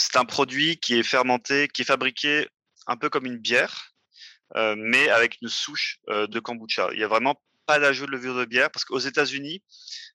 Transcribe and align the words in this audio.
c'est 0.00 0.16
un 0.16 0.24
produit 0.24 0.78
qui 0.78 0.98
est 0.98 1.02
fermenté, 1.02 1.68
qui 1.68 1.82
est 1.82 1.84
fabriqué 1.84 2.48
un 2.86 2.96
peu 2.96 3.10
comme 3.10 3.26
une 3.26 3.38
bière, 3.38 3.92
euh, 4.56 4.74
mais 4.78 5.08
avec 5.10 5.38
une 5.42 5.48
souche 5.48 6.00
euh, 6.08 6.26
de 6.26 6.40
kombucha. 6.40 6.88
Il 6.94 7.00
y 7.00 7.04
a 7.04 7.08
vraiment 7.08 7.40
pas 7.66 7.78
d'ajout 7.78 8.06
de 8.06 8.12
levure 8.12 8.34
de 8.34 8.44
bière 8.46 8.70
parce 8.70 8.84
qu'aux 8.84 8.98
États-Unis, 8.98 9.62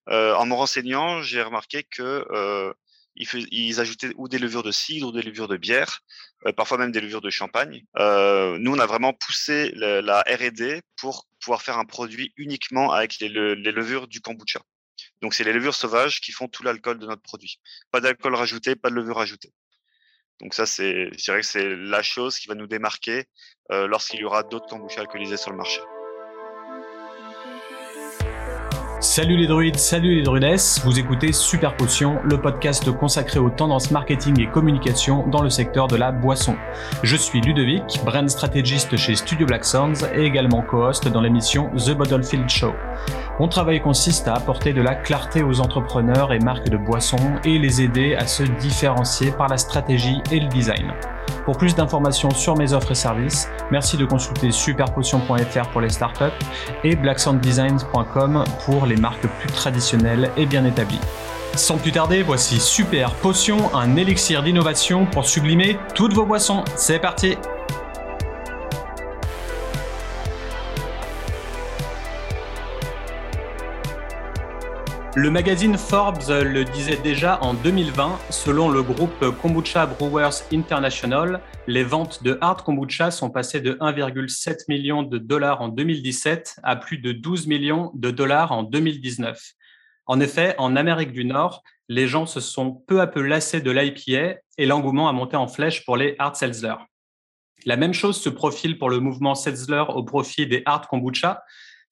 euh, 0.10 0.34
en 0.36 0.46
me 0.46 0.54
renseignant, 0.54 1.22
j'ai 1.22 1.42
remarqué 1.42 1.84
que 1.84 2.74
ils, 3.16 3.80
ajoutaient 3.80 4.12
ou 4.16 4.28
des 4.28 4.40
levures 4.40 4.64
de 4.64 4.72
cidre 4.72 5.08
ou 5.08 5.12
des 5.12 5.22
levures 5.22 5.48
de 5.48 5.58
bière, 5.58 6.02
parfois 6.58 6.80
même 6.80 6.92
des 6.92 7.00
levures 7.00 7.22
de 7.22 7.30
champagne. 7.30 7.84
nous, 7.96 8.74
on 8.74 8.80
a 8.80 8.86
vraiment 8.88 9.14
poussé 9.14 9.72
la, 9.76 10.22
R&D 10.22 10.82
pour 10.98 11.28
pouvoir 11.40 11.62
faire 11.62 11.78
un 11.78 11.86
produit 11.86 12.34
uniquement 12.38 12.92
avec 12.92 13.20
les, 13.20 13.30
les 13.30 13.72
levures 13.72 14.08
du 14.08 14.20
kombucha. 14.20 14.62
Donc, 15.22 15.36
c'est 15.36 15.44
les 15.44 15.54
levures 15.54 15.76
sauvages 15.76 16.22
qui 16.22 16.32
font 16.32 16.48
tout 16.48 16.64
l'alcool 16.64 16.98
de 16.98 17.06
notre 17.06 17.22
produit. 17.22 17.60
Pas 17.92 18.02
d'alcool 18.02 18.36
rajouté, 18.36 18.76
pas 18.76 18.90
de 18.90 18.96
levure 18.96 19.20
ajoutée. 19.20 19.54
Donc 20.40 20.54
ça, 20.54 20.66
c'est, 20.66 21.10
je 21.14 21.24
dirais 21.24 21.42
que 21.42 21.48
c'est 21.48 21.76
la 21.76 22.04
chose 22.04 22.38
qui 22.38 22.48
va 22.48 22.56
nous 22.56 22.68
démarquer 22.68 23.26
euh, 23.72 23.88
lorsqu'il 23.88 24.20
y 24.20 24.26
aura 24.26 24.44
d'autres 24.44 24.68
kombucha 24.68 25.02
alcoolisés 25.02 25.38
sur 25.38 25.52
le 25.52 25.58
marché. 25.58 25.80
Salut 29.04 29.36
les 29.36 29.48
druides, 29.48 29.76
salut 29.76 30.16
les 30.16 30.22
druides, 30.22 30.58
vous 30.86 30.98
écoutez 30.98 31.34
Super 31.34 31.76
Potion, 31.76 32.20
le 32.24 32.40
podcast 32.40 32.90
consacré 32.90 33.38
aux 33.38 33.50
tendances 33.50 33.92
marketing 33.92 34.40
et 34.40 34.48
communication 34.48 35.28
dans 35.28 35.42
le 35.42 35.50
secteur 35.50 35.90
de 35.90 35.98
la 35.98 36.14
boisson. 36.14 36.56
Je 37.04 37.18
suis 37.18 37.42
Ludovic, 37.42 38.00
brand 38.06 38.30
stratégiste 38.30 38.96
chez 38.96 39.16
Studio 39.16 39.46
Black 39.46 39.66
Sounds 39.66 40.08
et 40.16 40.24
également 40.24 40.62
co-host 40.62 41.10
dans 41.10 41.20
l'émission 41.20 41.70
The 41.76 41.92
Bottlefield 41.92 42.50
Show. 42.50 42.72
Mon 43.42 43.50
travail 43.50 43.82
consiste 43.82 44.30
à 44.30 44.36
apporter 44.36 44.72
de 44.72 44.82
la 44.82 44.96
clarté 44.96 45.44
aux 45.44 45.60
entrepreneurs 45.60 46.32
et 46.32 46.40
marques 46.40 46.70
de 46.70 46.78
boissons 46.78 47.18
et 47.44 47.60
les 47.60 47.82
aider 47.82 48.16
à 48.16 48.26
se 48.26 48.44
différencier 48.44 49.32
par 49.32 49.50
la 49.50 49.58
stratégie 49.58 50.22
et 50.32 50.40
le 50.40 50.48
design. 50.48 50.94
Pour 51.46 51.58
plus 51.58 51.76
d'informations 51.76 52.32
sur 52.32 52.56
mes 52.56 52.74
offres 52.74 52.92
et 52.92 52.96
services, 52.96 53.50
merci 53.72 53.98
de 53.98 54.06
consulter 54.06 54.52
superpotion.fr 54.52 55.70
pour 55.72 55.82
les 55.82 55.90
startups 55.90 56.24
et 56.84 56.96
blacksounddesigns.com 56.96 58.44
pour 58.66 58.86
les 58.86 58.98
marques 58.98 59.28
plus 59.40 59.50
traditionnelles 59.50 60.32
et 60.38 60.46
bien 60.46 60.66
établies. 60.66 61.02
Sans 61.56 61.78
plus 61.78 61.92
tarder, 61.92 62.24
voici 62.24 62.60
Super 62.60 63.12
Potion, 63.12 63.76
un 63.76 63.96
élixir 63.96 64.42
d'innovation 64.42 65.06
pour 65.06 65.26
sublimer 65.26 65.78
toutes 65.94 66.14
vos 66.14 66.26
boissons. 66.26 66.64
C'est 66.76 67.00
parti 67.00 67.38
Le 75.16 75.30
magazine 75.30 75.78
Forbes 75.78 76.28
le 76.28 76.64
disait 76.64 76.98
déjà 76.98 77.38
en 77.44 77.54
2020, 77.54 78.18
selon 78.32 78.72
le 78.72 78.82
groupe 78.82 79.30
Kombucha 79.44 79.86
Brewers 79.86 80.42
International, 80.52 81.40
les 81.68 81.84
ventes 81.84 82.24
de 82.24 82.40
hard 82.42 82.64
kombucha 82.64 83.12
sont 83.12 83.30
passées 83.30 83.62
de 83.62 83.74
1,7 83.74 84.64
million 84.70 85.04
de 85.04 85.20
dollars 85.20 85.62
en 85.62 85.68
2017 85.68 86.62
à 86.64 86.76
plus 86.76 86.98
de 86.98 87.12
12 87.12 87.46
millions 87.46 87.92
de 87.94 88.10
dollars 88.10 88.52
en 88.54 88.64
2019. 88.64 89.40
En 90.08 90.20
effet, 90.20 90.56
en 90.58 90.76
Amérique 90.76 91.12
du 91.12 91.26
Nord, 91.26 91.62
les 91.90 92.08
gens 92.08 92.26
se 92.26 92.40
sont 92.40 92.72
peu 92.72 93.00
à 93.00 93.06
peu 93.06 93.22
lassés 93.22 93.62
de 93.62 93.70
l'IPA 93.70 94.40
et 94.58 94.66
l'engouement 94.66 95.10
a 95.10 95.14
monté 95.14 95.36
en 95.36 95.48
flèche 95.48 95.86
pour 95.86 95.96
les 95.96 96.16
hard 96.18 96.36
seltzer. 96.36 96.74
La 97.68 97.78
même 97.78 97.94
chose 97.94 98.20
se 98.20 98.30
profile 98.30 98.80
pour 98.80 98.90
le 98.90 99.00
mouvement 99.00 99.36
seltzer 99.36 99.84
au 99.90 100.04
profit 100.04 100.48
des 100.48 100.64
hard 100.66 100.88
kombucha, 100.88 101.44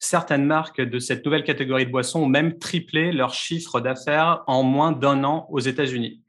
Certaines 0.04 0.46
marques 0.46 0.82
de 0.82 0.98
cette 0.98 1.24
nouvelle 1.24 1.44
catégorie 1.44 1.86
de 1.86 1.92
boissons 1.92 2.24
ont 2.24 2.28
même 2.28 2.58
triplé 2.58 3.12
leur 3.12 3.36
chiffre 3.36 3.80
d'affaires 3.80 4.44
en 4.48 4.64
moins 4.64 4.92
d'un 4.92 5.24
an 5.24 5.46
aux 5.52 5.60
États-Unis. 5.60 6.24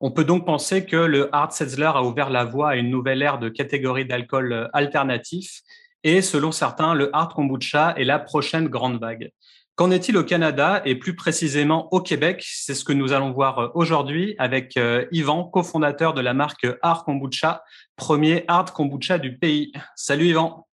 On 0.00 0.10
peut 0.10 0.24
donc 0.24 0.44
penser 0.44 0.84
que 0.84 0.96
le 0.96 1.34
hard 1.34 1.50
seltzer 1.50 1.96
a 1.96 2.02
ouvert 2.02 2.28
la 2.28 2.44
voie 2.44 2.70
à 2.70 2.76
une 2.76 2.90
nouvelle 2.90 3.22
ère 3.22 3.38
de 3.38 3.48
catégories 3.48 4.04
d'alcool 4.04 4.68
alternatifs 4.74 5.62
et 6.02 6.20
selon 6.20 6.52
certains, 6.52 6.92
le 6.92 7.08
hard 7.16 7.32
kombucha 7.32 7.94
est 7.96 8.04
la 8.04 8.18
prochaine 8.18 8.68
grande 8.68 9.00
vague. 9.00 9.30
Qu'en 9.74 9.90
est-il 9.90 10.18
au 10.18 10.22
Canada 10.22 10.82
et 10.84 10.94
plus 10.94 11.16
précisément 11.16 11.88
au 11.94 12.02
Québec? 12.02 12.44
C'est 12.46 12.74
ce 12.74 12.84
que 12.84 12.92
nous 12.92 13.14
allons 13.14 13.32
voir 13.32 13.74
aujourd'hui 13.74 14.36
avec 14.38 14.76
euh, 14.76 15.06
Yvan, 15.12 15.44
cofondateur 15.44 16.12
de 16.12 16.20
la 16.20 16.34
marque 16.34 16.66
Hard 16.82 17.06
Kombucha, 17.06 17.64
premier 17.96 18.44
hard 18.48 18.70
kombucha 18.70 19.18
du 19.18 19.38
pays. 19.38 19.72
Salut 19.96 20.26
Yvan. 20.26 20.68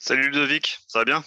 Salut 0.00 0.24
Ludovic, 0.24 0.80
ça 0.88 0.98
va 0.98 1.04
bien? 1.04 1.24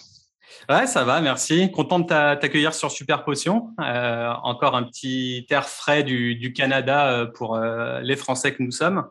Ouais, 0.68 0.86
ça 0.86 1.04
va, 1.04 1.20
merci. 1.20 1.70
Content 1.70 1.98
de 1.98 2.06
t'accueillir 2.06 2.74
sur 2.74 2.90
Super 2.90 3.24
Potion. 3.24 3.74
Euh, 3.80 4.28
encore 4.42 4.76
un 4.76 4.82
petit 4.82 5.46
air 5.50 5.68
frais 5.68 6.02
du, 6.02 6.52
Canada 6.54 7.10
euh, 7.10 7.26
pour 7.26 7.56
euh, 7.56 8.00
les 8.00 8.16
Français 8.16 8.54
que 8.54 8.62
nous 8.62 8.70
sommes. 8.70 9.08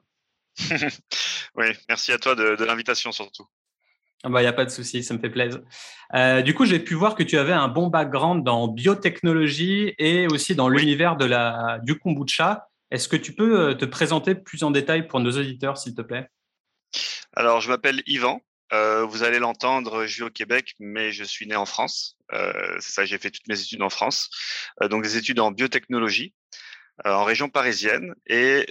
oui, 1.55 1.67
merci 1.89 2.11
à 2.11 2.17
toi 2.17 2.35
de, 2.35 2.63
l'invitation 2.63 3.11
surtout. 3.11 3.45
Il 4.23 4.27
ah 4.27 4.29
n'y 4.29 4.33
bah, 4.33 4.49
a 4.49 4.53
pas 4.53 4.65
de 4.65 4.71
souci, 4.71 5.03
ça 5.03 5.13
me 5.13 5.19
fait 5.19 5.29
plaisir. 5.29 5.61
du 6.43 6.53
coup, 6.55 6.65
j'ai 6.65 6.79
pu 6.79 6.95
voir 6.95 7.13
que 7.13 7.21
tu 7.21 7.37
avais 7.37 7.53
un 7.53 7.67
bon 7.67 7.87
background 7.87 8.43
dans 8.43 8.67
biotechnologie 8.67 9.93
et 9.99 10.27
aussi 10.27 10.55
dans 10.55 10.69
l'univers 10.69 11.17
de 11.17 11.25
la, 11.25 11.79
du 11.83 11.99
kombucha. 11.99 12.67
Est-ce 12.89 13.07
que 13.07 13.15
tu 13.15 13.33
peux 13.33 13.75
te 13.77 13.85
présenter 13.85 14.33
plus 14.33 14.63
en 14.63 14.71
détail 14.71 15.07
pour 15.07 15.19
nos 15.19 15.31
auditeurs, 15.31 15.77
s'il 15.77 15.93
te 15.93 16.01
plaît? 16.01 16.29
Alors, 17.35 17.61
je 17.61 17.69
m'appelle 17.69 18.01
Yvan, 18.07 18.41
euh, 18.73 19.05
vous 19.05 19.23
allez 19.23 19.39
l'entendre, 19.39 20.05
je 20.05 20.17
vis 20.17 20.23
au 20.23 20.29
Québec, 20.29 20.75
mais 20.79 21.11
je 21.11 21.23
suis 21.23 21.47
né 21.47 21.55
en 21.55 21.65
France. 21.65 22.17
Euh, 22.33 22.77
c'est 22.79 22.91
ça, 22.91 23.05
j'ai 23.05 23.17
fait 23.17 23.31
toutes 23.31 23.47
mes 23.47 23.59
études 23.59 23.81
en 23.81 23.89
France. 23.89 24.29
Euh, 24.81 24.87
donc 24.87 25.03
des 25.03 25.17
études 25.17 25.39
en 25.39 25.51
biotechnologie 25.51 26.33
en 27.05 27.23
région 27.23 27.47
parisienne. 27.47 28.15
Et 28.25 28.65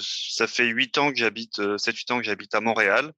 ça 0.00 0.46
fait 0.46 0.64
huit 0.66 0.96
ans 0.96 1.10
que 1.12 1.18
j'habite, 1.18 1.58
7-8 1.58 2.12
ans 2.12 2.18
que 2.18 2.24
j'habite 2.24 2.54
à 2.54 2.60
Montréal. 2.62 3.12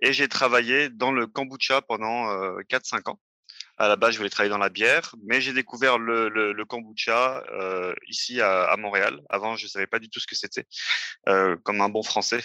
Et 0.00 0.12
j'ai 0.12 0.28
travaillé 0.28 0.88
dans 0.90 1.10
le 1.10 1.26
kombucha 1.26 1.82
pendant 1.82 2.26
4-5 2.70 3.10
ans. 3.10 3.20
À 3.78 3.88
la 3.88 3.96
base, 3.96 4.12
je 4.12 4.18
voulais 4.18 4.30
travailler 4.30 4.50
dans 4.50 4.58
la 4.58 4.70
bière, 4.70 5.14
mais 5.22 5.40
j'ai 5.42 5.52
découvert 5.52 5.98
le, 5.98 6.30
le, 6.30 6.52
le 6.52 6.64
kombucha 6.64 7.44
euh, 7.52 7.94
ici 8.08 8.40
à, 8.40 8.64
à, 8.64 8.76
Montréal. 8.78 9.20
Avant, 9.28 9.56
je 9.56 9.66
savais 9.66 9.86
pas 9.86 9.98
du 9.98 10.08
tout 10.08 10.18
ce 10.18 10.26
que 10.26 10.34
c'était, 10.34 10.64
euh, 11.28 11.56
comme 11.62 11.82
un 11.82 11.90
bon 11.90 12.02
français. 12.02 12.42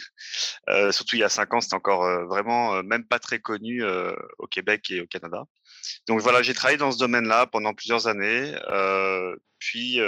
Euh, 0.69 0.91
surtout 0.91 1.15
il 1.15 1.19
y 1.19 1.23
a 1.23 1.29
cinq 1.29 1.53
ans, 1.53 1.61
c'était 1.61 1.75
encore 1.75 2.03
euh, 2.03 2.25
vraiment 2.25 2.75
euh, 2.75 2.83
même 2.83 3.05
pas 3.05 3.19
très 3.19 3.39
connu 3.39 3.83
euh, 3.83 4.13
au 4.39 4.47
Québec 4.47 4.91
et 4.91 5.01
au 5.01 5.07
Canada. 5.07 5.43
Donc 6.07 6.19
voilà, 6.19 6.41
j'ai 6.41 6.53
travaillé 6.53 6.77
dans 6.77 6.91
ce 6.91 6.99
domaine-là 6.99 7.47
pendant 7.47 7.73
plusieurs 7.73 8.07
années. 8.07 8.53
puis 9.59 9.99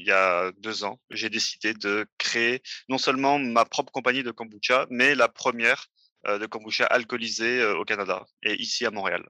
il 0.00 0.06
y 0.06 0.12
a 0.12 0.52
deux 0.58 0.84
ans, 0.84 1.00
j'ai 1.10 1.28
décidé 1.28 1.74
de 1.74 2.06
créer 2.18 2.62
non 2.88 2.98
seulement 2.98 3.38
ma 3.38 3.64
propre 3.64 3.92
compagnie 3.92 4.22
de 4.22 4.30
kombucha, 4.30 4.86
mais 4.90 5.14
la 5.14 5.28
première 5.28 5.86
de 6.26 6.46
kombucha 6.46 6.84
alcoolisé 6.86 7.64
au 7.64 7.84
Canada 7.84 8.24
et 8.42 8.54
ici 8.60 8.86
à 8.86 8.90
Montréal. 8.90 9.24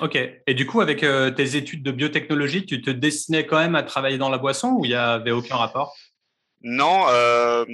Ok. 0.00 0.16
Et 0.46 0.54
du 0.54 0.66
coup, 0.66 0.80
avec 0.80 1.02
euh, 1.02 1.30
tes 1.30 1.56
études 1.56 1.82
de 1.82 1.90
biotechnologie, 1.90 2.64
tu 2.66 2.80
te 2.80 2.90
destinais 2.90 3.46
quand 3.46 3.58
même 3.58 3.74
à 3.74 3.82
travailler 3.82 4.18
dans 4.18 4.28
la 4.28 4.38
boisson 4.38 4.76
ou 4.78 4.84
il 4.84 4.88
n'y 4.88 4.94
avait 4.94 5.32
aucun 5.32 5.56
rapport? 5.56 5.96
Non. 6.62 7.06
Euh, 7.08 7.64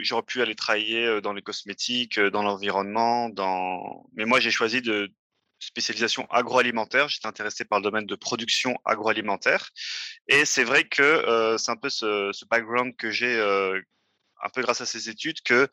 J'aurais 0.00 0.22
pu 0.22 0.42
aller 0.42 0.54
travailler 0.54 1.06
euh, 1.06 1.20
dans 1.20 1.32
les 1.32 1.40
cosmétiques, 1.40 2.18
euh, 2.18 2.30
dans 2.30 2.42
l'environnement, 2.42 3.30
dans. 3.30 4.06
Mais 4.14 4.26
moi, 4.26 4.38
j'ai 4.38 4.50
choisi 4.50 4.82
de 4.82 5.10
spécialisation 5.58 6.26
agroalimentaire. 6.30 7.08
J'étais 7.08 7.26
intéressé 7.26 7.64
par 7.64 7.78
le 7.78 7.84
domaine 7.84 8.06
de 8.06 8.14
production 8.14 8.76
agroalimentaire. 8.84 9.70
Et 10.28 10.44
c'est 10.44 10.64
vrai 10.64 10.84
que 10.84 11.56
c'est 11.58 11.70
un 11.70 11.76
peu 11.76 11.88
ce, 11.88 12.30
ce, 12.34 12.44
background 12.44 12.94
que 12.96 13.10
j'ai 13.10 13.40
un 13.40 14.48
peu 14.52 14.60
grâce 14.60 14.82
à 14.82 14.86
ces 14.86 15.08
études 15.08 15.40
que 15.40 15.68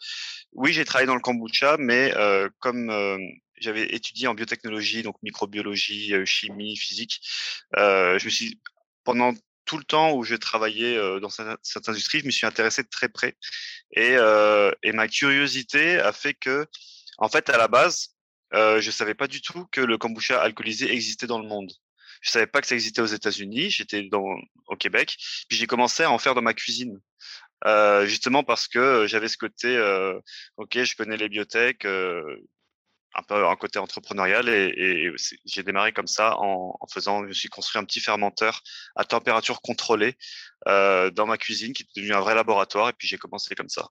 oui, 0.54 0.72
j'ai 0.72 0.86
travaillé 0.86 1.06
dans 1.06 1.16
le 1.16 1.22
kombucha, 1.22 1.76
mais 1.78 2.14
comme 2.60 2.90
j'avais 3.64 3.86
étudié 3.96 4.28
en 4.28 4.34
biotechnologie, 4.34 5.04
donc 5.04 5.16
microbiologie, 5.24 6.14
euh, 6.14 6.26
chimie, 6.26 6.78
physique. 6.78 7.22
Euh, 7.78 8.20
je 8.20 8.26
me 8.26 8.30
suis 8.30 8.60
pendant 9.04 9.34
tout 9.66 9.78
le 9.78 9.84
temps 9.86 10.14
où 10.14 10.24
je 10.24 10.36
travaillais 10.36 10.98
euh, 10.98 11.20
dans 11.20 11.30
cette, 11.30 11.90
industrie, 11.90 12.20
je 12.20 12.26
me 12.26 12.32
suis 12.32 12.46
intéressé 12.46 12.84
de 12.84 12.90
très 12.90 13.10
près 13.10 13.36
et, 13.96 14.18
ma 14.94 15.08
curiosité 15.08 16.00
a 16.00 16.12
fait 16.12 16.34
que, 16.34 16.68
en 17.18 17.30
fait, 17.30 17.50
à 17.50 17.58
la 17.58 17.68
base, 17.68 18.10
je 18.54 18.92
savais 18.92 19.16
pas 19.16 19.28
du 19.28 19.42
tout 19.42 19.66
que 19.72 19.82
le 19.82 19.98
kombucha 19.98 20.42
alcoolisé 20.42 20.92
existait 20.92 21.28
dans 21.28 21.40
le 21.40 21.48
monde. 21.48 21.72
Je 22.22 22.30
savais 22.32 22.48
pas 22.48 22.62
que 22.62 22.68
ça 22.68 22.76
existait 22.76 23.02
aux 23.02 23.06
États-Unis. 23.06 23.70
J'étais 23.70 24.04
dans 24.04 24.24
au 24.68 24.76
Québec, 24.78 25.18
puis 25.50 25.58
j'ai 25.58 25.68
commencé 25.68 26.04
à 26.04 26.12
en 26.12 26.18
faire 26.18 26.36
dans 26.36 26.42
ma 26.42 26.54
cuisine. 26.54 27.00
Justement 28.06 28.44
parce 28.44 28.68
que 28.68 29.06
j'avais 29.08 29.28
ce 29.28 29.38
côté, 29.38 29.78
ok, 30.58 30.84
je 30.84 30.96
connais 30.96 31.18
les 31.18 31.30
biotech, 31.30 31.86
un 33.16 33.24
peu 33.24 33.48
un 33.48 33.56
côté 33.56 33.80
entrepreneurial 33.80 34.50
et, 34.50 35.12
j'ai 35.46 35.64
démarré 35.64 35.92
comme 35.92 36.08
ça 36.08 36.36
en, 36.40 36.76
faisant, 36.92 37.24
je 37.24 37.28
me 37.28 37.34
suis 37.34 37.50
construit 37.50 37.80
un 37.80 37.86
petit 37.86 38.00
fermenteur 38.00 38.62
à 38.96 39.04
température 39.06 39.62
contrôlée 39.62 40.16
euh, 40.68 41.12
dans 41.12 41.26
ma 41.26 41.38
cuisine 41.38 41.74
qui 41.74 41.84
est 41.84 41.96
devenu 41.96 42.14
un 42.14 42.20
vrai 42.20 42.36
laboratoire 42.36 42.90
et 42.90 42.94
puis 42.94 43.08
j'ai 43.08 43.18
commencé 43.18 43.56
comme 43.56 43.70
ça. 43.70 43.88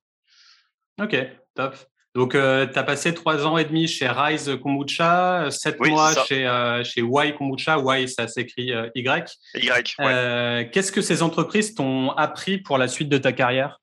Ok, 1.01 1.17
top. 1.55 1.77
Donc, 2.15 2.35
euh, 2.35 2.67
tu 2.67 2.79
as 2.79 2.83
passé 2.83 3.15
trois 3.15 3.47
ans 3.47 3.57
et 3.57 3.65
demi 3.65 3.89
chez 3.89 4.07
Rise 4.07 4.59
Kombucha, 4.63 5.51
sept 5.51 5.81
mois 5.81 6.13
chez, 6.27 6.47
euh, 6.47 6.85
chez 6.85 7.01
Y 7.01 7.35
Kombucha. 7.39 7.79
Y, 7.79 8.09
ça 8.09 8.29
s'écrit 8.29 8.71
Y. 8.95 9.39
Y. 9.55 10.71
Qu'est-ce 10.71 10.93
que 10.93 11.01
ces 11.01 11.23
entreprises 11.23 11.75
t'ont 11.75 12.11
appris 12.11 12.59
pour 12.59 12.77
la 12.77 12.89
suite 12.89 13.09
de 13.09 13.17
ta 13.17 13.33
carrière? 13.33 13.81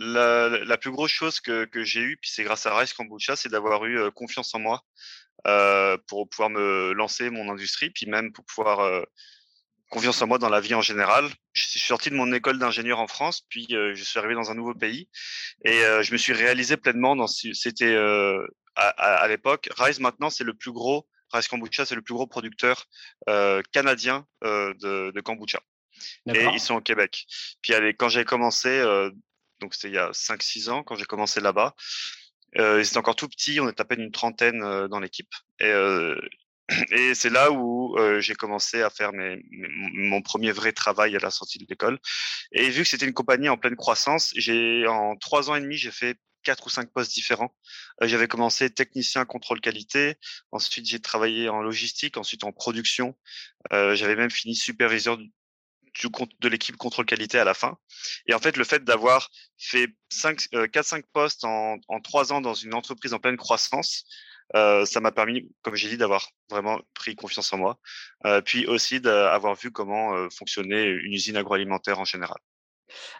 La, 0.00 0.78
plus 0.78 0.90
grosse 0.90 1.10
chose 1.10 1.40
que, 1.40 1.68
j'ai 1.84 2.00
eue, 2.00 2.16
puis 2.20 2.30
c'est 2.30 2.42
grâce 2.42 2.66
à 2.66 2.76
Rice 2.76 2.92
Kombucha, 2.92 3.36
c'est 3.36 3.50
d'avoir 3.50 3.84
eu 3.84 4.10
confiance 4.12 4.54
en 4.54 4.58
moi 4.58 4.82
pour 6.06 6.28
pouvoir 6.28 6.50
me 6.50 6.92
lancer 6.92 7.30
mon 7.30 7.50
industrie, 7.50 7.90
puis 7.90 8.06
même 8.06 8.32
pour 8.32 8.44
pouvoir 8.44 9.04
confiance 9.90 10.22
en 10.22 10.26
moi 10.26 10.38
dans 10.38 10.48
la 10.48 10.60
vie 10.60 10.74
en 10.74 10.80
général. 10.80 11.28
Je 11.52 11.66
suis 11.66 11.80
sorti 11.80 12.10
de 12.10 12.14
mon 12.14 12.32
école 12.32 12.58
d'ingénieur 12.58 12.98
en 12.98 13.08
France, 13.08 13.42
puis 13.48 13.66
je 13.70 14.02
suis 14.02 14.18
arrivé 14.18 14.34
dans 14.34 14.50
un 14.50 14.54
nouveau 14.54 14.74
pays 14.74 15.08
et 15.64 15.82
je 16.02 16.12
me 16.12 16.16
suis 16.16 16.32
réalisé 16.32 16.76
pleinement 16.76 17.14
dans 17.14 17.26
c'était 17.26 17.96
à, 18.76 19.28
l'époque. 19.28 19.68
Rise 19.76 20.00
maintenant 20.00 20.30
c'est 20.30 20.44
le 20.44 20.54
plus 20.54 20.72
gros 20.72 21.06
Rise 21.32 21.46
Kombucha 21.48 21.84
c'est 21.84 21.94
le 21.94 22.02
plus 22.02 22.14
gros 22.14 22.26
producteur 22.26 22.86
canadien 23.72 24.26
de, 24.42 25.10
de 25.10 25.20
kombucha 25.20 25.60
et 26.34 26.44
ils 26.54 26.60
sont 26.60 26.76
au 26.76 26.80
Québec. 26.80 27.26
Puis 27.60 27.74
quand 27.98 28.08
j'ai 28.08 28.24
commencé 28.24 28.82
donc 29.60 29.74
c'était 29.74 29.88
il 29.88 29.94
y 29.94 29.98
a 29.98 30.10
5-6 30.10 30.70
ans 30.70 30.82
quand 30.82 30.96
j'ai 30.96 31.04
commencé 31.04 31.40
là-bas. 31.40 31.74
Euh, 32.58 32.82
c'était 32.82 32.98
encore 32.98 33.16
tout 33.16 33.28
petit, 33.28 33.60
on 33.60 33.68
est 33.68 33.80
à 33.80 33.84
peine 33.84 34.00
une 34.00 34.10
trentaine 34.10 34.60
dans 34.88 35.00
l'équipe. 35.00 35.32
Et, 35.60 37.14
c'est 37.14 37.30
là 37.30 37.50
où 37.50 37.96
j'ai 38.20 38.34
commencé 38.34 38.80
à 38.80 38.90
faire 38.90 39.12
mes, 39.12 39.42
mon 39.50 40.22
premier 40.22 40.52
vrai 40.52 40.72
travail 40.72 41.16
à 41.16 41.18
la 41.18 41.30
sortie 41.30 41.58
de 41.58 41.66
l'école. 41.68 41.98
Et 42.52 42.70
vu 42.70 42.82
que 42.82 42.88
c'était 42.88 43.06
une 43.06 43.12
compagnie 43.12 43.48
en 43.48 43.56
pleine 43.56 43.74
croissance, 43.74 44.32
j'ai 44.36 44.86
en 44.86 45.16
trois 45.16 45.50
ans 45.50 45.56
et 45.56 45.60
demi, 45.60 45.76
j'ai 45.76 45.90
fait 45.90 46.16
quatre 46.44 46.66
ou 46.66 46.70
cinq 46.70 46.92
postes 46.92 47.12
différents. 47.12 47.52
J'avais 48.02 48.28
commencé 48.28 48.70
technicien 48.70 49.24
contrôle 49.24 49.60
qualité, 49.60 50.14
ensuite 50.52 50.86
j'ai 50.86 51.00
travaillé 51.00 51.48
en 51.48 51.60
logistique, 51.60 52.16
ensuite 52.16 52.44
en 52.44 52.52
production. 52.52 53.16
J'avais 53.72 54.14
même 54.14 54.30
fini 54.30 54.54
superviseur 54.54 55.18
du, 55.94 56.08
de 56.40 56.48
l'équipe 56.48 56.76
contrôle 56.76 57.06
qualité 57.06 57.38
à 57.38 57.44
la 57.44 57.54
fin. 57.54 57.76
Et 58.26 58.34
en 58.34 58.38
fait, 58.38 58.56
le 58.56 58.64
fait 58.64 58.84
d'avoir 58.84 59.30
fait 59.58 59.88
4-5 60.12 60.98
euh, 60.98 61.02
postes 61.12 61.44
en, 61.44 61.76
en 61.88 62.00
3 62.00 62.32
ans 62.32 62.40
dans 62.40 62.54
une 62.54 62.74
entreprise 62.74 63.14
en 63.14 63.18
pleine 63.18 63.36
croissance, 63.36 64.04
euh, 64.56 64.84
ça 64.84 65.00
m'a 65.00 65.12
permis, 65.12 65.48
comme 65.62 65.76
j'ai 65.76 65.88
dit, 65.88 65.96
d'avoir 65.96 66.28
vraiment 66.48 66.80
pris 66.94 67.14
confiance 67.14 67.52
en 67.52 67.58
moi, 67.58 67.78
euh, 68.26 68.40
puis 68.40 68.66
aussi 68.66 69.00
d'avoir 69.00 69.54
vu 69.54 69.70
comment 69.70 70.14
euh, 70.14 70.28
fonctionnait 70.30 70.86
une 70.86 71.12
usine 71.12 71.36
agroalimentaire 71.36 72.00
en 72.00 72.04
général. 72.04 72.38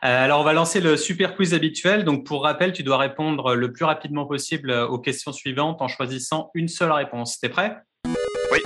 Alors, 0.01 0.41
on 0.41 0.45
va 0.45 0.53
lancer 0.53 0.81
le 0.81 0.97
super 0.97 1.37
quiz 1.37 1.55
habituel. 1.55 2.05
Donc, 2.05 2.27
pour 2.27 2.43
rappel, 2.43 2.73
tu 2.73 2.83
dois 2.83 2.99
répondre 2.99 3.55
le 3.55 3.73
plus 3.73 3.85
rapidement 3.85 4.27
possible 4.27 4.73
aux 4.73 4.99
questions 4.99 5.33
suivantes 5.33 5.81
en 5.81 5.87
choisissant 5.87 6.51
une 6.55 6.67
seule 6.67 6.91
réponse. 6.91 7.39
T'es 7.39 7.49
prêt? 7.49 7.77
Oui. 8.51 8.59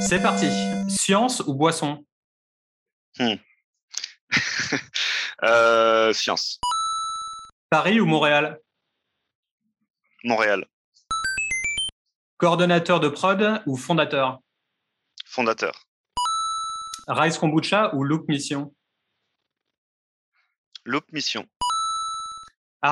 C'est 0.00 0.22
parti. 0.22 0.46
Science 0.88 1.42
ou 1.46 1.54
boisson? 1.54 2.04
Hmm. 3.18 3.34
euh, 5.42 6.12
science. 6.12 6.58
Paris 7.68 8.00
ou 8.00 8.06
Montréal? 8.06 8.60
Montréal. 10.24 10.66
Coordonnateur 12.38 13.00
de 13.00 13.08
prod 13.08 13.62
ou 13.66 13.76
fondateur? 13.76 14.40
Fondateur. 15.26 15.86
Rice 17.08 17.38
Kombucha 17.38 17.94
ou 17.94 18.04
Loop 18.04 18.28
Mission? 18.28 18.74
Loop 20.84 21.10
Mission. 21.12 21.46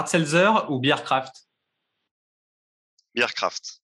Seltzer 0.07 0.71
ou 0.71 0.79
Beercraft? 0.79 1.49
Beercraft. 3.15 3.83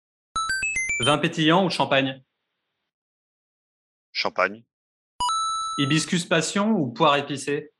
Vin 1.00 1.18
pétillant 1.18 1.64
ou 1.64 1.70
champagne? 1.70 2.22
Champagne. 4.12 4.64
Hibiscus 5.78 6.24
passion 6.24 6.70
ou 6.70 6.90
poire 6.90 7.16
épicée? 7.16 7.70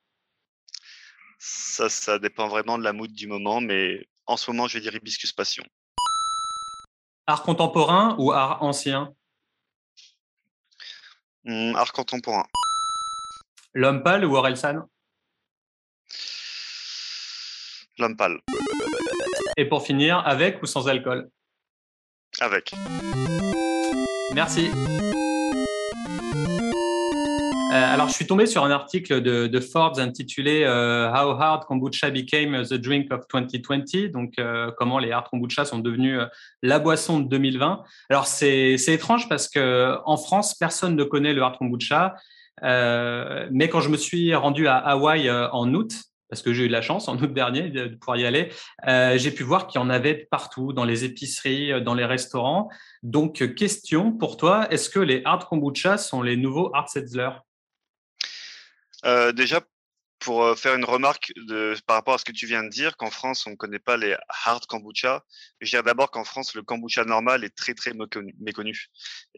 Ça, 1.38 1.88
ça 1.88 2.18
dépend 2.18 2.48
vraiment 2.48 2.78
de 2.78 2.84
la 2.84 2.92
mood 2.92 3.10
du 3.12 3.26
moment, 3.26 3.60
mais 3.60 4.06
en 4.26 4.36
ce 4.36 4.50
moment, 4.50 4.66
je 4.68 4.74
vais 4.74 4.82
dire 4.82 4.94
hibiscus 4.94 5.32
passion. 5.32 5.64
Art 7.26 7.42
contemporain 7.42 8.16
ou 8.18 8.32
art 8.32 8.62
ancien? 8.62 9.14
Hmm, 11.44 11.74
Art 11.74 11.92
contemporain. 11.92 12.46
L'homme 13.72 14.02
pâle 14.02 14.24
ou 14.24 14.36
Orelsan 14.36 14.88
L'homme 17.98 18.16
pâle. 18.16 18.40
Et 19.56 19.64
pour 19.64 19.82
finir, 19.86 20.18
avec 20.26 20.62
ou 20.62 20.66
sans 20.66 20.86
alcool? 20.86 21.30
Avec. 22.40 22.72
Merci. 24.34 24.70
Euh, 27.76 27.94
alors, 27.94 28.08
je 28.08 28.14
suis 28.14 28.26
tombé 28.26 28.46
sur 28.46 28.64
un 28.64 28.70
article 28.70 29.20
de, 29.20 29.60
Forbes 29.60 29.98
intitulé 29.98 30.62
euh, 30.64 31.10
How 31.10 31.30
Hard 31.38 31.64
Kombucha 31.64 32.10
Became 32.10 32.62
the 32.64 32.74
Drink 32.74 33.12
of 33.12 33.26
2020, 33.28 34.12
donc 34.12 34.34
euh, 34.38 34.70
comment 34.78 34.98
les 34.98 35.12
hard 35.12 35.28
kombucha 35.28 35.64
sont 35.64 35.80
devenus 35.80 36.20
la 36.62 36.78
boisson 36.78 37.20
de 37.20 37.28
2020. 37.28 37.82
Alors, 38.08 38.26
c'est 38.26 38.76
étrange 38.86 39.28
parce 39.28 39.48
que 39.48 39.96
en 40.04 40.16
France, 40.16 40.54
personne 40.54 40.96
ne 40.96 41.04
connaît 41.04 41.34
le 41.34 41.42
hard 41.42 41.58
kombucha, 41.58 42.14
mais 42.62 43.68
quand 43.68 43.80
je 43.80 43.90
me 43.90 43.96
suis 43.96 44.34
rendu 44.34 44.68
à 44.68 44.76
Hawaï 44.76 45.30
en 45.30 45.74
août, 45.74 45.92
parce 46.28 46.42
que 46.42 46.52
j'ai 46.52 46.64
eu 46.64 46.68
de 46.68 46.72
la 46.72 46.82
chance 46.82 47.08
en 47.08 47.16
août 47.18 47.32
dernier 47.32 47.68
de 47.70 47.94
pouvoir 47.94 48.16
y 48.16 48.26
aller, 48.26 48.50
j'ai 48.86 49.30
pu 49.30 49.42
voir 49.42 49.66
qu'il 49.66 49.80
y 49.80 49.84
en 49.84 49.90
avait 49.90 50.26
partout, 50.30 50.72
dans 50.72 50.84
les 50.84 51.04
épiceries, 51.04 51.82
dans 51.82 51.94
les 51.94 52.06
restaurants. 52.06 52.68
Donc, 53.02 53.54
question 53.54 54.12
pour 54.12 54.36
toi, 54.36 54.66
est-ce 54.70 54.88
que 54.88 55.00
les 55.00 55.22
hard 55.24 55.44
kombucha 55.44 55.98
sont 55.98 56.22
les 56.22 56.36
nouveaux 56.36 56.70
hard 56.74 56.88
Setzler 56.88 57.30
euh, 59.06 59.32
déjà, 59.32 59.60
pour 60.18 60.42
euh, 60.42 60.54
faire 60.54 60.74
une 60.74 60.84
remarque 60.84 61.32
par 61.86 61.96
rapport 61.96 62.14
à 62.14 62.18
ce 62.18 62.24
que 62.24 62.32
tu 62.32 62.46
viens 62.46 62.64
de 62.64 62.68
dire, 62.68 62.96
qu'en 62.96 63.10
France, 63.10 63.46
on 63.46 63.50
ne 63.50 63.56
connaît 63.56 63.78
pas 63.78 63.96
les 63.96 64.16
hard 64.44 64.66
kombucha. 64.66 65.24
Je 65.60 65.70
dirais 65.70 65.82
d'abord 65.82 66.10
qu'en 66.10 66.24
France, 66.24 66.54
le 66.54 66.62
kombucha 66.62 67.04
normal 67.04 67.44
est 67.44 67.54
très, 67.54 67.74
très 67.74 67.92
méconnu. 68.40 68.86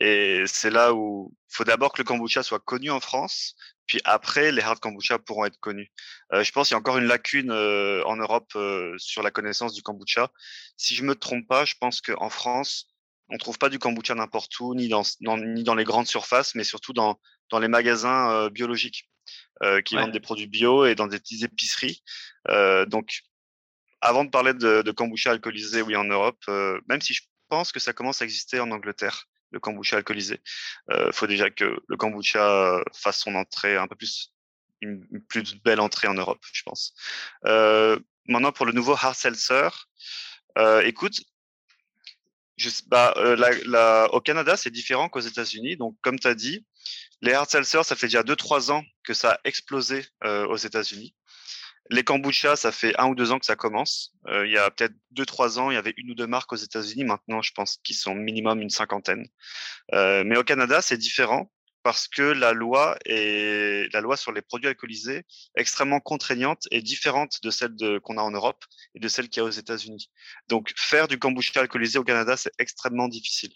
Et 0.00 0.44
c'est 0.46 0.70
là 0.70 0.94
où 0.94 1.34
il 1.50 1.54
faut 1.54 1.64
d'abord 1.64 1.92
que 1.92 1.98
le 1.98 2.04
kombucha 2.04 2.42
soit 2.42 2.60
connu 2.60 2.90
en 2.90 3.00
France, 3.00 3.54
puis 3.86 4.00
après, 4.04 4.52
les 4.52 4.62
hard 4.62 4.78
kombucha 4.80 5.18
pourront 5.18 5.44
être 5.46 5.58
connus. 5.60 5.90
Euh, 6.32 6.44
je 6.44 6.52
pense 6.52 6.68
qu'il 6.68 6.74
y 6.74 6.76
a 6.76 6.78
encore 6.78 6.98
une 6.98 7.06
lacune 7.06 7.50
en 7.52 8.16
Europe 8.16 8.56
sur 8.98 9.22
la 9.22 9.30
connaissance 9.30 9.74
du 9.74 9.82
kombucha. 9.82 10.30
Si 10.76 10.94
je 10.94 11.02
me 11.02 11.14
trompe 11.14 11.46
pas, 11.48 11.64
je 11.64 11.74
pense 11.80 12.00
qu'en 12.00 12.30
France, 12.30 12.86
on 13.30 13.36
trouve 13.36 13.58
pas 13.58 13.68
du 13.68 13.78
kombucha 13.78 14.14
n'importe 14.14 14.58
où, 14.60 14.74
ni 14.74 14.88
dans, 14.88 15.74
les 15.74 15.84
grandes 15.84 16.06
surfaces, 16.06 16.54
mais 16.54 16.64
surtout 16.64 16.92
dans 16.94 17.18
les 17.60 17.68
magasins 17.68 18.48
biologiques. 18.48 19.08
Euh, 19.64 19.80
qui 19.80 19.96
vendent 19.96 20.12
des 20.12 20.20
produits 20.20 20.46
bio 20.46 20.86
et 20.86 20.94
dans 20.94 21.08
des 21.08 21.18
petites 21.18 21.42
épiceries. 21.42 22.02
Euh, 22.48 22.86
donc, 22.86 23.22
avant 24.00 24.24
de 24.24 24.30
parler 24.30 24.54
de, 24.54 24.82
de 24.82 24.90
kombucha 24.92 25.32
alcoolisé, 25.32 25.82
oui, 25.82 25.96
en 25.96 26.04
Europe, 26.04 26.38
euh, 26.48 26.80
même 26.88 27.00
si 27.00 27.12
je 27.12 27.22
pense 27.48 27.72
que 27.72 27.80
ça 27.80 27.92
commence 27.92 28.22
à 28.22 28.24
exister 28.24 28.60
en 28.60 28.70
Angleterre, 28.70 29.24
le 29.50 29.58
kombucha 29.58 29.96
alcoolisé, 29.96 30.40
il 30.90 31.12
faut 31.12 31.26
déjà 31.26 31.50
que 31.50 31.76
le 31.88 31.96
kombucha 31.96 32.80
fasse 32.94 33.18
son 33.20 33.34
entrée 33.34 33.76
un 33.76 33.88
peu 33.88 33.96
plus 33.96 34.32
une, 34.80 35.04
plus 35.28 35.56
belle 35.62 35.80
entrée 35.80 36.06
en 36.06 36.14
Europe, 36.14 36.44
je 36.52 36.62
pense. 36.62 36.94
Euh, 37.46 37.98
maintenant, 38.26 38.52
pour 38.52 38.66
le 38.66 38.72
nouveau 38.72 38.92
hard 38.92 39.14
seltzer, 39.14 39.70
euh, 40.58 40.82
écoute, 40.82 41.20
je, 42.56 42.70
bah, 42.86 43.14
la, 43.16 43.50
la, 43.64 44.08
au 44.12 44.20
Canada, 44.20 44.56
c'est 44.56 44.70
différent 44.70 45.08
qu'aux 45.08 45.20
États-Unis. 45.20 45.76
Donc, 45.76 45.96
comme 46.02 46.18
tu 46.18 46.28
as 46.28 46.34
dit, 46.34 46.66
les 47.20 47.32
hard 47.32 47.50
seltzer, 47.50 47.82
ça 47.82 47.96
fait 47.96 48.06
déjà 48.06 48.22
2-3 48.22 48.70
ans 48.70 48.84
que 49.04 49.14
ça 49.14 49.32
a 49.32 49.40
explosé 49.44 50.04
euh, 50.24 50.46
aux 50.46 50.56
États-Unis. 50.56 51.14
Les 51.90 52.04
kombucha, 52.04 52.54
ça 52.54 52.70
fait 52.70 52.94
un 52.98 53.06
ou 53.08 53.14
deux 53.14 53.32
ans 53.32 53.38
que 53.38 53.46
ça 53.46 53.56
commence. 53.56 54.12
Euh, 54.28 54.46
il 54.46 54.52
y 54.52 54.58
a 54.58 54.70
peut-être 54.70 54.92
deux, 55.10 55.24
trois 55.24 55.58
ans, 55.58 55.70
il 55.70 55.74
y 55.74 55.78
avait 55.78 55.94
une 55.96 56.10
ou 56.10 56.14
deux 56.14 56.26
marques 56.26 56.52
aux 56.52 56.56
États-Unis. 56.56 57.04
Maintenant, 57.04 57.40
je 57.40 57.52
pense 57.52 57.78
qu'ils 57.82 57.96
sont 57.96 58.14
minimum 58.14 58.60
une 58.60 58.70
cinquantaine. 58.70 59.26
Euh, 59.94 60.22
mais 60.24 60.36
au 60.36 60.44
Canada, 60.44 60.82
c'est 60.82 60.98
différent 60.98 61.50
parce 61.82 62.06
que 62.06 62.22
la 62.22 62.52
loi 62.52 62.98
est 63.06 63.90
la 63.94 64.00
loi 64.00 64.16
sur 64.18 64.32
les 64.32 64.42
produits 64.42 64.68
alcoolisés 64.68 65.24
extrêmement 65.54 66.00
contraignante 66.00 66.64
et 66.70 66.82
différente 66.82 67.38
de 67.42 67.50
celle 67.50 67.74
qu'on 68.02 68.18
a 68.18 68.22
en 68.22 68.32
Europe 68.32 68.64
et 68.94 69.00
de 69.00 69.08
celle 69.08 69.30
qu'il 69.30 69.42
y 69.42 69.46
a 69.46 69.48
aux 69.48 69.50
États-Unis. 69.50 70.10
Donc, 70.48 70.72
faire 70.76 71.08
du 71.08 71.18
kombucha 71.18 71.60
alcoolisé 71.60 71.98
au 71.98 72.04
Canada, 72.04 72.36
c'est 72.36 72.52
extrêmement 72.58 73.08
difficile. 73.08 73.54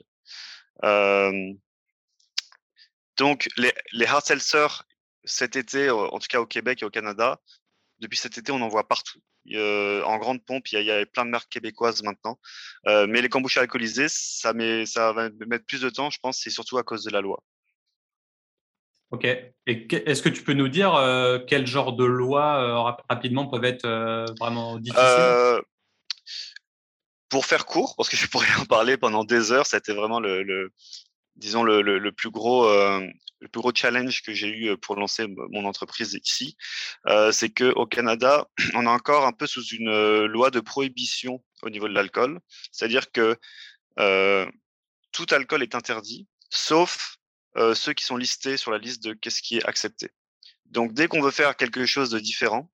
Euh, 0.85 1.53
donc, 3.23 3.49
les, 3.57 3.73
les 3.93 4.07
hard 4.07 4.25
seltzer, 4.25 4.67
cet 5.25 5.55
été, 5.55 5.89
en 5.91 6.19
tout 6.19 6.27
cas 6.29 6.41
au 6.41 6.47
Québec 6.47 6.83
et 6.83 6.85
au 6.85 6.91
Canada, 6.91 7.39
depuis 8.01 8.19
cet 8.19 8.37
été, 8.37 8.51
on 8.51 8.61
en 8.61 8.67
voit 8.67 8.89
partout. 8.89 9.21
en 9.55 10.19
grande 10.19 10.45
pompe, 10.45 10.67
il 10.73 10.83
y, 10.83 10.91
a, 10.91 11.07
plein 11.07 11.25
de 11.25 11.31
marques 11.31 11.49
québécoises 11.49 12.03
maintenant. 12.03 12.41
Euh, 12.89 13.07
mais 13.09 13.23
les 13.23 13.29
kombucha 13.29 13.61
alcoolisés, 13.61 14.09
ça, 14.09 14.53
met, 14.55 14.87
ça 14.87 15.13
va 15.13 15.31
mettre 15.47 15.65
plus 15.67 15.83
de 15.83 15.89
temps, 15.89 16.11
je 16.11 16.19
pense, 16.21 16.39
c'est 16.39 16.51
surtout 16.51 16.79
à 16.79 16.83
cause 16.83 17.05
de 17.05 17.11
la 17.11 17.21
loi. 17.21 17.41
Ok. 19.13 19.25
Et 19.25 19.87
est-ce 20.11 20.21
que 20.21 20.29
tu 20.29 20.43
peux 20.43 20.55
nous 20.55 20.69
dire 20.69 20.97
euh, 20.97 21.39
quel 21.47 21.65
genre 21.65 21.93
de 21.93 22.05
euh, 22.05 22.81
rapidement 23.09 23.47
peuvent 23.47 23.65
être 23.65 23.87
vraiment 24.41 24.81
difficiles? 24.81 25.63
Pour 27.29 27.47
faire 27.47 27.67
court, 27.67 27.95
parce 27.97 28.09
que 28.09 28.17
je 28.17 28.27
pourrais 28.27 28.53
en 28.61 28.65
parler 28.65 28.97
pendant 28.97 29.23
des 29.23 29.53
heures, 29.53 29.67
c'était 29.67 29.95
vraiment 29.95 30.19
le, 30.19 30.73
disons, 31.43 31.65
le, 31.65 32.11
plus 32.13 32.31
gros, 32.31 32.69
le 32.71 33.49
plus 33.49 33.61
gros 33.61 33.73
challenge 33.75 34.23
que 34.23 34.33
j'ai 34.33 34.49
eu 34.49 34.77
pour 34.79 34.97
lancer 34.97 35.27
mon 35.51 35.65
entreprise 35.65 36.19
ici, 36.25 36.57
c'est 37.33 37.51
qu'au 37.51 37.87
Canada, 37.87 38.49
on 38.75 38.85
est 38.85 38.89
encore 38.89 39.27
un 39.27 39.33
peu 39.33 39.47
sous 39.47 39.65
une 39.67 40.25
loi 40.27 40.51
de 40.51 40.61
prohibition 40.61 41.43
au 41.63 41.71
niveau 41.71 41.89
de 41.89 41.95
l'alcool. 41.95 42.41
C'est-à-dire 42.71 43.11
que 43.11 43.37
tout 45.11 45.27
alcool 45.31 45.63
est 45.63 45.75
interdit, 45.75 46.29
sauf 46.49 47.17
ceux 47.75 47.93
qui 47.93 48.05
sont 48.05 48.17
listés 48.17 48.57
sur 48.57 48.71
la 48.71 48.79
liste 48.79 49.03
de 49.03 49.13
qu'est-ce 49.13 49.43
qui 49.43 49.59
est 49.59 49.65
accepté. 49.67 50.11
Donc, 50.67 50.95
dès 50.95 51.09
qu'on 51.09 51.21
veut 51.21 51.31
faire 51.31 51.57
quelque 51.57 51.85
chose 51.85 52.11
de 52.11 52.19
différent, 52.19 52.71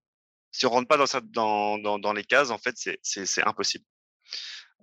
si 0.53 0.67
on 0.67 0.71
rentre 0.71 0.89
pas 0.89 0.97
dans, 1.23 2.13
les 2.15 2.25
cases, 2.25 2.51
en 2.51 2.59
fait, 2.59 2.75
c'est 3.03 3.47
impossible. 3.47 3.85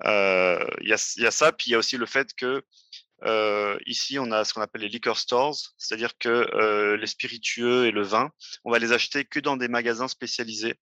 Il 0.04 0.88
y, 0.88 0.94
a, 0.94 1.32
ça, 1.32 1.51
puis 1.51 1.68
il 1.68 1.72
y 1.72 1.75
a 1.75 1.77
aussi 1.77 1.98
le 1.98 2.06
fait 2.06 2.34
que 2.36 2.63
ici, 3.86 4.20
on 4.20 4.32
a 4.32 4.44
ce 4.44 4.53
qu'on 4.53 4.62
appelle 4.62 4.82
les 4.82 4.89
liquor 4.89 5.17
stores, 5.17 5.58
c'est-à-dire 5.77 6.17
que 6.17 6.98
les 7.00 7.08
spiritueux 7.08 7.86
et 7.86 7.91
le 7.91 8.03
vin, 8.03 8.32
on 8.63 8.72
va 8.72 8.79
les 8.79 8.91
acheter 8.91 9.25
que 9.25 9.39
dans 9.39 9.58
des 9.58 9.67
magasins 9.67 10.08
spécialisés 10.08 10.75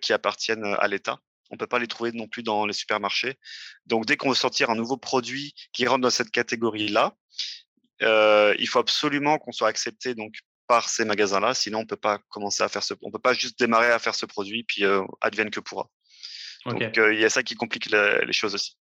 qui 0.00 0.12
appartiennent 0.12 0.76
à 0.78 0.88
l'État. 0.88 1.18
On 1.50 1.56
ne 1.56 1.58
peut 1.58 1.66
pas 1.66 1.78
les 1.78 1.86
trouver 1.86 2.12
non 2.12 2.28
plus 2.28 2.42
dans 2.42 2.64
les 2.64 2.72
supermarchés. 2.72 3.38
Donc, 3.84 4.06
dès 4.06 4.16
qu'on 4.16 4.30
veut 4.30 4.34
sortir 4.34 4.70
un 4.70 4.74
nouveau 4.74 4.96
produit 4.96 5.54
qui 5.74 5.86
rentre 5.86 6.00
dans 6.00 6.10
cette 6.10 6.30
catégorie-là, 6.30 7.14
il 8.00 8.66
faut 8.68 8.78
absolument 8.78 9.38
qu'on 9.38 9.52
soit 9.52 9.68
accepté 9.68 10.14
donc 10.14 10.34
par 10.66 10.88
ces 10.88 11.04
magasins-là, 11.04 11.54
sinon 11.54 11.80
on 11.80 11.86
peut 11.86 11.96
pas 11.96 12.18
commencer 12.30 12.62
à 12.62 12.68
faire 12.68 12.82
ce, 12.82 12.94
on 13.02 13.10
peut 13.10 13.18
pas 13.18 13.34
juste 13.34 13.58
démarrer 13.58 13.90
à 13.90 13.98
faire 13.98 14.14
ce 14.14 14.24
produit 14.24 14.64
puis 14.64 14.84
advienne 15.20 15.50
que 15.50 15.60
pourra. 15.60 15.90
Donc 16.64 16.80
il 16.80 17.18
y 17.18 17.24
a 17.24 17.30
ça 17.30 17.42
qui 17.42 17.54
complique 17.56 17.90
les 17.90 18.32
choses 18.32 18.54
aussi. 18.54 18.78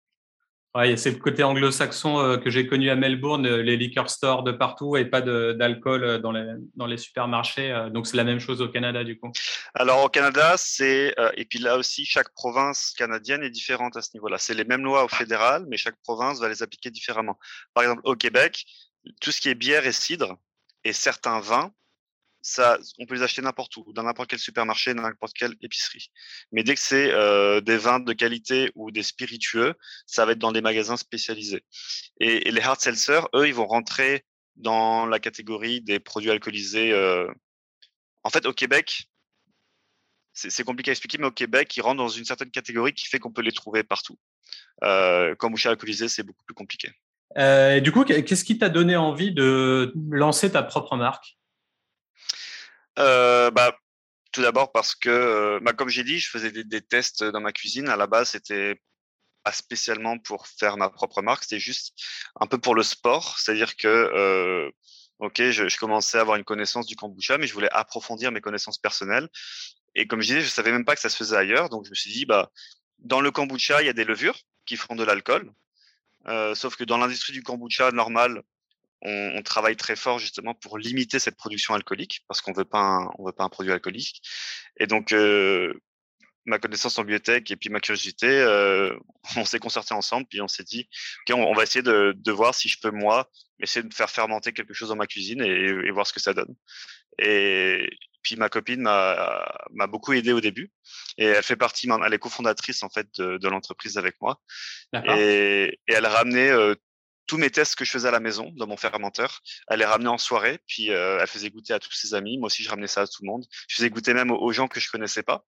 Ouais, 0.74 0.98
c'est 0.98 1.10
le 1.10 1.18
côté 1.18 1.42
anglo-saxon 1.42 2.18
euh, 2.18 2.36
que 2.36 2.50
j'ai 2.50 2.66
connu 2.66 2.90
à 2.90 2.94
Melbourne, 2.94 3.46
euh, 3.46 3.62
les 3.62 3.78
liquor 3.78 4.10
stores 4.10 4.42
de 4.42 4.52
partout 4.52 4.98
et 4.98 5.06
pas 5.06 5.22
d'alcool 5.22 6.04
euh, 6.04 6.18
dans 6.18 6.30
les, 6.30 6.44
dans 6.74 6.86
les 6.86 6.98
supermarchés. 6.98 7.88
donc 7.90 8.06
c'est 8.06 8.18
la 8.18 8.24
même 8.24 8.38
chose 8.38 8.60
au 8.60 8.68
Canada 8.68 9.02
du 9.02 9.18
coup. 9.18 9.32
Alors 9.74 10.04
au 10.04 10.08
Canada, 10.10 10.54
c'est 10.58 11.14
et 11.36 11.44
puis 11.46 11.58
là 11.58 11.78
aussi 11.78 12.04
chaque 12.04 12.32
province 12.34 12.92
canadienne 12.96 13.42
est 13.42 13.50
différente 13.50 13.96
à 13.96 14.02
ce 14.02 14.10
niveau-là. 14.14 14.36
C'est 14.38 14.54
les 14.54 14.64
mêmes 14.64 14.84
lois 14.84 15.04
au 15.04 15.08
fédéral, 15.08 15.64
mais 15.68 15.78
chaque 15.78 15.96
province 16.02 16.38
va 16.38 16.48
les 16.48 16.62
appliquer 16.62 16.90
différemment. 16.90 17.38
Par 17.72 17.84
exemple 17.84 18.02
au 18.04 18.14
Québec, 18.14 18.66
tout 19.22 19.32
ce 19.32 19.40
qui 19.40 19.48
est 19.48 19.54
bière 19.54 19.86
et 19.86 19.92
cidre 19.92 20.36
et 20.84 20.92
certains 20.92 21.40
vins 21.40 21.72
on 22.98 23.06
peut 23.06 23.14
les 23.14 23.22
acheter 23.22 23.42
n'importe 23.42 23.76
où, 23.76 23.92
dans 23.92 24.02
n'importe 24.02 24.30
quel 24.30 24.38
supermarché, 24.38 24.94
dans 24.94 25.02
n'importe 25.02 25.34
quelle 25.34 25.54
épicerie. 25.60 26.10
Mais 26.52 26.62
dès 26.62 26.74
que 26.74 26.80
c'est 26.80 27.12
euh, 27.12 27.60
des 27.60 27.76
vins 27.76 28.00
de 28.00 28.12
qualité 28.12 28.70
ou 28.74 28.90
des 28.90 29.02
spiritueux, 29.02 29.74
ça 30.06 30.24
va 30.24 30.32
être 30.32 30.38
dans 30.38 30.52
des 30.52 30.60
magasins 30.60 30.96
spécialisés. 30.96 31.64
Et, 32.20 32.50
les 32.50 32.60
hard 32.60 32.80
seltzer, 32.80 33.28
eux, 33.34 33.46
ils 33.46 33.54
vont 33.54 33.66
rentrer 33.66 34.24
dans 34.56 35.06
la 35.06 35.18
catégorie 35.18 35.80
des 35.80 36.00
produits 36.00 36.30
alcoolisés. 36.30 36.92
Euh... 36.92 37.28
En 38.24 38.30
fait, 38.30 38.46
au 38.46 38.52
Québec, 38.52 39.08
c'est 40.32 40.64
compliqué 40.64 40.90
à 40.90 40.92
expliquer, 40.92 41.18
mais 41.18 41.26
au 41.26 41.32
Québec, 41.32 41.76
ils 41.76 41.80
rentrent 41.80 41.96
dans 41.96 42.08
une 42.08 42.24
certaine 42.24 42.50
catégorie 42.50 42.92
qui 42.92 43.06
fait 43.06 43.18
qu'on 43.18 43.32
peut 43.32 43.42
les 43.42 43.52
trouver 43.52 43.82
partout. 43.82 44.16
Euh, 44.84 45.34
comme 45.34 45.52
boucher 45.52 45.68
alcoolisé, 45.68 46.08
c'est 46.08 46.22
beaucoup 46.22 46.44
plus 46.44 46.54
compliqué. 46.54 46.92
Euh, 47.36 47.80
du 47.80 47.92
coup, 47.92 48.04
qu'est-ce 48.04 48.44
qui 48.44 48.58
t'a 48.58 48.68
donné 48.68 48.96
envie 48.96 49.32
de 49.32 49.92
lancer 50.10 50.52
ta 50.52 50.62
propre 50.62 50.96
marque? 50.96 51.37
Euh, 52.98 53.50
bah, 53.50 53.76
Tout 54.32 54.42
d'abord 54.42 54.72
parce 54.72 54.94
que, 54.94 55.08
euh, 55.08 55.60
bah, 55.62 55.72
comme 55.72 55.88
j'ai 55.88 56.04
dit, 56.04 56.18
je 56.18 56.30
faisais 56.30 56.50
des, 56.50 56.80
tests 56.80 57.24
dans 57.24 57.40
ma 57.40 57.52
cuisine. 57.52 57.88
À 57.88 57.96
la 57.96 58.06
base, 58.06 58.30
c'était 58.30 58.80
pas 59.44 59.52
spécialement 59.52 60.18
pour 60.18 60.46
faire 60.48 60.76
ma 60.76 60.90
propre 60.90 61.22
marque, 61.22 61.44
c'était 61.44 61.60
juste 61.60 61.94
un 62.40 62.46
peu 62.46 62.58
pour 62.58 62.74
le 62.74 62.82
sport. 62.82 63.38
C'est-à-dire 63.38 63.76
que, 63.76 63.88
euh, 63.88 64.70
ok, 65.20 65.50
je, 65.50 65.78
commençais 65.78 66.18
à 66.18 66.22
avoir 66.22 66.36
une 66.36 66.44
connaissance 66.44 66.86
du 66.86 66.96
kombucha, 66.96 67.38
mais 67.38 67.46
je 67.46 67.54
voulais 67.54 67.70
approfondir 67.72 68.32
mes 68.32 68.40
connaissances 68.40 68.78
personnelles. 68.78 69.28
Et 69.94 70.06
comme 70.06 70.20
je 70.20 70.28
disais, 70.28 70.40
je 70.42 70.48
savais 70.48 70.72
même 70.72 70.84
pas 70.84 70.94
que 70.94 71.00
ça 71.00 71.08
se 71.08 71.16
faisait 71.16 71.36
ailleurs. 71.36 71.68
Donc, 71.70 71.84
je 71.86 71.90
me 71.90 71.94
suis 71.94 72.12
dit, 72.12 72.26
bah, 72.26 72.50
dans 72.98 73.20
le 73.20 73.30
kombucha, 73.30 73.82
il 73.82 73.86
y 73.86 73.90
a 73.90 73.94
des 73.94 74.04
levures 74.04 74.38
qui 74.66 74.76
font 74.76 74.96
de 74.96 75.04
l'alcool. 75.04 75.52
Sauf 76.54 76.76
que 76.76 76.84
dans 76.84 76.98
l'industrie 76.98 77.32
du 77.32 77.42
kombucha 77.42 77.90
normal, 77.92 78.42
on, 79.02 79.32
on, 79.36 79.42
travaille 79.42 79.76
très 79.76 79.96
fort 79.96 80.18
justement 80.18 80.54
pour 80.54 80.78
limiter 80.78 81.18
cette 81.18 81.36
production 81.36 81.74
alcoolique 81.74 82.24
parce 82.28 82.40
qu'on 82.40 82.52
veut 82.52 82.64
pas 82.64 82.80
un, 82.80 83.10
on 83.18 83.26
veut 83.26 83.32
pas 83.32 83.44
un 83.44 83.48
produit 83.48 83.72
alcoolique. 83.72 84.22
Et 84.78 84.86
donc 84.86 85.12
euh, 85.12 85.72
ma 86.46 86.58
connaissance 86.58 86.98
en 86.98 87.04
biotech 87.04 87.50
et 87.50 87.56
puis 87.56 87.70
ma 87.70 87.80
curiosité, 87.80 88.26
euh, 88.28 88.96
on 89.36 89.44
s'est 89.44 89.58
concerté 89.58 89.94
ensemble 89.94 90.26
puis 90.28 90.40
on 90.40 90.48
s'est 90.48 90.64
dit 90.64 90.88
ok 91.28 91.36
on, 91.36 91.54
va 91.54 91.62
essayer 91.62 91.82
de, 91.82 92.14
de, 92.16 92.32
voir 92.32 92.54
si 92.54 92.68
je 92.68 92.78
peux 92.80 92.90
moi 92.90 93.30
essayer 93.60 93.86
de 93.86 93.94
faire 93.94 94.10
fermenter 94.10 94.52
quelque 94.52 94.74
chose 94.74 94.88
dans 94.88 94.96
ma 94.96 95.06
cuisine 95.06 95.42
et, 95.42 95.48
et 95.48 95.90
voir 95.90 96.06
ce 96.06 96.12
que 96.12 96.20
ça 96.20 96.34
donne. 96.34 96.54
Et 97.18 97.88
puis 98.22 98.36
ma 98.36 98.48
copine 98.48 98.82
m'a 98.82 99.86
beaucoup 99.88 100.12
aidé 100.12 100.32
au 100.32 100.40
début 100.40 100.72
et 101.18 101.24
elle 101.24 101.42
fait 101.42 101.56
partie, 101.56 101.88
elle 102.04 102.14
est 102.14 102.18
cofondatrice 102.18 102.82
en 102.82 102.88
fait 102.88 103.08
de, 103.18 103.38
de 103.38 103.48
l'entreprise 103.48 103.96
avec 103.96 104.16
moi 104.20 104.40
et, 104.92 105.78
et, 105.86 105.92
elle 105.92 106.04
a 106.04 106.10
ramené 106.10 106.50
euh, 106.50 106.74
tous 107.28 107.36
mes 107.36 107.50
tests 107.50 107.76
que 107.76 107.84
je 107.84 107.92
faisais 107.92 108.08
à 108.08 108.10
la 108.10 108.20
maison 108.20 108.50
dans 108.56 108.66
mon 108.66 108.76
fermenteur, 108.76 109.40
elle 109.68 109.78
les 109.78 109.84
ramenait 109.84 110.08
en 110.08 110.18
soirée, 110.18 110.58
puis 110.66 110.90
euh, 110.90 111.18
elle 111.20 111.26
faisait 111.28 111.50
goûter 111.50 111.74
à 111.74 111.78
tous 111.78 111.92
ses 111.92 112.14
amis. 112.14 112.38
Moi 112.38 112.46
aussi, 112.46 112.64
je 112.64 112.70
ramenais 112.70 112.88
ça 112.88 113.02
à 113.02 113.06
tout 113.06 113.22
le 113.22 113.26
monde. 113.26 113.44
Je 113.68 113.76
faisais 113.76 113.90
goûter 113.90 114.14
même 114.14 114.30
aux, 114.32 114.52
gens 114.52 114.66
que 114.66 114.80
je 114.80 114.90
connaissais 114.90 115.22
pas. 115.22 115.44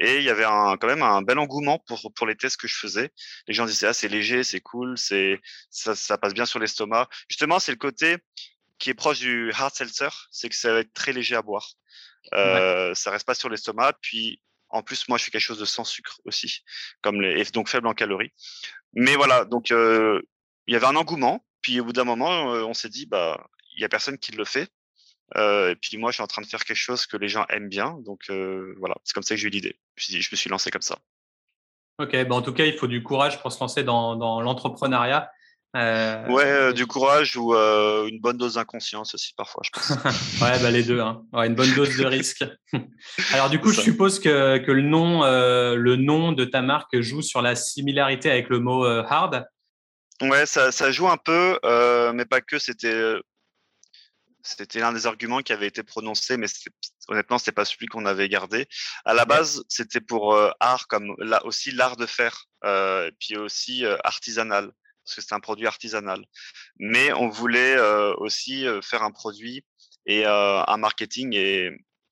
Et 0.00 0.16
il 0.16 0.24
y 0.24 0.30
avait 0.30 0.44
un, 0.44 0.76
quand 0.78 0.88
même 0.88 1.02
un 1.02 1.22
bel 1.22 1.38
engouement 1.38 1.78
pour 1.86 2.12
pour 2.14 2.26
les 2.26 2.34
tests 2.34 2.56
que 2.56 2.66
je 2.66 2.76
faisais. 2.76 3.12
Les 3.46 3.54
gens 3.54 3.66
disaient 3.66 3.88
ah 3.88 3.92
c'est 3.92 4.08
léger, 4.08 4.42
c'est 4.42 4.60
cool, 4.60 4.96
c'est 4.98 5.40
ça, 5.70 5.94
ça 5.94 6.18
passe 6.18 6.34
bien 6.34 6.46
sur 6.46 6.58
l'estomac. 6.58 7.08
Justement, 7.28 7.58
c'est 7.60 7.72
le 7.72 7.78
côté 7.78 8.16
qui 8.78 8.90
est 8.90 8.94
proche 8.94 9.18
du 9.20 9.52
hard 9.52 9.74
seltzer, 9.74 10.08
c'est 10.30 10.48
que 10.48 10.56
ça 10.56 10.72
va 10.72 10.80
être 10.80 10.92
très 10.94 11.12
léger 11.12 11.36
à 11.36 11.42
boire. 11.42 11.74
Euh, 12.34 12.94
Ça 12.94 13.10
reste 13.10 13.26
pas 13.26 13.34
sur 13.34 13.48
l'estomac, 13.48 13.94
puis 14.00 14.40
en 14.70 14.82
plus, 14.82 15.08
moi, 15.08 15.18
je 15.18 15.24
fais 15.24 15.30
quelque 15.30 15.40
chose 15.40 15.58
de 15.58 15.64
sans 15.64 15.84
sucre 15.84 16.20
aussi, 16.24 16.62
comme 17.00 17.20
les, 17.20 17.40
et 17.40 17.44
donc 17.52 17.68
faible 17.68 17.86
en 17.86 17.94
calories. 17.94 18.32
Mais 18.92 19.16
voilà, 19.16 19.44
donc 19.44 19.70
euh, 19.70 20.20
il 20.68 20.74
y 20.74 20.76
avait 20.76 20.86
un 20.86 20.96
engouement. 20.96 21.44
Puis 21.62 21.80
au 21.80 21.84
bout 21.84 21.92
d'un 21.92 22.04
moment, 22.04 22.54
euh, 22.54 22.62
on 22.64 22.74
s'est 22.74 22.88
dit, 22.88 23.06
bah, 23.06 23.48
il 23.74 23.80
y 23.80 23.84
a 23.84 23.88
personne 23.88 24.18
qui 24.18 24.32
le 24.32 24.44
fait. 24.44 24.70
Euh, 25.36 25.72
et 25.72 25.76
puis 25.76 25.98
moi, 25.98 26.10
je 26.10 26.14
suis 26.14 26.22
en 26.22 26.28
train 26.28 26.42
de 26.42 26.46
faire 26.46 26.64
quelque 26.64 26.76
chose 26.76 27.06
que 27.06 27.16
les 27.16 27.28
gens 27.28 27.44
aiment 27.48 27.68
bien. 27.68 27.98
Donc 28.04 28.22
euh, 28.30 28.74
voilà, 28.78 28.94
c'est 29.04 29.12
comme 29.12 29.22
ça 29.22 29.34
que 29.34 29.40
j'ai 29.40 29.48
eu 29.48 29.50
l'idée. 29.50 29.76
Je, 29.96 30.20
je 30.20 30.28
me 30.30 30.36
suis 30.36 30.48
lancé 30.48 30.70
comme 30.70 30.82
ça. 30.82 30.98
Ok, 31.98 32.12
bah 32.26 32.36
en 32.36 32.42
tout 32.42 32.52
cas, 32.52 32.64
il 32.64 32.74
faut 32.74 32.86
du 32.86 33.02
courage 33.02 33.40
pour 33.42 33.50
se 33.50 33.58
lancer 33.58 33.82
dans, 33.82 34.14
dans 34.14 34.40
l'entrepreneuriat. 34.40 35.30
Euh... 35.76 36.26
Ouais, 36.28 36.72
du 36.72 36.86
courage 36.86 37.36
ou 37.36 37.54
euh, 37.54 38.06
une 38.06 38.20
bonne 38.20 38.38
dose 38.38 38.54
d'inconscience 38.54 39.14
aussi 39.14 39.34
parfois, 39.36 39.62
je 39.64 39.70
pense. 39.70 39.90
ouais, 40.40 40.58
bah 40.62 40.70
les 40.70 40.82
deux. 40.82 41.00
Hein. 41.00 41.24
Ouais, 41.32 41.46
une 41.46 41.54
bonne 41.54 41.74
dose 41.74 41.96
de 41.96 42.06
risque. 42.06 42.44
Alors 43.34 43.50
du 43.50 43.60
coup, 43.60 43.70
je 43.70 43.80
suppose 43.80 44.18
que, 44.18 44.58
que 44.58 44.72
le 44.72 44.82
nom, 44.82 45.24
euh, 45.24 45.74
le 45.74 45.96
nom 45.96 46.32
de 46.32 46.44
ta 46.44 46.62
marque 46.62 46.98
joue 47.00 47.20
sur 47.20 47.42
la 47.42 47.54
similarité 47.54 48.30
avec 48.30 48.48
le 48.48 48.60
mot 48.60 48.84
hard? 48.84 49.44
Ouais, 50.22 50.46
ça, 50.46 50.72
ça 50.72 50.90
joue 50.90 51.08
un 51.08 51.16
peu, 51.16 51.58
euh, 51.64 52.12
mais 52.12 52.24
pas 52.24 52.40
que. 52.40 52.58
C'était, 52.58 52.92
euh, 52.92 53.20
c'était 54.42 54.80
l'un 54.80 54.92
des 54.92 55.06
arguments 55.06 55.42
qui 55.42 55.52
avait 55.52 55.66
été 55.68 55.82
prononcé, 55.82 56.36
mais 56.36 56.46
honnêtement, 57.08 57.38
c'était 57.38 57.52
pas 57.52 57.64
celui 57.64 57.86
qu'on 57.86 58.06
avait 58.06 58.28
gardé. 58.28 58.66
À 59.04 59.14
la 59.14 59.24
base, 59.24 59.64
c'était 59.68 60.00
pour 60.00 60.34
euh, 60.34 60.50
art 60.60 60.88
comme 60.88 61.14
là 61.18 61.44
aussi 61.46 61.70
l'art 61.70 61.96
de 61.96 62.06
faire, 62.06 62.46
euh, 62.64 63.08
et 63.08 63.12
puis 63.12 63.36
aussi 63.36 63.84
euh, 63.84 63.96
artisanal, 64.04 64.72
parce 65.04 65.16
que 65.16 65.22
c'est 65.22 65.34
un 65.34 65.40
produit 65.40 65.66
artisanal. 65.66 66.24
Mais 66.78 67.12
on 67.12 67.28
voulait 67.28 67.76
euh, 67.76 68.14
aussi 68.16 68.66
faire 68.82 69.02
un 69.02 69.12
produit 69.12 69.64
et 70.06 70.24
un 70.24 70.76
marketing 70.78 71.34
et, 71.34 71.66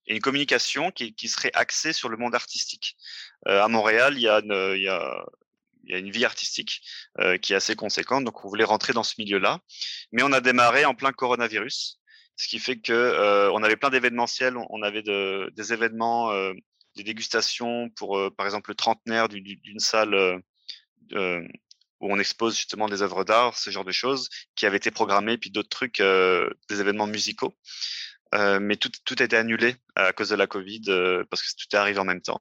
et 0.06 0.14
une 0.14 0.20
communication 0.20 0.90
qui, 0.90 1.14
qui, 1.14 1.28
serait 1.28 1.50
axée 1.54 1.92
sur 1.92 2.08
le 2.08 2.16
monde 2.18 2.34
artistique. 2.34 2.96
à 3.46 3.68
Montréal, 3.68 4.14
il 4.16 4.20
y 4.22 4.28
a, 4.28 4.40
une, 4.40 4.74
il 4.76 4.82
y 4.82 4.88
a 4.88 5.24
il 5.86 5.92
y 5.92 5.94
a 5.94 5.98
une 5.98 6.10
vie 6.10 6.24
artistique 6.24 6.82
euh, 7.20 7.38
qui 7.38 7.52
est 7.52 7.56
assez 7.56 7.76
conséquente, 7.76 8.24
donc 8.24 8.44
on 8.44 8.48
voulait 8.48 8.64
rentrer 8.64 8.92
dans 8.92 9.02
ce 9.02 9.14
milieu-là. 9.18 9.60
Mais 10.12 10.22
on 10.22 10.32
a 10.32 10.40
démarré 10.40 10.84
en 10.84 10.94
plein 10.94 11.12
coronavirus, 11.12 12.00
ce 12.36 12.48
qui 12.48 12.58
fait 12.58 12.76
que 12.76 12.92
euh, 12.92 13.50
on 13.52 13.62
avait 13.62 13.76
plein 13.76 13.90
d'événementiels, 13.90 14.56
on 14.70 14.82
avait 14.82 15.02
de, 15.02 15.50
des 15.54 15.72
événements, 15.72 16.32
euh, 16.32 16.52
des 16.96 17.04
dégustations 17.04 17.88
pour, 17.90 18.18
par 18.36 18.46
exemple, 18.46 18.70
le 18.70 18.74
trentenaire 18.74 19.28
d'une 19.28 19.78
salle 19.78 20.42
où 22.00 22.12
on 22.12 22.18
expose 22.18 22.56
justement 22.56 22.88
des 22.88 23.02
œuvres 23.02 23.24
d'art, 23.24 23.56
ce 23.56 23.70
genre 23.70 23.84
de 23.84 23.92
choses, 23.92 24.28
qui 24.54 24.64
avaient 24.66 24.78
été 24.78 24.90
programmées, 24.90 25.36
puis 25.36 25.50
d'autres 25.50 25.68
trucs, 25.68 25.98
des 25.98 26.80
événements 26.80 27.06
musicaux. 27.06 27.54
mais 28.32 28.76
tout 28.76 29.14
a 29.18 29.22
été 29.22 29.36
annulé 29.36 29.76
à 29.94 30.14
cause 30.14 30.30
de 30.30 30.36
la 30.36 30.46
Covid 30.46 30.84
parce 31.28 31.42
que 31.42 31.48
tout 31.58 31.66
est 31.70 31.76
arrivé 31.76 31.98
en 31.98 32.06
même 32.06 32.22
temps. 32.22 32.40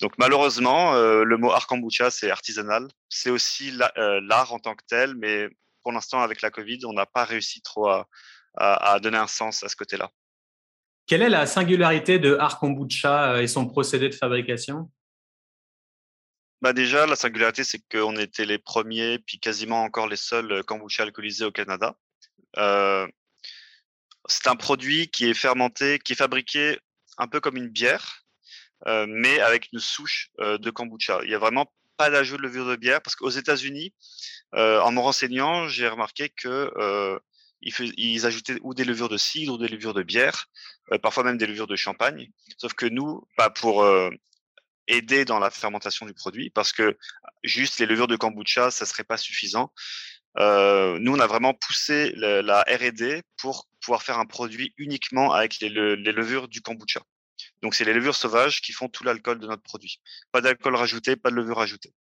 Donc 0.00 0.14
malheureusement, 0.16 0.94
euh, 0.94 1.24
le 1.24 1.36
mot 1.36 1.50
art 1.50 1.66
kombucha, 1.66 2.10
c'est 2.10 2.30
artisanal. 2.30 2.88
C'est 3.08 3.30
aussi 3.30 3.72
euh, 3.98 4.20
l'art 4.24 4.52
en 4.52 4.58
tant 4.58 4.74
que 4.74 4.84
tel, 4.86 5.14
mais 5.14 5.48
pour 5.82 5.92
l'instant, 5.92 6.22
avec 6.22 6.40
la 6.40 6.50
Covid, 6.50 6.80
on 6.86 6.92
n'a 6.94 7.06
pas 7.06 7.24
réussi 7.24 7.60
trop 7.60 7.88
à, 7.88 8.08
à, 8.56 8.92
à, 8.92 9.00
donner 9.00 9.18
un 9.18 9.26
sens 9.26 9.62
à 9.62 9.68
ce 9.68 9.76
côté-là. 9.76 10.10
Quelle 11.06 11.22
est 11.22 11.28
la 11.28 11.46
singularité 11.46 12.18
de 12.18 12.36
art 12.36 12.58
kombucha 12.58 13.34
euh, 13.34 13.42
et 13.42 13.46
son 13.46 13.66
procédé 13.66 14.08
de 14.08 14.14
fabrication? 14.14 14.90
Bah 16.62 16.72
déjà, 16.72 17.06
la 17.06 17.16
singularité, 17.16 17.64
c'est 17.64 17.80
qu'on 17.90 18.16
était 18.16 18.46
les 18.46 18.58
premiers, 18.58 19.18
puis 19.18 19.38
quasiment 19.38 19.82
encore 19.82 20.08
les 20.08 20.16
seuls 20.16 20.62
kombucha 20.64 21.02
alcoolisés 21.02 21.44
au 21.44 21.52
Canada. 21.52 21.94
c'est 24.26 24.46
un 24.46 24.56
produit 24.56 25.08
qui 25.08 25.28
est 25.28 25.34
fermenté, 25.34 25.98
qui 25.98 26.12
est 26.12 26.16
fabriqué 26.16 26.78
un 27.16 27.28
peu 27.28 27.40
comme 27.40 27.56
une 27.56 27.68
bière, 27.68 28.19
mais 28.86 29.40
avec 29.40 29.68
une 29.72 29.78
souche 29.78 30.30
de 30.38 30.70
kombucha. 30.70 31.20
Il 31.24 31.30
y 31.30 31.34
a 31.34 31.38
vraiment 31.38 31.72
pas 31.96 32.10
d'ajout 32.10 32.36
de 32.36 32.42
levure 32.42 32.66
de 32.66 32.76
bière 32.76 33.02
parce 33.02 33.14
qu'aux 33.16 33.30
États-Unis, 33.30 33.92
en 34.52 34.92
me 34.92 35.00
renseignant, 35.00 35.68
j'ai 35.68 35.88
remarqué 35.88 36.28
que 36.30 37.20
ils, 37.62 38.26
ajoutaient 38.26 38.58
ou 38.62 38.72
des 38.74 38.84
levures 38.84 39.10
de 39.10 39.18
cidre 39.18 39.54
ou 39.54 39.58
des 39.58 39.68
levures 39.68 39.94
de 39.94 40.02
bière, 40.02 40.46
parfois 41.02 41.24
même 41.24 41.36
des 41.36 41.46
levures 41.46 41.66
de 41.66 41.76
champagne. 41.76 42.30
Sauf 42.56 42.72
que 42.74 42.86
nous, 42.86 43.26
pas 43.36 43.50
pour 43.50 43.86
aider 44.86 45.24
dans 45.24 45.38
la 45.38 45.50
fermentation 45.50 46.06
du 46.06 46.14
produit, 46.14 46.50
parce 46.50 46.72
que 46.72 46.96
juste 47.44 47.78
les 47.78 47.86
levures 47.86 48.08
de 48.08 48.16
kombucha, 48.16 48.70
ça 48.70 48.86
serait 48.86 49.04
pas 49.04 49.16
suffisant. 49.18 49.72
nous, 50.36 51.12
on 51.14 51.20
a 51.20 51.26
vraiment 51.26 51.54
poussé 51.54 52.12
la 52.16 52.62
R&D 52.62 53.22
pour 53.36 53.68
pouvoir 53.82 54.02
faire 54.02 54.18
un 54.18 54.26
produit 54.26 54.74
uniquement 54.78 55.32
avec 55.32 55.60
les 55.60 55.68
levures 55.68 56.48
du 56.48 56.62
kombucha. 56.62 57.02
Donc, 57.62 57.74
c'est 57.74 57.84
les 57.84 57.92
levures 57.92 58.16
sauvages 58.16 58.60
qui 58.60 58.72
font 58.72 58.88
tout 58.88 59.04
l'alcool 59.04 59.38
de 59.38 59.46
notre 59.46 59.62
produit. 59.62 60.00
Pas 60.32 60.40
d'alcool 60.40 60.76
rajouté, 60.76 61.16
pas 61.16 61.30
de 61.30 61.36
levure 61.36 61.60
ajoutée. 61.60 61.92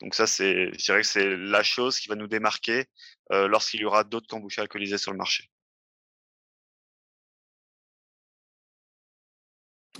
Donc 0.00 0.14
ça, 0.14 0.26
c'est, 0.26 0.72
je 0.72 0.84
dirais 0.84 1.02
que 1.02 1.06
c'est 1.06 1.36
la 1.36 1.62
chose 1.62 1.98
qui 1.98 2.08
va 2.08 2.14
nous 2.14 2.26
démarquer 2.26 2.86
euh, 3.32 3.48
lorsqu'il 3.48 3.80
y 3.80 3.84
aura 3.84 4.04
d'autres 4.04 4.28
kombucha 4.28 4.62
alcoolisés 4.62 4.98
sur 4.98 5.12
le 5.12 5.18
marché. 5.18 5.50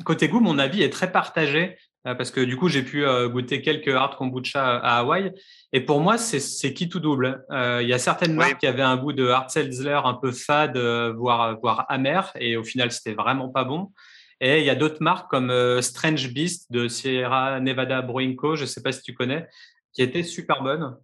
Côté 0.04 0.28
goût, 0.28 0.40
mon 0.40 0.58
avis 0.58 0.82
est 0.82 0.90
très 0.90 1.12
partagé 1.12 1.76
euh, 2.06 2.14
parce 2.14 2.30
que 2.30 2.40
du 2.40 2.56
coup, 2.56 2.68
j'ai 2.68 2.82
pu 2.82 3.04
euh, 3.04 3.28
goûter 3.28 3.60
quelques 3.60 3.88
hard 3.88 4.16
kombucha 4.16 4.78
à 4.78 5.00
Hawaï. 5.00 5.32
Et 5.75 5.82
pour 5.82 6.00
moi, 6.00 6.16
c'est 6.16 6.72
qui 6.72 6.88
tout 6.88 7.00
double. 7.00 7.44
Il 7.50 7.87
y 7.87 7.92
a 7.92 7.99
certaines 7.99 8.34
marques 8.34 8.58
qui 8.58 8.66
avaient 8.66 8.80
un 8.80 8.96
goût 8.96 9.12
de 9.12 9.28
hard 9.28 9.50
seltzer 9.50 10.00
un 10.06 10.14
peu 10.14 10.32
fade, 10.32 10.78
voire, 10.78 11.60
voire 11.60 11.84
amer. 11.90 12.32
Et 12.37 12.56
au 12.56 12.64
final, 12.64 12.90
c'était 12.90 13.12
vraiment 13.12 13.50
pas 13.50 13.64
bon. 13.64 13.92
Et 14.40 14.61
il 14.61 14.64
y 14.64 14.70
a 14.70 14.75
d'autres 14.75 15.02
marques 15.02 15.30
comme 15.30 15.50
euh, 15.50 15.82
Strange 15.82 16.32
Beast 16.32 16.73
de 16.73 16.88
Sierra 16.88 17.61
Nevada 17.61 18.00
Brewing 18.00 18.37
Co. 18.37 18.56
Je 18.56 18.62
ne 18.62 18.66
sais 18.66 18.82
pas 18.82 18.92
si 18.92 19.02
tu 19.02 19.12
connais, 19.14 19.47
qui 19.92 20.02
étaient 20.02 20.23
super 20.23 20.62
bonnes. 20.62 20.97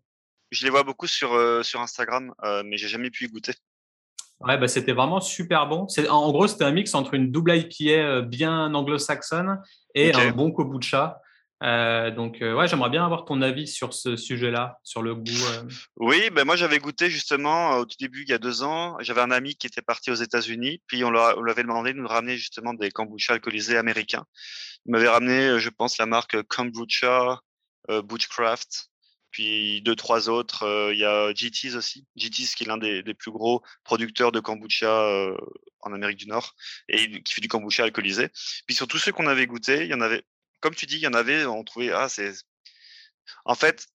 Je 0.51 0.65
les 0.65 0.71
vois 0.71 0.85
beaucoup 0.85 1.07
sur, 1.07 1.35
euh, 1.35 1.63
sur 1.63 1.81
Instagram, 1.81 2.33
euh, 2.45 2.63
mais 2.65 2.79
j'ai 2.79 2.89
jamais 2.89 3.11
pu 3.11 3.27
y 3.27 3.29
goûter. 3.29 3.53
Ouais, 4.41 4.57
bah, 4.57 4.69
c'était 4.69 4.93
vraiment 4.93 5.21
super 5.21 5.67
bon. 5.67 5.87
En 6.11 6.31
gros, 6.31 6.47
c'était 6.47 6.65
un 6.65 6.71
mix 6.71 6.95
entre 6.95 7.15
une 7.15 7.31
double 7.31 7.57
IPA 7.57 8.23
bien 8.23 8.75
anglo-saxonne 8.75 9.61
et 9.95 10.15
un 10.15 10.31
bon 10.31 10.51
kombucha. 10.51 11.21
Euh, 11.63 12.11
donc, 12.11 12.43
euh, 12.43 12.55
ouais, 12.55 12.69
j'aimerais 12.69 12.91
bien 12.91 13.05
avoir 13.05 13.25
ton 13.25 13.41
avis 13.41 13.67
sur 13.67 13.95
ce 13.95 14.17
sujet-là, 14.17 14.79
sur 14.83 15.03
le 15.03 15.15
goût. 15.15 15.31
Euh. 15.31 15.63
Oui, 15.97 16.29
ben 16.31 16.45
moi 16.45 16.57
j'avais 16.57 16.79
goûté 16.79 17.09
justement 17.09 17.79
au 17.79 17.87
tout 17.87 17.97
début, 17.99 18.23
il 18.23 18.29
y 18.29 18.35
a 18.35 18.39
deux 18.39 18.63
ans. 18.63 18.97
J'avais 19.01 19.23
un 19.23 19.31
ami 19.31 19.57
qui 19.57 19.67
était 19.67 19.83
parti 19.83 20.11
aux 20.11 20.17
États-Unis, 20.17 20.83
puis 20.87 21.03
on, 21.05 21.11
lui 21.11 21.51
avait 21.51 21.63
demandé 21.63 21.95
de 21.95 21.99
nous 21.99 22.09
ramener 22.09 22.37
justement 22.37 22.75
des 22.75 22.91
kombucha 22.91 23.35
alcoolisés 23.35 23.79
américains. 23.79 24.25
Il 24.85 24.93
m'avait 24.93 25.09
ramené, 25.09 25.59
je 25.59 25.71
pense, 25.71 25.99
la 25.99 26.07
marque 26.07 26.43
Kombucha, 26.43 27.41
Butchcraft, 27.89 28.91
puis 29.31 29.81
deux, 29.83 29.97
trois 29.97 30.29
autres. 30.29 30.91
Il 30.93 30.99
y 30.99 31.05
a 31.05 31.33
GT's 31.33 31.75
aussi. 31.75 32.07
GT's 32.17 32.55
qui 32.55 32.65
est 32.65 32.67
l'un 32.67 32.77
des, 32.77 33.03
des, 33.03 33.15
plus 33.15 33.33
gros 33.33 33.63
producteurs 33.83 34.31
de 34.31 34.41
kombucha 34.41 35.35
en 35.81 35.93
Amérique 35.93 36.19
du 36.19 36.29
Nord 36.29 36.55
et 36.89 37.23
qui 37.23 37.35
fait 37.35 37.41
du 37.41 37.49
kombucha 37.49 37.85
alcoolisé. 37.85 38.29
Puis 38.67 38.77
sur 38.77 38.87
tous 38.87 38.99
ceux 38.99 39.13
qu'on 39.13 39.27
avait 39.27 39.47
goûté, 39.47 39.85
il 39.85 39.91
y 39.91 39.95
en 39.95 40.01
avait 40.01 40.23
comme 40.61 40.75
tu 40.75 40.87
dis, 40.87 40.97
il 40.97 41.03
y 41.03 41.07
en 41.07 41.15
avait, 41.15 41.45
on 41.47 41.65
trouvait, 41.65 41.93
ah, 41.93 42.09
c'est. 42.09 42.33
En 43.45 43.55
fait, 43.55 43.87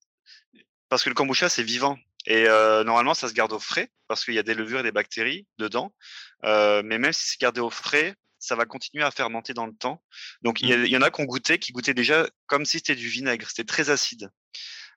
parce 0.88 1.02
que 1.02 1.08
le 1.08 1.14
kombucha, 1.14 1.48
c'est 1.48 1.62
vivant. 1.62 1.98
Et 2.26 2.44
normalement, 2.44 3.14
ça 3.14 3.28
se 3.28 3.34
garde 3.34 3.52
au 3.52 3.58
frais 3.58 3.90
parce 4.08 4.24
qu'il 4.24 4.34
y 4.34 4.38
a 4.38 4.42
des 4.42 4.54
levures 4.54 4.80
et 4.80 4.82
des 4.84 4.92
bactéries 4.92 5.46
dedans. 5.58 5.94
mais 6.42 6.98
même 6.98 7.12
si 7.12 7.30
c'est 7.30 7.40
gardé 7.40 7.60
au 7.60 7.70
frais, 7.70 8.14
ça 8.38 8.56
va 8.56 8.66
continuer 8.66 9.04
à 9.04 9.10
fermenter 9.10 9.54
dans 9.54 9.66
le 9.66 9.72
temps. 9.72 10.02
Donc, 10.42 10.60
il 10.60 10.68
y, 10.68 10.76
mmh. 10.76 10.86
y, 10.86 10.96
en 10.96 11.02
a 11.02 11.10
qui 11.10 11.20
ont 11.20 11.24
goûté, 11.24 11.58
qui 11.58 11.72
goûtaient 11.72 11.94
déjà 11.94 12.28
comme 12.46 12.64
si 12.64 12.78
c'était 12.78 12.96
du 12.96 13.08
vinaigre. 13.08 13.48
C'était 13.48 13.64
très 13.64 13.88
acide. 13.88 14.30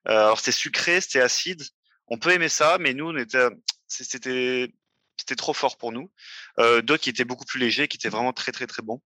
alors, 0.06 0.39
c'était 0.39 0.52
sucré, 0.52 1.00
c'était 1.00 1.22
acide. 1.22 1.63
On 2.08 2.18
peut 2.18 2.32
aimer 2.32 2.50
ça, 2.50 2.78
mais 2.80 2.94
nous, 2.94 3.10
on 3.10 3.18
était, 3.18 3.48
c'était, 3.88 4.72
c'était 5.18 5.36
trop 5.36 5.54
fort 5.54 5.78
pour 5.78 5.92
nous. 5.92 6.12
D'autres 6.58 6.98
qui 6.98 7.10
étaient 7.10 7.26
beaucoup 7.26 7.46
plus 7.46 7.60
légers, 7.60 7.88
qui 7.88 7.98
étaient 7.98 8.10
vraiment 8.10 8.34
très 8.34 8.52
très 8.52 8.68
très 8.68 8.84
bons. 8.84 9.02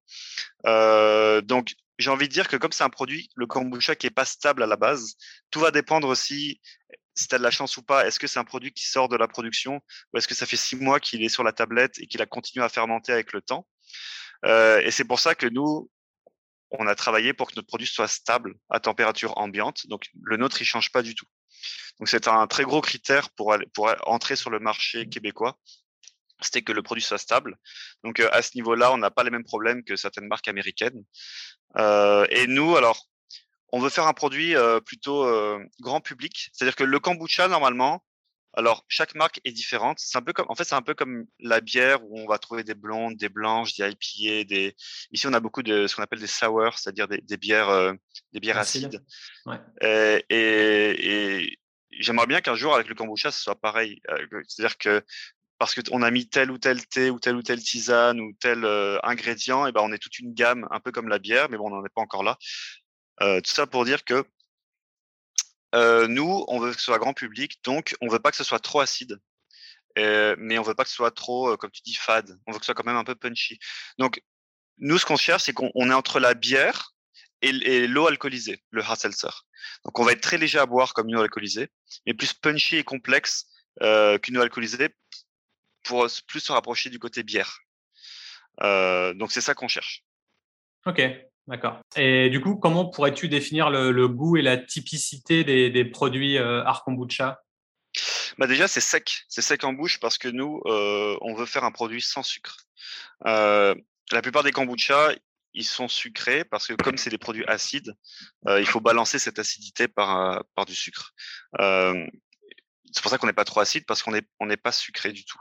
Donc 1.43 1.75
j'ai 1.99 2.09
envie 2.09 2.27
de 2.27 2.33
dire 2.33 2.47
que 2.47 2.55
comme 2.55 2.71
c'est 2.71 2.83
un 2.83 2.89
produit, 2.89 3.29
le 3.35 3.45
kombucha 3.45 3.95
qui 3.95 4.07
est 4.07 4.11
pas 4.11 4.25
stable 4.25 4.63
à 4.63 4.67
la 4.67 4.77
base, 4.77 5.15
tout 5.51 5.59
va 5.59 5.69
dépendre 5.69 6.07
aussi 6.07 6.61
si 7.13 7.27
tu 7.27 7.35
as 7.35 7.37
de 7.37 7.43
la 7.43 7.51
chance 7.51 7.75
ou 7.77 7.83
pas. 7.83 8.07
Est-ce 8.07 8.19
que 8.19 8.27
c'est 8.27 8.39
un 8.39 8.45
produit 8.45 8.71
qui 8.71 8.87
sort 8.87 9.09
de 9.09 9.17
la 9.17 9.27
production 9.27 9.81
ou 10.13 10.17
est-ce 10.17 10.27
que 10.27 10.33
ça 10.33 10.45
fait 10.45 10.57
six 10.57 10.77
mois 10.77 11.01
qu'il 11.01 11.21
est 11.23 11.29
sur 11.29 11.43
la 11.43 11.51
tablette 11.51 11.99
et 11.99 12.07
qu'il 12.07 12.21
a 12.21 12.25
continué 12.25 12.63
à 12.63 12.69
fermenter 12.69 13.11
avec 13.11 13.33
le 13.33 13.41
temps 13.41 13.67
euh, 14.45 14.79
Et 14.79 14.91
c'est 14.91 15.03
pour 15.03 15.19
ça 15.19 15.35
que 15.35 15.45
nous, 15.45 15.91
on 16.71 16.87
a 16.87 16.95
travaillé 16.95 17.33
pour 17.33 17.49
que 17.49 17.55
notre 17.57 17.67
produit 17.67 17.87
soit 17.87 18.07
stable 18.07 18.55
à 18.69 18.79
température 18.79 19.37
ambiante. 19.37 19.85
Donc 19.87 20.05
le 20.23 20.37
nôtre, 20.37 20.61
il 20.61 20.65
change 20.65 20.91
pas 20.91 21.01
du 21.01 21.15
tout. 21.15 21.27
Donc 21.99 22.07
c'est 22.07 22.29
un 22.29 22.47
très 22.47 22.63
gros 22.63 22.79
critère 22.79 23.29
pour, 23.31 23.51
aller, 23.51 23.65
pour 23.73 23.93
entrer 24.05 24.37
sur 24.37 24.49
le 24.49 24.59
marché 24.59 25.09
québécois 25.09 25.59
c'était 26.41 26.61
que 26.61 26.71
le 26.71 26.81
produit 26.81 27.03
soit 27.03 27.17
stable. 27.17 27.57
Donc 28.03 28.19
à 28.19 28.41
ce 28.41 28.51
niveau-là, 28.55 28.91
on 28.91 28.97
n'a 28.97 29.11
pas 29.11 29.23
les 29.23 29.31
mêmes 29.31 29.43
problèmes 29.43 29.83
que 29.83 29.95
certaines 29.95 30.27
marques 30.27 30.47
américaines. 30.47 31.03
Euh, 31.77 32.25
et 32.29 32.47
nous, 32.47 32.75
alors, 32.75 33.07
on 33.71 33.79
veut 33.79 33.89
faire 33.89 34.07
un 34.07 34.13
produit 34.13 34.55
plutôt 34.85 35.27
grand 35.79 36.01
public, 36.01 36.49
c'est-à-dire 36.53 36.75
que 36.75 36.83
le 36.83 36.99
kombucha 36.99 37.47
normalement, 37.47 38.03
alors 38.53 38.83
chaque 38.87 39.13
marque 39.13 39.39
est 39.45 39.51
différente. 39.51 39.99
C'est 39.99 40.17
un 40.17 40.23
peu 40.23 40.33
comme, 40.33 40.47
en 40.49 40.55
fait, 40.55 40.63
c'est 40.63 40.75
un 40.75 40.81
peu 40.81 40.95
comme 40.95 41.25
la 41.39 41.61
bière 41.61 42.03
où 42.03 42.19
on 42.19 42.27
va 42.27 42.39
trouver 42.39 42.63
des 42.63 42.73
blondes, 42.73 43.15
des 43.15 43.29
blanches, 43.29 43.75
des 43.75 43.87
IPA, 43.87 44.43
des. 44.45 44.75
Ici, 45.11 45.27
on 45.27 45.33
a 45.33 45.39
beaucoup 45.39 45.61
de 45.61 45.85
ce 45.85 45.95
qu'on 45.95 46.01
appelle 46.01 46.19
des 46.19 46.27
sour, 46.27 46.77
c'est-à-dire 46.77 47.07
des, 47.07 47.37
bières, 47.37 47.93
des 48.33 48.39
bières 48.39 48.57
acides. 48.57 49.03
Ouais. 49.45 49.57
Et, 49.81 50.25
et, 50.29 51.41
et 51.41 51.59
j'aimerais 51.91 52.27
bien 52.27 52.41
qu'un 52.41 52.55
jour 52.55 52.73
avec 52.73 52.87
le 52.87 52.95
kombucha, 52.95 53.31
ce 53.31 53.39
soit 53.39 53.59
pareil. 53.59 54.01
C'est-à-dire 54.47 54.77
que 54.77 55.03
parce 55.59 55.75
qu'on 55.75 56.01
a 56.01 56.09
mis 56.09 56.27
tel 56.27 56.51
ou 56.51 56.57
tel 56.57 56.87
thé 56.87 57.09
ou 57.09 57.19
telle 57.19 57.35
ou 57.35 57.43
telle 57.43 57.61
tisane 57.61 58.21
ou 58.21 58.31
tel 58.39 58.63
euh, 58.63 58.97
ingrédient, 59.03 59.67
et 59.67 59.73
ben 59.73 59.81
on 59.81 59.91
est 59.91 59.99
toute 59.99 60.17
une 60.17 60.33
gamme, 60.33 60.65
un 60.71 60.79
peu 60.79 60.91
comme 60.91 61.09
la 61.09 61.19
bière, 61.19 61.49
mais 61.49 61.57
bon, 61.57 61.67
on 61.67 61.75
n'en 61.75 61.85
est 61.85 61.93
pas 61.93 62.01
encore 62.01 62.23
là. 62.23 62.37
Euh, 63.21 63.41
tout 63.41 63.51
ça 63.51 63.67
pour 63.67 63.83
dire 63.83 64.05
que 64.05 64.25
euh, 65.75 66.07
nous, 66.07 66.45
on 66.47 66.59
veut 66.59 66.71
que 66.71 66.77
ce 66.77 66.85
soit 66.85 66.97
grand 66.97 67.13
public, 67.13 67.59
donc 67.63 67.95
on 68.01 68.07
veut 68.07 68.19
pas 68.19 68.31
que 68.31 68.37
ce 68.37 68.45
soit 68.45 68.59
trop 68.59 68.79
acide, 68.79 69.19
mais 69.97 70.57
on 70.57 70.61
veut 70.61 70.75
pas 70.75 70.85
que 70.85 70.89
ce 70.89 70.95
soit 70.95 71.11
trop, 71.11 71.57
comme 71.57 71.71
tu 71.71 71.81
dis, 71.81 71.93
fade. 71.93 72.39
On 72.47 72.53
veut 72.53 72.59
que 72.59 72.63
ce 72.63 72.67
soit 72.67 72.75
quand 72.75 72.85
même 72.85 72.95
un 72.95 73.03
peu 73.03 73.15
punchy. 73.15 73.59
Donc 73.97 74.23
nous, 74.77 74.97
ce 74.97 75.05
qu'on 75.05 75.17
cherche, 75.17 75.43
c'est 75.43 75.53
qu'on 75.53 75.91
est 75.91 75.93
entre 75.93 76.21
la 76.21 76.35
bière 76.35 76.93
et, 77.41 77.85
l'eau 77.85 78.07
alcoolisée, 78.07 78.63
le 78.71 78.81
hard. 78.81 78.97
Donc 79.83 79.99
on 79.99 80.05
va 80.05 80.13
être 80.13 80.21
très 80.21 80.37
léger 80.37 80.57
à 80.57 80.65
boire 80.65 80.93
comme 80.93 81.09
une 81.09 81.17
eau 81.17 81.21
alcoolisée, 81.21 81.67
mais 82.05 82.13
plus 82.13 82.31
punchy 82.31 82.77
et 82.77 82.85
complexe 82.85 83.47
qu'une 83.81 84.37
eau 84.37 84.41
alcoolisée 84.41 84.95
pour 85.89 86.07
plus 86.27 86.39
se 86.39 86.51
rapprocher 86.51 86.91
du 86.91 86.99
côté 86.99 87.23
bière. 87.23 87.61
Donc 88.61 89.31
c'est 89.31 89.41
ça 89.41 89.55
qu'on 89.55 89.67
cherche. 89.67 90.05
Ok, 90.85 91.01
d'accord. 91.47 91.79
Et 91.95 92.29
du 92.29 92.39
coup, 92.39 92.55
comment 92.55 92.85
pourrais-tu 92.85 93.27
définir 93.27 93.71
le, 93.71 94.07
goût 94.07 94.37
et 94.37 94.43
la 94.43 94.57
typicité 94.57 95.43
des, 95.43 95.85
produits 95.85 96.37
Art 96.37 96.83
Kombucha? 96.83 97.41
Bah 98.37 98.45
déjà, 98.45 98.67
c'est 98.67 98.81
sec, 98.81 99.25
c'est 99.27 99.41
sec 99.41 99.63
en 99.63 99.73
bouche 99.73 99.99
parce 99.99 100.17
que 100.17 100.27
nous, 100.27 100.61
euh, 100.67 101.17
on 101.21 101.33
veut 101.33 101.47
faire 101.47 101.63
un 101.63 101.71
produit 101.71 102.01
sans 102.01 102.23
sucre. 102.23 102.57
la 103.25 103.75
plupart 104.21 104.43
des 104.43 104.51
kombucha, 104.51 105.09
ils 105.53 105.65
sont 105.65 105.87
sucrés 105.87 106.43
parce 106.43 106.67
que 106.67 106.73
comme 106.73 106.97
c'est 106.97 107.09
des 107.09 107.17
produits 107.17 107.45
acides, 107.47 107.95
il 108.47 108.65
faut 108.67 108.79
balancer 108.79 109.17
cette 109.17 109.39
acidité 109.39 109.87
par, 109.87 110.43
par 110.53 110.65
du 110.65 110.75
sucre 110.75 111.15
c'est 112.91 113.01
pour 113.01 113.11
ça 113.11 113.17
qu'on 113.17 113.27
n'est 113.27 113.33
pas 113.33 113.45
trop 113.45 113.59
acide 113.59 113.85
parce 113.85 114.03
qu'on 114.03 114.11
n'est 114.11 114.23
on 114.39 114.45
n'est 114.45 114.57
pas 114.57 114.71
sucré 114.71 115.11
du 115.11 115.23
tout. 115.25 115.39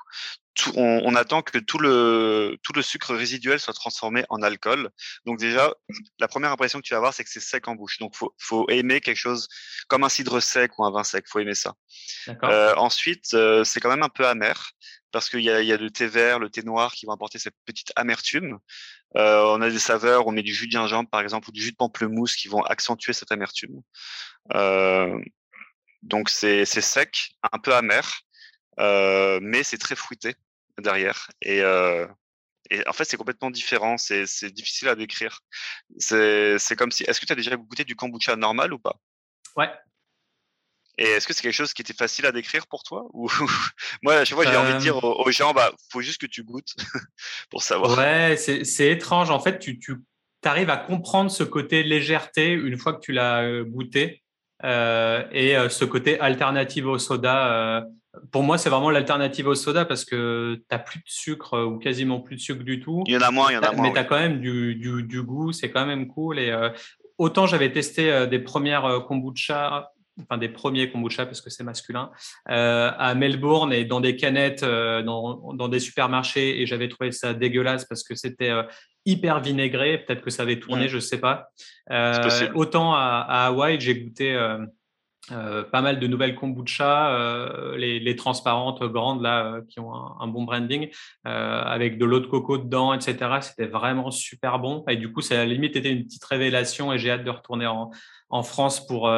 on, 0.77 1.15
attend 1.15 1.43
que 1.43 1.59
tout 1.59 1.79
le 1.79 2.59
tout 2.63 2.73
le 2.73 2.83
sucre 2.83 3.15
résiduel 3.15 3.61
soit 3.61 3.75
transformé 3.75 4.25
en 4.29 4.43
alcool. 4.43 4.91
Donc 5.25 5.39
déjà, 5.39 5.73
la 6.19 6.29
première 6.29 6.53
impression 6.53 6.81
que 6.81 6.85
tu 6.85 6.95
vas 6.95 6.99
avoir, 6.99 7.15
c'est 7.15 7.25
que 7.25 7.31
c'est 7.31 7.41
sec 7.41 7.69
en 7.69 7.75
bouche. 7.75 7.99
Donc 7.99 8.17
faut 8.17 8.35
faut 8.39 8.69
aimer 8.69 9.01
quelque 9.01 9.17
chose 9.17 9.49
comme 9.89 10.05
un 10.05 10.09
cidre 10.09 10.41
sec 10.41 10.79
ou 10.79 10.85
un 10.85 10.91
vin 10.91 11.05
sec. 11.05 11.27
Faut 11.29 11.39
aimer 11.39 11.55
ça. 11.55 11.75
Euh, 12.45 12.75
ensuite, 12.77 13.35
euh, 13.35 13.65
c'est 13.65 13.81
quand 13.81 13.91
même 13.91 14.03
un 14.03 14.09
peu 14.09 14.27
amer 14.27 14.73
parce 15.11 15.31
qu'il 15.31 15.41
y 15.41 15.51
a, 15.51 15.63
il 15.63 15.67
y 15.67 15.73
a 15.73 15.77
le 15.77 15.91
thé 15.91 16.07
vert, 16.07 16.39
le 16.39 16.51
thé 16.51 16.63
noir 16.63 16.93
qui 16.93 17.07
vont 17.07 17.13
apporter 17.13 17.39
cette 17.39 17.55
petite 17.65 17.93
amertume. 17.97 18.59
Euh, 19.17 19.43
on 19.47 19.63
a 19.63 19.71
des 19.71 19.79
saveurs, 19.79 20.27
on 20.27 20.33
met 20.33 20.43
du 20.43 20.53
jus 20.53 20.67
de 20.67 20.73
gingembre 20.73 21.09
par 21.09 21.21
exemple 21.21 21.49
ou 21.49 21.53
du 21.53 21.63
jus 21.63 21.73
de 21.73 21.77
pamplemousse 21.77 22.37
qui 22.37 22.49
vont 22.49 22.63
accentuer 22.63 23.13
cette 23.13 23.33
amertume. 23.33 23.81
Euh, 24.55 25.19
donc 26.03 26.31
c'est 26.31 26.65
sec, 26.65 27.37
un 27.53 27.59
peu 27.59 27.75
amer, 27.75 28.23
euh, 28.79 29.39
mais 29.43 29.63
c'est 29.63 29.79
très 29.79 29.97
fruité 29.97 30.35
derrière. 30.79 31.29
Et, 31.43 31.63
euh, 31.63 32.07
et 32.71 32.87
en 32.87 32.93
fait, 32.93 33.05
c'est 33.05 33.17
complètement 33.17 33.51
différent. 33.51 33.97
C'est 33.99 34.51
difficile 34.53 34.89
à 34.89 34.95
décrire. 34.95 35.41
C'est 35.99 36.77
comme 36.77 36.93
si. 36.93 37.05
Est-ce 37.05 37.21
que 37.21 37.27
tu 37.27 37.33
as 37.33 37.37
déjà 37.37 37.57
goûté 37.57 37.85
du 37.85 37.97
kombucha 37.97 38.37
normal 38.37 38.73
ou 38.73 38.79
pas? 38.79 38.97
Ouais. 39.57 39.71
Et 41.01 41.05
est-ce 41.05 41.29
que 41.29 41.33
c'est 41.33 41.43
quelque 41.43 41.53
chose 41.53 41.73
qui 41.73 41.83
était 41.83 41.95
facile 41.95 42.27
à 42.27 42.33
décrire 42.33 42.67
pour 42.67 42.83
toi 42.83 43.07
ou 43.13 43.31
moi 44.03 44.15
à 44.15 44.25
chaque 44.25 44.35
fois 44.35 44.45
j'ai 44.45 44.57
envie 44.57 44.75
de 44.75 44.79
dire 44.79 44.97
aux, 45.05 45.31
gens 45.31 45.55
bah 45.55 45.73
faut 45.93 46.01
juste 46.03 46.21
que 46.21 46.27
tu 46.27 46.43
goûtes 46.43 46.75
pour 47.51 47.63
savoir. 47.63 47.97
Ouais, 47.97 48.37
c'est 48.37 48.91
étrange 48.91 49.31
en 49.31 49.39
fait 49.39 49.61
tu, 49.61 49.79
tu 49.79 49.97
arrives 50.43 50.71
à 50.71 50.77
comprendre 50.77 51.31
ce 51.31 51.45
côté 51.45 51.85
légèreté 51.85 52.51
une 52.51 52.77
fois 52.77 52.95
que 52.95 52.99
tu 52.99 53.13
l'as 53.13 53.63
goûté 53.63 54.25
et 54.63 55.57
ce 55.69 55.85
côté 55.85 56.19
alternative 56.21 56.87
au 56.87 56.99
soda 56.99 57.85
pour 58.33 58.43
moi, 58.43 58.59
c'est 58.59 58.71
vraiment 58.71 58.91
l'alternative 58.91 59.47
au 59.47 59.55
soda 59.55 59.85
parce 59.85 60.05
que 60.05 60.55
tu 60.57 60.65
n'as 60.71 60.79
plus 60.79 60.99
de 60.99 61.05
sucre 61.07 61.55
euh, 61.55 61.65
ou 61.65 61.79
quasiment 61.79 62.21
plus 62.21 62.37
de 62.37 62.41
sucre 62.41 62.63
du 62.63 62.81
tout. 62.81 63.03
Il 63.07 63.15
y 63.15 63.17
en 63.17 63.21
a 63.21 63.31
moins, 63.31 63.51
il 63.51 63.55
y 63.55 63.57
en 63.57 63.63
a 63.63 63.73
moins. 63.73 63.83
Mais 63.83 63.93
tu 63.93 63.99
as 63.99 64.05
quand 64.05 64.19
même 64.19 64.41
du, 64.41 64.75
du, 64.75 65.23
goût, 65.23 65.53
c'est 65.53 65.71
quand 65.71 65.87
même 65.87 66.09
cool. 66.09 66.39
Et 66.39 66.51
euh, 66.51 66.71
autant 67.19 67.47
j'avais 67.47 67.73
testé 67.73 68.11
euh, 68.11 68.27
des 68.27 68.39
premières 68.39 69.05
kombucha, 69.07 69.93
enfin 70.21 70.39
des 70.39 70.49
premiers 70.49 70.91
kombucha 70.91 71.27
parce 71.27 71.41
que 71.41 71.51
c'est 71.51 71.65
masculin, 71.65 72.11
à 72.47 73.15
Melbourne 73.15 73.73
et 73.73 73.85
dans 73.85 74.01
des 74.01 74.17
canettes, 74.17 74.65
dans, 74.65 75.53
dans, 75.55 75.69
des 75.69 75.81
supermarchés 75.81 76.61
et 76.61 76.67
j'avais 76.67 76.89
trouvé 76.89 77.13
ça 77.13 77.35
dégueulasse 77.35 77.85
parce 77.85 78.03
que 78.03 78.15
c'était 78.17 78.53
hyper 79.09 79.41
vinaigré. 79.41 79.99
Peut-être 79.99 80.23
que 80.23 80.31
ça 80.31 80.43
avait 80.43 80.61
tourné, 80.61 80.89
je 80.89 80.97
ne 80.97 81.01
sais 81.01 81.19
pas. 81.19 81.51
autant 82.55 82.95
à, 82.95 83.27
à 83.29 83.47
Hawaï, 83.47 83.81
j'ai 83.81 83.99
goûté 83.99 84.37
euh, 85.33 85.63
pas 85.63 85.83
mal 85.83 86.01
de 86.01 86.07
nouvelles 86.07 86.35
kombucha, 86.35 87.11
euh, 87.11 87.77
les, 87.77 88.01
les, 88.01 88.17
transparentes 88.17 88.83
grandes 88.85 89.21
là 89.23 89.45
euh, 89.45 89.61
qui 89.69 89.79
ont 89.79 89.93
un, 89.93 90.27
bon 90.27 90.45
branding, 90.45 90.89
avec 91.25 91.99
de 91.99 92.05
l'eau 92.07 92.21
de 92.21 92.27
coco 92.27 92.57
dedans, 92.57 92.95
etc. 92.95 93.17
C'était 93.43 93.67
vraiment 93.67 94.11
super 94.11 94.59
bon. 94.59 94.85
Et 94.89 94.97
du 94.97 95.13
coup, 95.13 95.21
ça 95.21 95.41
a 95.41 95.45
limite 95.45 95.77
été 95.77 95.91
une 95.91 96.05
petite 96.05 96.25
révélation 96.25 96.93
et 96.93 96.99
j'ai 96.99 97.11
hâte 97.11 97.25
de 97.25 97.31
retourner 97.31 97.67
en, 97.67 97.91
en 98.31 98.43
France 98.43 98.87
pour, 98.87 99.11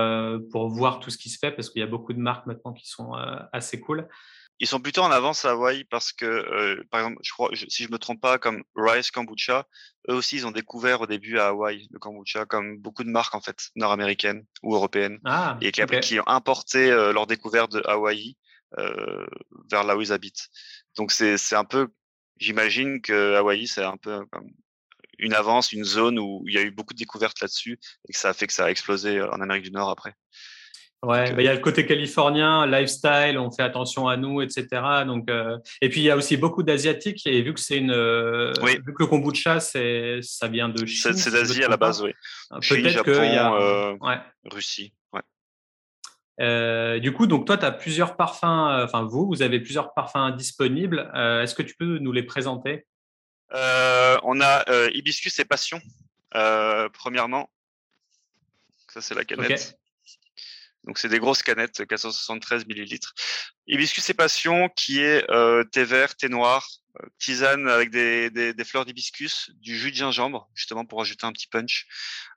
pour 0.53 0.69
voir 0.69 1.01
tout 1.01 1.11
ce 1.11 1.19
qui 1.19 1.29
se 1.31 1.39
fait 1.39 1.51
parce 1.51 1.71
qu'il 1.71 1.81
y 1.81 1.83
a 1.83 1.89
beaucoup 1.89 2.13
de 2.13 2.19
marques 2.19 2.47
maintenant 2.47 2.73
qui 2.73 2.89
sont 2.89 3.13
assez 3.53 3.81
cool 3.81 4.09
ils 4.61 4.67
sont 4.67 4.81
plutôt 4.81 5.01
en 5.01 5.11
avance 5.11 5.47
à 5.47 5.53
Hawaï 5.53 5.85
parce 5.85 6.13
que, 6.13 6.27
euh, 6.27 6.85
par 6.91 7.01
exemple, 7.01 7.19
je 7.23 7.33
crois, 7.33 7.51
si 7.69 7.85
je 7.85 7.91
me 7.91 7.99
trompe 7.99 8.21
pas, 8.21 8.39
comme 8.39 8.63
Rice 8.77 9.11
Kombucha, 9.11 9.67
eux 10.11 10.15
aussi, 10.15 10.37
ils 10.37 10.47
ont 10.47 10.51
découvert 10.51 11.01
au 11.01 11.07
début 11.07 11.39
à 11.39 11.49
Hawaï 11.49 11.89
le 11.91 11.99
kombucha, 11.99 12.45
comme 12.45 12.77
beaucoup 12.79 13.03
de 13.03 13.09
marques 13.09 13.35
en 13.35 13.41
fait, 13.41 13.71
nord-américaines 13.75 14.45
ou 14.63 14.75
européennes, 14.75 15.19
ah, 15.25 15.57
et 15.63 15.73
qui, 15.73 15.83
qui, 16.03 16.21
ont 16.21 16.29
importé 16.29 16.91
euh, 16.91 17.13
leur 17.15 17.27
découverte 17.27 17.73
de 17.73 17.83
Hawaï 17.87 18.37
euh, 18.79 19.27
vers 19.71 19.83
là 19.83 19.97
où 19.97 20.03
ils 20.03 20.13
habitent. 20.13 20.49
Donc 20.97 21.11
c'est 21.11 21.39
c'est 21.39 21.57
un 21.57 21.65
peu, 21.65 21.89
j'imagine 22.37 23.01
que 23.01 23.37
Hawaï 23.37 23.67
c'est 23.67 23.83
un 23.83 23.97
peu 23.97 24.27
comme 24.27 24.51
une 25.21 25.35
avance, 25.35 25.73
une 25.73 25.85
zone 25.85 26.19
où 26.19 26.45
il 26.47 26.55
y 26.55 26.59
a 26.59 26.63
eu 26.63 26.71
beaucoup 26.71 26.95
de 26.95 26.99
découvertes 26.99 27.41
là-dessus 27.41 27.79
et 28.09 28.13
que 28.13 28.19
ça 28.19 28.31
a 28.31 28.33
fait 28.33 28.47
que 28.47 28.53
ça 28.53 28.67
a 28.67 28.71
explosé 28.71 29.21
en 29.21 29.41
Amérique 29.41 29.65
du 29.65 29.73
Nord 29.73 29.91
après. 29.91 30.15
Ouais, 31.03 31.33
bah, 31.33 31.41
il 31.41 31.45
y 31.47 31.49
a 31.49 31.55
le 31.55 31.61
côté 31.61 31.87
californien, 31.87 32.67
lifestyle, 32.67 33.39
on 33.39 33.51
fait 33.51 33.63
attention 33.63 34.07
à 34.07 34.19
nous, 34.19 34.43
etc. 34.43 34.67
Donc, 35.07 35.31
euh, 35.31 35.57
et 35.81 35.89
puis 35.89 36.01
il 36.01 36.05
y 36.05 36.11
a 36.11 36.17
aussi 36.17 36.37
beaucoup 36.37 36.63
d'asiatiques 36.63 37.27
et 37.27 37.41
vu 37.41 37.55
que 37.55 37.61
c'est 37.61 37.79
une, 37.79 37.91
euh, 37.91 38.53
vu 38.63 38.93
que 38.93 39.03
le 39.03 39.07
kombucha, 39.07 39.61
c'est, 39.61 40.19
ça 40.21 40.49
vient 40.49 40.69
de 40.69 40.85
Chine. 40.85 41.15
C'est 41.15 41.31
d'Asie 41.31 41.65
à 41.65 41.69
la 41.69 41.79
base, 41.79 42.03
oui. 42.03 42.13
Peut-être 42.51 43.03
qu'il 43.03 43.15
y 43.15 43.17
a 43.17 43.55
euh, 43.55 43.97
ouais. 44.03 44.19
Russie. 44.53 44.93
Ouais. 45.15 47.01
du 47.01 47.15
coup, 47.15 47.27
donc 47.27 47.47
toi, 47.47 47.57
tu 47.57 47.65
as 47.65 47.73
plusieurs 47.73 48.17
parfums, 48.17 48.85
enfin 48.85 49.05
vous, 49.05 49.27
vous 49.27 49.41
avez 49.41 49.59
plusieurs 49.61 49.95
parfums 49.95 50.37
disponibles. 50.37 51.11
Est-ce 51.15 51.55
que 51.55 51.63
tu 51.63 51.77
peux 51.77 51.97
nous 51.97 52.13
les 52.13 52.25
présenter? 52.25 52.85
On 53.53 54.41
a 54.41 54.89
hibiscus 54.93 55.39
et 55.39 55.45
passion, 55.45 55.81
premièrement. 56.31 57.51
Ça, 58.93 59.01
c'est 59.01 59.15
la 59.15 59.25
canette. 59.25 59.77
Donc 60.85 60.99
c'est 60.99 61.09
des 61.09 61.19
grosses 61.19 61.43
canettes, 61.43 61.87
473 61.87 62.67
millilitres. 62.67 63.15
Hibiscus 63.67 64.09
et 64.09 64.15
passion, 64.15 64.69
qui 64.71 65.01
est 65.01 65.31
euh, 65.31 65.63
thé 65.65 65.85
vert, 65.85 66.17
thé 66.17 66.29
noir, 66.29 66.67
euh, 67.01 67.07
tisane 67.19 67.69
avec 67.69 67.91
des, 67.91 68.31
des, 68.31 68.55
des 68.55 68.65
fleurs 68.65 68.87
d'hibiscus, 68.87 69.51
du 69.57 69.77
jus 69.79 69.91
de 69.91 69.97
gingembre, 69.97 70.49
justement 70.55 70.87
pour 70.87 71.01
ajouter 71.01 71.27
un 71.27 71.33
petit 71.33 71.49
punch. 71.49 71.87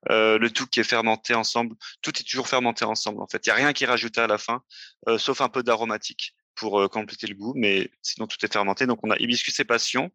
Euh, 0.09 0.37
le 0.37 0.51
tout 0.51 0.67
qui 0.67 0.81
est 0.81 0.83
fermenté 0.83 1.33
ensemble. 1.33 1.75
Tout 2.01 2.11
est 2.19 2.23
toujours 2.23 2.49
fermenté 2.49 2.83
ensemble 2.83 3.21
en 3.21 3.27
fait. 3.27 3.45
Il 3.45 3.49
y 3.49 3.51
a 3.51 3.55
rien 3.55 3.71
qui 3.71 3.85
est 3.85 3.87
rajouté 3.87 4.19
à 4.19 4.27
la 4.27 4.37
fin, 4.37 4.61
euh, 5.07 5.17
sauf 5.17 5.39
un 5.39 5.49
peu 5.49 5.63
d'aromatique 5.63 6.35
pour 6.55 6.89
compléter 6.89 7.27
le 7.27 7.35
goût, 7.35 7.53
mais 7.55 7.89
sinon 8.01 8.27
tout 8.27 8.37
est 8.43 8.51
fermenté. 8.51 8.85
Donc 8.85 8.99
on 9.03 9.11
a 9.11 9.17
hibiscus 9.17 9.59
et 9.59 9.65
passion, 9.65 10.11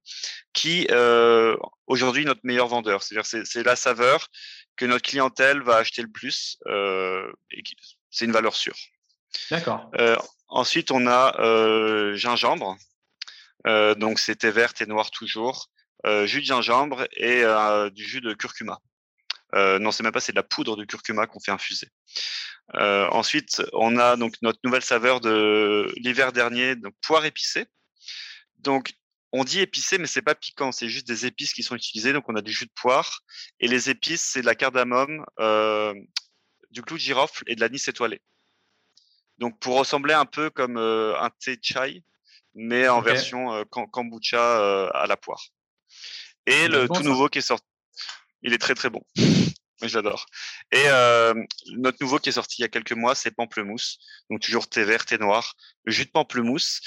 qui 0.53 0.87
euh, 0.91 1.57
aujourd'hui 1.87 2.25
notre 2.25 2.41
meilleur 2.45 2.69
vendeur. 2.69 3.03
C'est-à-dire 3.03 3.27
c'est 3.45 3.63
la 3.63 3.77
saveur 3.77 4.29
que 4.77 4.87
notre 4.87 5.09
clientèle 5.09 5.63
va 5.63 5.77
acheter 5.77 6.03
le 6.03 6.11
plus 6.11 6.59
euh, 6.67 7.31
et 7.51 7.63
c'est 8.11 8.25
une 8.25 8.33
valeur 8.33 8.55
sûre. 8.55 8.77
D'accord. 9.51 9.91
Euh, 9.99 10.17
ensuite, 10.49 10.91
on 10.91 11.07
a 11.07 11.35
gingembre. 12.15 12.77
Donc, 13.65 14.19
c'était 14.19 14.51
vert 14.51 14.73
et 14.81 14.87
noir 14.87 15.11
toujours. 15.11 15.69
jus 16.25 16.41
de 16.41 16.47
gingembre 16.47 17.07
et 17.17 17.43
du 17.93 18.05
jus 18.05 18.21
de 18.21 18.33
curcuma. 18.33 18.81
Non, 19.55 19.91
c'est 19.91 20.03
même 20.03 20.13
pas, 20.13 20.21
c'est 20.21 20.33
de 20.33 20.37
la 20.37 20.43
poudre 20.43 20.77
de 20.77 20.85
curcuma 20.85 21.27
qu'on 21.27 21.41
fait 21.41 21.51
infuser. 21.51 21.89
ensuite, 22.75 23.63
on 23.73 23.97
a 23.97 24.17
donc 24.17 24.35
notre 24.43 24.61
nouvelle 24.65 24.83
saveur 24.83 25.21
de 25.21 25.93
l'hiver 25.97 26.33
dernier, 26.33 26.77
donc 26.77 26.95
poire 27.03 27.25
épicée. 27.25 27.67
Donc, 28.59 28.93
on 29.33 29.45
dit 29.45 29.61
épicé, 29.61 29.99
mais 29.99 30.07
c'est 30.07 30.23
pas 30.23 30.35
piquant, 30.35 30.73
c'est 30.73 30.89
juste 30.89 31.07
des 31.07 31.27
épices 31.27 31.53
qui 31.53 31.63
sont 31.63 31.77
utilisées. 31.77 32.13
Donc, 32.13 32.25
on 32.29 32.35
a 32.35 32.43
du 32.43 32.53
jus 32.53 32.67
de 32.67 32.73
poire 32.75 33.21
et 33.61 33.69
les 33.69 33.91
épices, 33.91 34.23
c'est 34.23 34.41
de 34.41 34.47
la 34.47 34.55
cardamome, 34.55 35.25
du 36.71 36.83
clou 36.83 36.97
de 36.97 37.03
girofle 37.03 37.45
et 37.47 37.55
de 37.55 37.61
l'anis 37.61 37.89
étoilé. 37.89 38.21
Donc 39.39 39.59
pour 39.61 39.79
ressembler 39.79 40.15
un 40.15 40.27
peu 40.27 40.51
comme 40.51 40.77
euh, 40.77 41.19
un 41.21 41.31
thé 41.31 41.59
chai, 41.63 42.03
mais 42.55 42.89
en 42.89 43.01
version 43.01 43.53
euh, 43.53 43.65
kombucha 43.65 44.61
euh, 44.61 44.91
à 44.93 45.07
la 45.07 45.17
poire. 45.17 45.43
Et 46.47 46.69
le 46.69 46.89
tout 46.89 47.03
nouveau 47.03 47.29
qui 47.29 47.39
est 47.39 47.43
sorti, 47.43 47.65
il 48.43 48.53
est 48.53 48.59
très 48.59 48.75
très 48.75 48.91
bon. 48.91 49.03
J'adore. 49.83 50.27
Et 50.73 50.87
notre 51.77 51.99
nouveau 52.01 52.19
qui 52.19 52.31
est 52.31 52.33
sorti 52.33 52.61
il 52.61 52.63
y 52.63 52.65
a 52.65 52.69
quelques 52.69 52.93
mois, 52.93 53.15
c'est 53.15 53.31
pamplemousse. 53.31 53.99
Donc 54.29 54.41
toujours 54.41 54.69
thé 54.69 54.83
vert, 54.83 55.07
thé 55.07 55.19
noir, 55.19 55.55
le 55.85 55.93
jus 55.93 56.05
de 56.05 56.11
pamplemousse. 56.11 56.81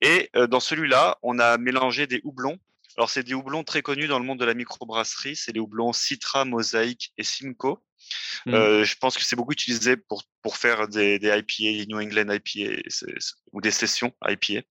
Et 0.00 0.30
dans 0.48 0.60
celui-là, 0.60 1.18
on 1.22 1.38
a 1.38 1.58
mélangé 1.58 2.06
des 2.06 2.22
houblons. 2.24 2.58
Alors 2.98 3.10
c'est 3.10 3.22
des 3.22 3.32
houblons 3.32 3.62
très 3.62 3.80
connus 3.80 4.08
dans 4.08 4.18
le 4.18 4.24
monde 4.24 4.40
de 4.40 4.44
la 4.44 4.54
microbrasserie. 4.54 5.36
C'est 5.36 5.52
les 5.52 5.60
houblons 5.60 5.92
Citra, 5.92 6.44
Mosaïque 6.44 7.12
et 7.16 7.22
Simcoe. 7.22 7.78
Mmh. 8.46 8.54
Euh, 8.54 8.84
je 8.84 8.96
pense 8.96 9.16
que 9.16 9.24
c'est 9.24 9.36
beaucoup 9.36 9.52
utilisé 9.52 9.96
pour, 9.96 10.24
pour 10.42 10.56
faire 10.56 10.88
des, 10.88 11.20
des 11.20 11.28
IPA, 11.28 11.78
des 11.78 11.86
New 11.86 12.00
England 12.00 12.26
IPA 12.28 12.82
ou 13.52 13.60
des 13.60 13.70
sessions 13.70 14.12
IPA. 14.26 14.62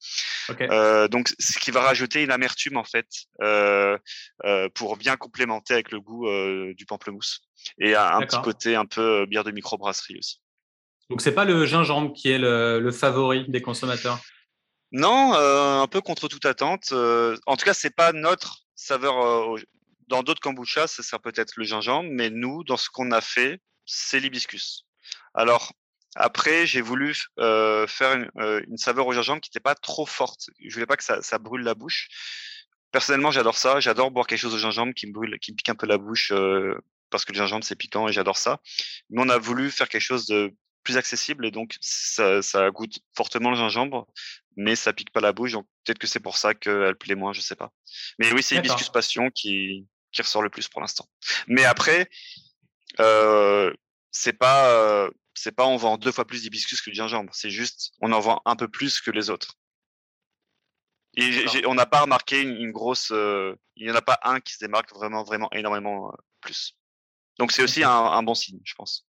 Euh, 0.59 1.07
donc, 1.07 1.33
ce 1.39 1.57
qui 1.57 1.71
va 1.71 1.81
rajouter 1.81 2.21
une 2.21 2.31
amertume 2.31 2.75
en 2.75 2.83
fait 2.83 3.07
euh, 3.41 3.97
pour 4.75 4.97
bien 4.97 5.15
complémenter 5.15 5.73
avec 5.73 5.91
le 5.91 6.01
goût 6.01 6.27
du 6.73 6.85
pamplemousse 6.85 7.43
et 7.79 7.95
un, 7.95 8.19
petit 8.21 8.41
côté 8.41 8.75
un 8.75 8.85
peu 8.85 9.25
bière 9.25 9.45
de 9.45 9.51
microbrasserie 9.51 10.17
aussi. 10.17 10.41
Donc, 11.09 11.21
c'est 11.21 11.33
pas 11.33 11.45
le 11.45 11.65
gingembre 11.65 12.11
qui 12.11 12.29
est 12.29 12.39
le, 12.39 12.81
le 12.81 12.91
favori 12.91 13.45
des 13.47 13.61
consommateurs? 13.61 14.19
Non, 14.91 15.33
un 15.33 15.87
peu 15.87 16.01
contre 16.01 16.27
toute 16.27 16.45
attente. 16.45 16.93
en 16.93 17.57
tout 17.57 17.65
cas, 17.65 17.73
c'est 17.73 17.95
pas 17.95 18.13
notre 18.13 18.63
saveur 18.75 19.57
dans 20.07 20.23
d'autres 20.23 20.41
kombuchas, 20.41 20.87
ça 20.87 21.03
sera 21.03 21.19
peut-être 21.19 21.53
le 21.57 21.63
gingembre, 21.63 22.09
mais 22.11 22.29
nous, 22.29 22.63
dans 22.63 22.77
ce 22.77 22.89
qu'on 22.89 23.11
a 23.11 23.21
fait, 23.21 23.59
c'est 23.85 24.19
l'hibiscus. 24.19 24.85
Alors, 25.33 25.73
après, 26.15 26.65
j'ai 26.65 26.81
voulu 26.81 27.15
euh, 27.39 27.85
faire 27.87 28.13
une, 28.13 28.31
euh, 28.37 28.61
saveur 28.75 29.05
au 29.07 29.13
gingembre 29.13 29.41
qui 29.41 29.49
n'était 29.49 29.59
pas 29.59 29.75
trop 29.75 30.05
forte. 30.05 30.49
Je 30.65 30.73
voulais 30.73 30.85
pas 30.85 30.97
que 30.97 31.03
ça, 31.03 31.37
brûle 31.37 31.61
la 31.61 31.75
bouche. 31.75 32.07
Personnellement, 32.91 33.31
j'adore 33.31 33.57
ça. 33.57 33.79
J'adore 33.79 34.11
boire 34.11 34.25
quelque 34.27 34.39
chose 34.39 34.55
au 34.55 34.57
gingembre 34.57 34.93
qui 34.93 35.07
me 35.07 35.13
brûle, 35.13 35.37
qui 35.39 35.51
me 35.51 35.57
pique 35.57 35.69
un 35.69 35.75
peu 35.75 35.85
la 35.85 35.97
bouche 35.97 36.31
euh, 36.31 36.75
parce 37.09 37.23
que 37.23 37.33
le 37.33 37.37
gingembre 37.37 37.63
c'est 37.63 37.75
piquant 37.75 38.07
et 38.07 38.13
j'adore 38.13 38.37
ça. 38.37 38.59
Mais 39.09 39.21
on 39.21 39.29
a 39.29 39.37
voulu 39.37 39.69
faire 39.69 39.89
quelque 39.89 40.01
chose 40.01 40.25
de 40.25 40.53
plus 40.87 40.95
accessible 40.95 41.45
et 41.45 41.51
donc 41.51 41.75
ça, 41.81 42.41
ça 42.41 42.71
goûte 42.71 42.99
fortement 43.13 43.49
le 43.49 43.57
gingembre, 43.57 44.07
mais 44.55 44.77
ça 44.77 44.93
pique 44.93 45.11
pas 45.11 45.19
la 45.19 45.33
bouche. 45.33 45.51
Donc 45.51 45.67
peut-être 45.83 45.99
que 45.99 46.07
c'est 46.07 46.21
pour 46.21 46.37
ça 46.37 46.53
qu'elle 46.53 46.95
plaît 46.95 47.15
moins, 47.15 47.33
je 47.33 47.41
sais 47.41 47.57
pas. 47.57 47.73
Mais 48.19 48.31
oui, 48.31 48.41
c'est 48.41 48.55
Hibiscus 48.55 48.87
Passion 48.87 49.29
qui, 49.29 49.85
qui 50.13 50.21
ressort 50.21 50.41
le 50.41 50.49
plus 50.49 50.69
pour 50.69 50.79
l'instant. 50.79 51.05
Mais 51.47 51.65
après, 51.65 52.09
euh, 53.01 53.73
c'est 54.11 54.31
pas 54.31 54.69
euh, 54.69 55.11
c'est 55.33 55.51
pas 55.51 55.65
on 55.65 55.75
vend 55.75 55.97
deux 55.97 56.13
fois 56.13 56.25
plus 56.25 56.43
d'hibiscus 56.43 56.81
que 56.81 56.89
de 56.89 56.95
gingembre. 56.95 57.33
C'est 57.35 57.49
juste 57.49 57.91
on 57.99 58.13
en 58.13 58.21
vend 58.21 58.41
un 58.45 58.55
peu 58.55 58.69
plus 58.69 59.01
que 59.01 59.11
les 59.11 59.29
autres. 59.29 59.55
Et 61.17 61.65
on 61.65 61.73
n'a 61.73 61.87
pas 61.87 62.01
remarqué 62.01 62.41
une, 62.41 62.71
grosse. 62.71 63.11
Euh, 63.11 63.55
il 63.75 63.87
n'y 63.87 63.91
en 63.91 63.95
a 63.95 64.03
pas 64.03 64.19
un 64.23 64.39
qui 64.39 64.53
se 64.53 64.59
démarque 64.59 64.93
vraiment 64.93 65.23
vraiment 65.23 65.51
énormément 65.51 66.11
euh, 66.11 66.15
plus. 66.39 66.77
Donc 67.39 67.51
c'est 67.51 67.63
aussi 67.63 67.83
un, 67.83 67.89
un, 67.89 68.23
bon 68.23 68.35
signe, 68.35 68.61
je 68.63 68.75
pense. 68.75 69.06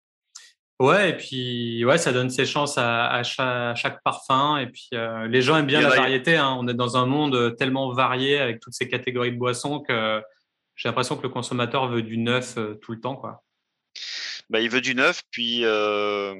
Ouais, 0.79 1.11
et 1.11 1.17
puis 1.17 1.85
ouais, 1.85 1.97
ça 1.97 2.11
donne 2.11 2.29
ses 2.29 2.45
chances 2.45 2.77
à, 2.77 3.07
à, 3.09 3.23
chaque, 3.23 4.03
parfum. 4.03 4.57
Et 4.57 4.67
puis 4.67 4.89
euh, 4.93 5.27
les 5.27 5.41
gens 5.41 5.57
aiment 5.57 5.67
bien 5.67 5.81
la 5.81 5.89
variété. 5.89 6.35
Hein. 6.35 6.57
On 6.59 6.67
est 6.67 6.73
dans 6.73 6.97
un 6.97 7.05
monde 7.05 7.55
tellement 7.57 7.93
varié 7.93 8.39
avec 8.39 8.59
toutes 8.59 8.73
ces 8.73 8.89
catégories 8.89 9.31
de 9.31 9.37
boissons 9.37 9.79
que 9.81 10.21
j'ai 10.75 10.89
l'impression 10.89 11.17
que 11.17 11.23
le 11.23 11.29
consommateur 11.29 11.87
veut 11.87 12.01
du 12.01 12.17
neuf 12.17 12.57
euh, 12.57 12.75
tout 12.75 12.91
le 12.91 12.99
temps, 12.99 13.15
quoi. 13.15 13.43
Bah, 14.49 14.59
il 14.59 14.69
veut 14.69 14.81
du 14.81 14.95
neuf, 14.95 15.21
puis 15.31 15.63
euh, 15.63 16.35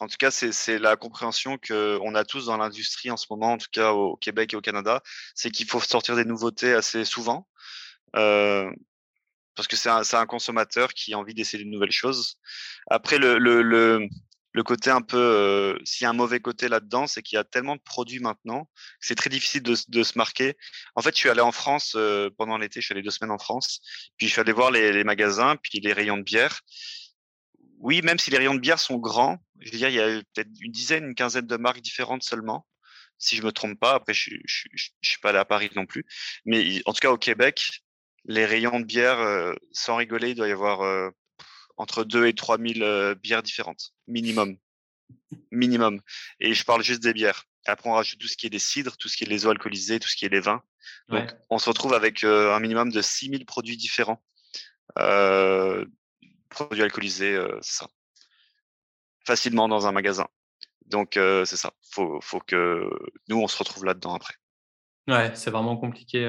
En 0.00 0.08
tout 0.08 0.16
cas, 0.18 0.30
c'est 0.30 0.78
la 0.78 0.96
compréhension 0.96 1.56
qu'on 1.56 2.14
a 2.14 2.24
tous 2.24 2.46
dans 2.46 2.56
l'industrie 2.56 3.10
en 3.10 3.16
ce 3.16 3.26
moment, 3.30 3.52
en 3.52 3.58
tout 3.58 3.68
cas 3.72 3.92
au 3.92 4.16
Québec 4.16 4.52
et 4.52 4.56
au 4.56 4.60
Canada, 4.60 5.02
c'est 5.34 5.50
qu'il 5.50 5.66
faut 5.66 5.80
sortir 5.80 6.16
des 6.16 6.24
nouveautés 6.24 6.72
assez 6.74 7.04
souvent. 7.04 7.46
Euh, 8.16 8.70
parce 9.56 9.68
que 9.68 9.76
c'est 9.76 9.88
un, 9.88 10.02
un, 10.12 10.26
consommateur 10.26 10.92
qui 10.94 11.14
a 11.14 11.18
envie 11.18 11.34
d'essayer 11.34 11.64
de 11.64 11.68
nouvelles 11.68 11.92
choses. 11.92 12.36
Après, 12.90 13.18
le, 13.18 13.38
le, 13.38 13.62
le, 13.62 14.08
le 14.54 14.62
côté 14.62 14.90
un 14.90 15.02
peu, 15.02 15.18
euh, 15.18 15.78
s'il 15.84 16.04
y 16.04 16.06
a 16.06 16.10
un 16.10 16.14
mauvais 16.14 16.38
côté 16.38 16.68
là-dedans, 16.68 17.08
c'est 17.08 17.22
qu'il 17.22 17.36
y 17.36 17.38
a 17.38 17.44
tellement 17.44 17.74
de 17.74 17.80
produits 17.80 18.20
maintenant, 18.20 18.70
c'est 19.00 19.16
très 19.16 19.28
difficile 19.28 19.62
de, 19.62 19.74
de, 19.88 20.02
se 20.04 20.16
marquer. 20.16 20.56
En 20.94 21.02
fait, 21.02 21.12
je 21.12 21.18
suis 21.18 21.28
allé 21.28 21.40
en 21.40 21.50
France 21.50 21.94
euh, 21.96 22.30
pendant 22.38 22.56
l'été, 22.56 22.80
je 22.80 22.86
suis 22.86 22.92
allé 22.92 23.02
deux 23.02 23.10
semaines 23.10 23.32
en 23.32 23.38
France, 23.38 23.80
puis 24.16 24.28
je 24.28 24.32
suis 24.32 24.40
allé 24.40 24.52
voir 24.52 24.70
les, 24.70 24.92
les, 24.92 25.02
magasins, 25.02 25.56
puis 25.56 25.80
les 25.80 25.92
rayons 25.92 26.16
de 26.16 26.22
bière. 26.22 26.60
Oui, 27.80 28.00
même 28.02 28.18
si 28.18 28.30
les 28.30 28.38
rayons 28.38 28.54
de 28.54 28.60
bière 28.60 28.78
sont 28.78 28.96
grands, 28.96 29.38
je 29.58 29.72
veux 29.72 29.78
dire, 29.78 29.88
il 29.88 29.96
y 29.96 30.00
a 30.00 30.22
peut-être 30.34 30.48
une 30.60 30.72
dizaine, 30.72 31.04
une 31.04 31.14
quinzaine 31.16 31.46
de 31.46 31.56
marques 31.56 31.80
différentes 31.80 32.22
seulement, 32.22 32.64
si 33.18 33.36
je 33.36 33.42
me 33.42 33.50
trompe 33.50 33.78
pas. 33.80 33.94
Après, 33.94 34.14
je, 34.14 34.30
je, 34.44 34.68
je, 34.72 34.90
je 35.00 35.10
suis 35.10 35.18
pas 35.18 35.30
allé 35.30 35.38
à 35.38 35.44
Paris 35.44 35.70
non 35.74 35.84
plus, 35.84 36.04
mais 36.44 36.80
en 36.86 36.92
tout 36.92 37.00
cas 37.00 37.10
au 37.10 37.18
Québec, 37.18 37.83
les 38.26 38.46
rayons 38.46 38.80
de 38.80 38.84
bière, 38.84 39.18
euh, 39.18 39.54
sans 39.72 39.96
rigoler, 39.96 40.30
il 40.30 40.34
doit 40.34 40.48
y 40.48 40.52
avoir 40.52 40.82
euh, 40.82 41.10
entre 41.76 42.04
2 42.04 42.26
et 42.26 42.34
3 42.34 42.58
000 42.58 42.80
euh, 42.80 43.14
bières 43.14 43.42
différentes, 43.42 43.92
minimum. 44.06 44.56
minimum. 45.50 46.00
Et 46.40 46.54
je 46.54 46.64
parle 46.64 46.82
juste 46.82 47.02
des 47.02 47.12
bières. 47.12 47.44
Après, 47.66 47.88
on 47.88 47.94
rajoute 47.94 48.18
tout 48.18 48.28
ce 48.28 48.36
qui 48.36 48.46
est 48.46 48.50
des 48.50 48.58
cidres, 48.58 48.96
tout 48.96 49.08
ce 49.08 49.16
qui 49.16 49.24
est 49.24 49.28
les 49.28 49.46
eaux 49.46 49.50
alcoolisées, 49.50 49.98
tout 49.98 50.08
ce 50.08 50.16
qui 50.16 50.26
est 50.26 50.30
les 50.30 50.40
vins. 50.40 50.62
Donc, 51.08 51.34
on 51.48 51.58
se 51.58 51.68
retrouve 51.68 51.94
avec 51.94 52.24
un 52.24 52.60
minimum 52.60 52.90
de 52.90 53.00
6 53.00 53.30
000 53.30 53.44
produits 53.46 53.78
différents. 53.78 54.22
produits 54.94 56.82
alcoolisés, 56.82 57.42
c'est 57.62 57.78
ça. 57.78 57.88
Facilement 59.26 59.66
dans 59.66 59.86
un 59.86 59.92
magasin. 59.92 60.28
Donc, 60.84 61.12
c'est 61.14 61.56
ça. 61.56 61.72
Faut, 61.90 62.20
faut 62.20 62.40
que 62.40 62.90
nous, 63.28 63.40
on 63.40 63.48
se 63.48 63.56
retrouve 63.56 63.86
là-dedans 63.86 64.14
après. 64.14 64.34
Ouais, 65.08 65.34
c'est 65.34 65.50
vraiment 65.50 65.78
compliqué. 65.78 66.26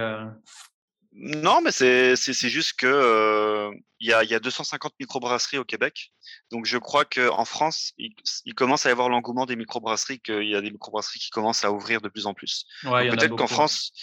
Non, 1.18 1.62
mais 1.62 1.72
c'est 1.72 2.16
juste 2.50 2.74
que 2.74 2.88
euh, 2.88 3.72
il 4.02 4.10
y, 4.10 4.14
a, 4.14 4.24
y 4.26 4.34
a 4.34 4.40
250 4.40 4.94
microbrasseries 5.00 5.58
au 5.58 5.64
Québec. 5.64 6.12
Donc 6.52 6.66
je 6.66 6.78
crois 6.78 7.06
qu'en 7.06 7.46
France, 7.46 7.94
il, 7.98 8.14
commence 8.54 8.86
à 8.86 8.90
y 8.90 8.92
avoir 8.92 9.08
l'engouement 9.08 9.46
des 9.46 9.56
microbrasseries, 9.56 10.20
qu'il 10.20 10.44
y 10.44 10.56
a 10.56 10.62
des 10.62 10.72
microbrasseries 10.72 11.20
qui 11.20 11.30
commencent 11.30 11.64
à 11.64 11.72
ouvrir 11.72 12.02
de 12.02 12.10
plus 12.10 12.26
en 12.26 12.34
plus. 12.34 12.66
peut-être 12.84 13.36
qu'en 13.38 13.48
France, 13.48 13.94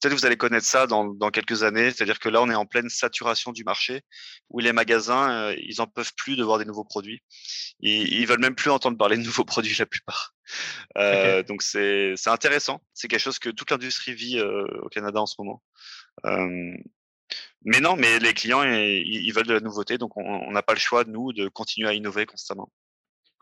peut-être 0.00 0.14
vous 0.16 0.26
allez 0.26 0.36
connaître 0.36 0.66
ça 0.66 0.86
dans, 0.86 1.04
dans 1.04 1.30
quelques 1.30 1.62
années. 1.62 1.90
C'est-à-dire 1.90 2.18
que 2.18 2.28
là, 2.28 2.40
on 2.40 2.50
est 2.50 2.54
en 2.54 2.66
pleine 2.66 2.88
saturation 2.88 3.52
du 3.52 3.64
marché, 3.64 4.02
où 4.48 4.60
les 4.60 4.72
magasins, 4.72 5.30
euh, 5.30 5.56
ils 5.58 5.80
en 5.80 5.86
peuvent 5.86 6.12
plus 6.16 6.36
de 6.36 6.44
voir 6.44 6.58
des 6.58 6.64
nouveaux 6.64 6.84
produits. 6.84 7.22
Ils, 7.80 8.12
ils 8.12 8.26
veulent 8.26 8.40
même 8.40 8.54
plus 8.54 8.70
entendre 8.70 8.96
parler 8.96 9.16
de 9.16 9.22
nouveaux 9.22 9.44
produits 9.44 9.76
la 9.78 9.86
plupart. 9.86 10.34
Euh, 10.96 11.42
Donc 11.42 11.62
c'est 11.62 12.14
intéressant. 12.26 12.80
C'est 12.94 13.08
quelque 13.08 13.20
chose 13.20 13.38
que 13.38 13.50
toute 13.50 13.70
l'industrie 13.70 14.14
vit 14.14 14.38
euh, 14.38 14.66
au 14.82 14.88
Canada 14.88 15.20
en 15.20 15.26
ce 15.26 15.34
moment. 15.38 15.62
Mais 16.24 17.80
non, 17.80 17.96
mais 17.96 18.18
les 18.18 18.32
clients, 18.32 18.62
ils, 18.62 19.30
veulent 19.32 19.46
de 19.46 19.54
la 19.54 19.60
nouveauté, 19.60 19.98
donc 19.98 20.16
on 20.16 20.50
n'a 20.50 20.62
pas 20.62 20.72
le 20.72 20.78
choix, 20.78 21.04
nous, 21.04 21.32
de 21.32 21.48
continuer 21.48 21.88
à 21.88 21.92
innover 21.92 22.24
constamment. 22.24 22.70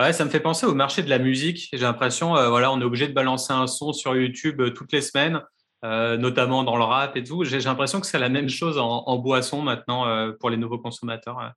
Ouais, 0.00 0.12
ça 0.12 0.24
me 0.24 0.30
fait 0.30 0.40
penser 0.40 0.64
au 0.64 0.74
marché 0.74 1.02
de 1.02 1.10
la 1.10 1.18
musique. 1.18 1.68
J'ai 1.72 1.78
l'impression, 1.78 2.36
euh, 2.36 2.48
voilà, 2.48 2.70
on 2.70 2.80
est 2.80 2.84
obligé 2.84 3.08
de 3.08 3.12
balancer 3.12 3.52
un 3.52 3.66
son 3.66 3.92
sur 3.92 4.16
YouTube 4.16 4.62
toutes 4.74 4.92
les 4.92 5.02
semaines, 5.02 5.42
notamment 5.82 6.64
dans 6.64 6.76
le 6.76 6.84
rap 6.84 7.16
et 7.16 7.24
tout. 7.24 7.44
J'ai 7.44 7.60
l'impression 7.60 8.00
que 8.00 8.06
c'est 8.06 8.18
la 8.18 8.28
même 8.28 8.48
chose 8.48 8.78
en, 8.78 9.16
boisson 9.18 9.62
maintenant 9.62 10.32
pour 10.38 10.50
les 10.50 10.56
nouveaux 10.56 10.78
consommateurs. 10.78 11.52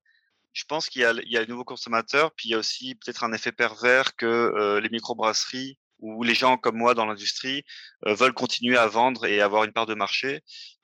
Je 0.54 0.64
pense 0.66 0.88
qu'il 0.88 1.02
y, 1.02 1.06
a 1.06 1.14
les 1.14 1.48
nouveaux 1.48 1.64
consommateurs, 1.64 2.32
puis 2.32 2.50
il 2.50 2.52
y 2.52 2.56
a 2.56 2.58
aussi 2.58 2.96
peut-être 2.96 3.24
un 3.24 3.34
effet 3.34 3.52
pervers 3.52 4.16
que 4.16 4.80
les 4.82 4.90
microbrasseries 4.90 5.78
ou 6.00 6.24
les 6.24 6.34
gens 6.34 6.58
comme 6.58 6.78
moi 6.78 6.96
dans 6.96 7.06
l'industrie 7.06 7.64
veulent 8.06 8.34
continuer 8.34 8.78
à 8.78 8.88
vendre 8.88 9.26
et 9.26 9.40
avoir 9.40 9.66
une 9.66 9.72
part 9.72 9.86
de 9.86 9.94
marché. 9.94 10.42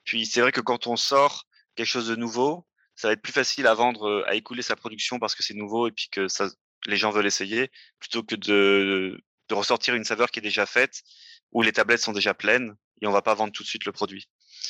Puis 0.07 0.25
c'est 0.25 0.41
vrai 0.41 0.51
que 0.51 0.61
quand 0.61 0.87
on 0.87 0.95
sort 0.95 1.45
quelque 1.75 1.85
chose 1.85 2.07
de 2.07 2.15
nouveau, 2.15 2.65
ça 2.95 3.09
va 3.09 3.13
être 3.13 3.21
plus 3.21 3.33
facile 3.33 3.67
à 3.67 3.75
vendre, 3.75 4.23
à 4.25 4.33
écouler 4.33 4.63
sa 4.63 4.75
production 4.75 5.19
parce 5.19 5.35
que 5.35 5.43
c'est 5.43 5.53
nouveau 5.53 5.87
et 5.87 5.91
puis 5.91 6.07
que 6.09 6.27
ça, 6.27 6.49
les 6.87 6.97
gens 6.97 7.11
veulent 7.11 7.27
essayer, 7.27 7.69
plutôt 7.99 8.23
que 8.23 8.35
de, 8.35 9.21
de 9.49 9.53
ressortir 9.53 9.93
une 9.93 10.05
saveur 10.05 10.31
qui 10.31 10.39
est 10.39 10.41
déjà 10.41 10.65
faite, 10.65 11.03
où 11.51 11.61
les 11.61 11.73
tablettes 11.73 12.01
sont 12.01 12.13
déjà 12.13 12.33
pleines 12.33 12.75
et 13.01 13.07
on 13.07 13.11
va 13.11 13.21
pas 13.21 13.35
vendre 13.35 13.51
tout 13.51 13.63
de 13.63 13.67
suite 13.67 13.85
le 13.85 13.91
produit. 13.91 14.27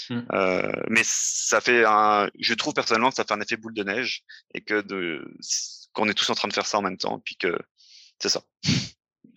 Mmh. 0.09 0.21
Euh, 0.33 0.71
mais 0.89 1.03
ça 1.03 1.61
fait 1.61 1.85
un, 1.85 2.29
je 2.39 2.53
trouve 2.55 2.73
personnellement 2.73 3.09
que 3.09 3.15
ça 3.15 3.23
fait 3.23 3.33
un 3.33 3.39
effet 3.39 3.57
boule 3.57 3.75
de 3.75 3.83
neige 3.83 4.23
et 4.55 4.61
que 4.61 4.81
de, 4.81 5.23
qu'on 5.93 6.09
est 6.09 6.13
tous 6.13 6.29
en 6.31 6.35
train 6.35 6.47
de 6.47 6.53
faire 6.53 6.65
ça 6.65 6.79
en 6.79 6.81
même 6.81 6.97
temps, 6.97 7.19
puis 7.19 7.37
que 7.37 7.57
c'est 8.19 8.29
ça 8.29 8.43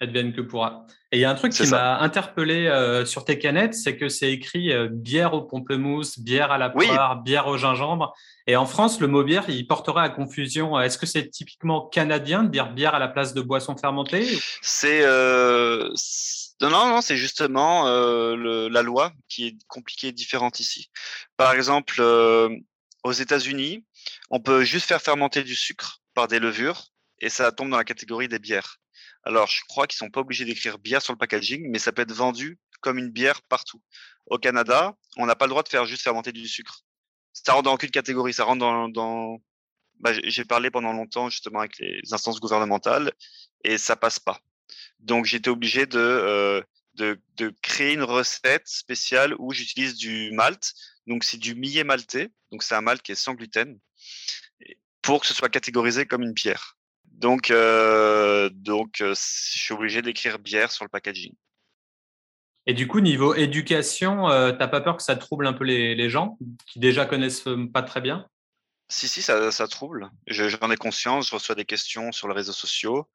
advienne 0.01 0.33
que 0.33 0.41
pourra. 0.41 0.87
Et 1.13 1.19
il 1.19 1.21
y 1.21 1.25
a 1.25 1.31
un 1.31 1.35
truc 1.35 1.53
qui 1.53 1.67
m'a 1.69 1.99
interpellé 1.99 2.67
euh, 2.67 3.05
sur 3.05 3.25
tes 3.25 3.39
canettes, 3.39 3.75
c'est 3.75 3.97
que 3.97 4.09
c'est 4.09 4.33
écrit 4.33 4.73
euh, 4.73 4.89
bière 4.91 5.35
au 5.35 5.43
pamplemousse, 5.43 6.19
bière 6.19 6.51
à 6.51 6.59
la 6.59 6.71
poire, 6.71 7.23
bière 7.23 7.47
au 7.49 7.59
gingembre. 7.59 8.15
Et 8.47 8.57
en 8.57 8.67
France, 8.67 9.01
le 9.01 9.09
mot 9.09 9.23
bière, 9.23 9.45
il 9.49 9.67
porterait 9.67 10.03
à 10.03 10.09
confusion. 10.09 10.81
Est-ce 10.81 10.99
que 10.99 11.07
c'est 11.07 11.29
typiquement 11.29 11.87
canadien 11.89 12.43
de 12.43 12.49
dire 12.49 12.73
bière 12.73 12.95
à 12.95 12.99
la 12.99 13.09
place 13.09 13.35
de 13.35 13.43
boisson 13.43 13.77
fermentée 13.77 14.27
C'est 14.63 15.03
euh... 15.03 15.91
non, 16.61 16.71
non, 16.71 17.01
c'est 17.01 17.17
justement 17.17 17.87
euh, 17.87 18.37
le, 18.37 18.69
la 18.69 18.83
loi 18.83 19.13
qui 19.29 19.49
est 19.49 19.57
compliquée 19.69 20.09
et 20.09 20.13
différente 20.13 20.61
ici. 20.61 20.91
Par 21.37 21.53
exemple, 21.53 22.01
aux 23.03 23.13
États-Unis, 23.13 23.85
on 24.31 24.41
peut 24.41 24.65
juste 24.65 24.87
faire 24.87 25.03
fermenter 25.03 25.43
du 25.43 25.55
sucre 25.55 26.01
par 26.15 26.29
des 26.29 26.39
levures 26.39 26.87
et 27.21 27.29
ça 27.29 27.53
tombe 27.53 27.71
dans 27.71 27.77
la 27.77 27.85
catégorie 27.85 28.29
des 28.29 28.39
bières. 28.39 28.77
Alors, 29.25 29.49
je 29.49 29.63
crois 29.69 29.87
qu'ils 29.87 29.99
sont 29.99 30.11
pas 30.11 30.21
obligés 30.21 30.45
d'écrire 30.45 30.79
bière 30.79 31.03
sur 31.03 31.13
le 31.13 31.19
packaging, 31.19 31.69
mais 31.71 31.79
ça 31.79 31.93
peut 31.93 32.03
être 32.03 32.13
vendu 32.13 32.59
comme 32.81 32.99
une 32.99 33.11
bière 33.11 33.43
partout. 33.43 33.83
Au 34.27 34.39
Canada, 34.39 34.97
on 35.17 35.27
n'a 35.27 35.37
pas 35.37 35.47
le 35.47 35.51
droit 35.51 35.63
de 35.63 35.69
faire 35.69 35.85
juste 35.85 36.03
fermenter 36.03 36.33
du 36.33 36.49
sucre. 36.49 36.85
Ça 37.33 37.53
rentre 37.53 37.65
dans 37.65 37.75
aucune 37.75 37.91
catégorie. 37.91 38.33
Ça 38.33 38.45
rentre 38.45 38.61
dans. 38.61 38.89
dans... 38.89 39.39
Bah, 39.99 40.13
j'ai 40.25 40.45
parlé 40.47 40.71
pendant 40.71 40.95
longtemps 40.95 41.29
justement 41.29 41.61
avec 41.61 41.79
les 41.79 42.01
instances 42.13 42.41
gouvernementales 42.41 43.13
et 43.65 43.77
ça 43.77 43.97
passe 43.97 44.19
pas. 44.19 44.41
Donc, 44.99 45.27
j'étais 45.27 45.51
obligé 45.51 45.85
de, 45.85 45.99
euh, 45.99 46.63
de, 46.95 47.21
de 47.37 47.55
créer 47.61 47.93
une 47.93 48.03
recette 48.03 48.67
spéciale 48.67 49.35
où 49.39 49.53
j'utilise 49.53 49.97
du 49.97 50.31
malt. 50.33 50.73
Donc, 51.07 51.25
c'est 51.25 51.37
du 51.37 51.55
millet 51.55 51.85
maltais. 51.85 52.31
Donc, 52.51 52.63
c'est 52.63 52.75
un 52.75 52.81
malt 52.81 53.03
qui 53.03 53.13
est 53.13 53.17
sans 53.17 53.35
gluten 53.35 53.79
pour 55.03 55.21
que 55.21 55.27
ce 55.27 55.35
soit 55.35 55.49
catégorisé 55.49 56.07
comme 56.07 56.23
une 56.23 56.33
bière. 56.33 56.77
Donc, 57.21 57.51
euh, 57.51 58.49
donc 58.49 59.03
euh, 59.03 59.11
je 59.15 59.59
suis 59.59 59.75
obligé 59.75 60.01
d'écrire 60.01 60.39
bière 60.39 60.73
sur 60.73 60.87
le 60.87 60.89
packaging. 60.89 61.35
Et 62.65 62.73
du 62.73 62.89
coup, 62.89 63.01
niveau 63.01 63.35
éducation, 63.35 64.31
euh, 64.31 64.53
t'as 64.53 64.69
pas 64.69 64.81
peur 64.81 64.97
que 64.97 65.03
ça 65.03 65.17
trouble 65.17 65.47
un 65.47 65.53
peu 65.53 65.65
les, 65.65 65.95
les, 65.95 66.09
gens 66.09 66.39
qui 66.67 66.79
déjà 66.79 67.05
connaissent 67.05 67.45
pas 67.75 67.83
très 67.83 68.01
bien? 68.01 68.27
Si, 68.89 69.07
si, 69.07 69.21
ça, 69.21 69.53
ça 69.53 69.69
trouble. 69.69 70.11
J'en 70.29 70.71
ai 70.71 70.77
conscience, 70.77 71.29
je 71.29 71.35
reçois 71.35 71.55
des 71.55 71.67
questions 71.67 72.11
sur 72.11 72.27
les 72.27 72.35
réseaux 72.35 72.53
sociaux. 72.53 73.07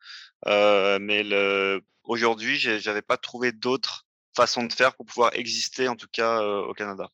Euh, 0.45 0.99
mais 1.01 1.23
aujourd'hui, 2.03 2.57
j'avais 2.59 3.01
pas 3.01 3.17
trouvé 3.17 3.51
d'autres 3.53 4.05
façons 4.35 4.63
de 4.63 4.73
faire 4.73 4.95
pour 4.95 5.07
pouvoir 5.07 5.31
exister, 5.33 5.87
en 5.87 5.95
tout 5.95 6.07
cas 6.11 6.41
au 6.41 6.73
Canada 6.73 7.09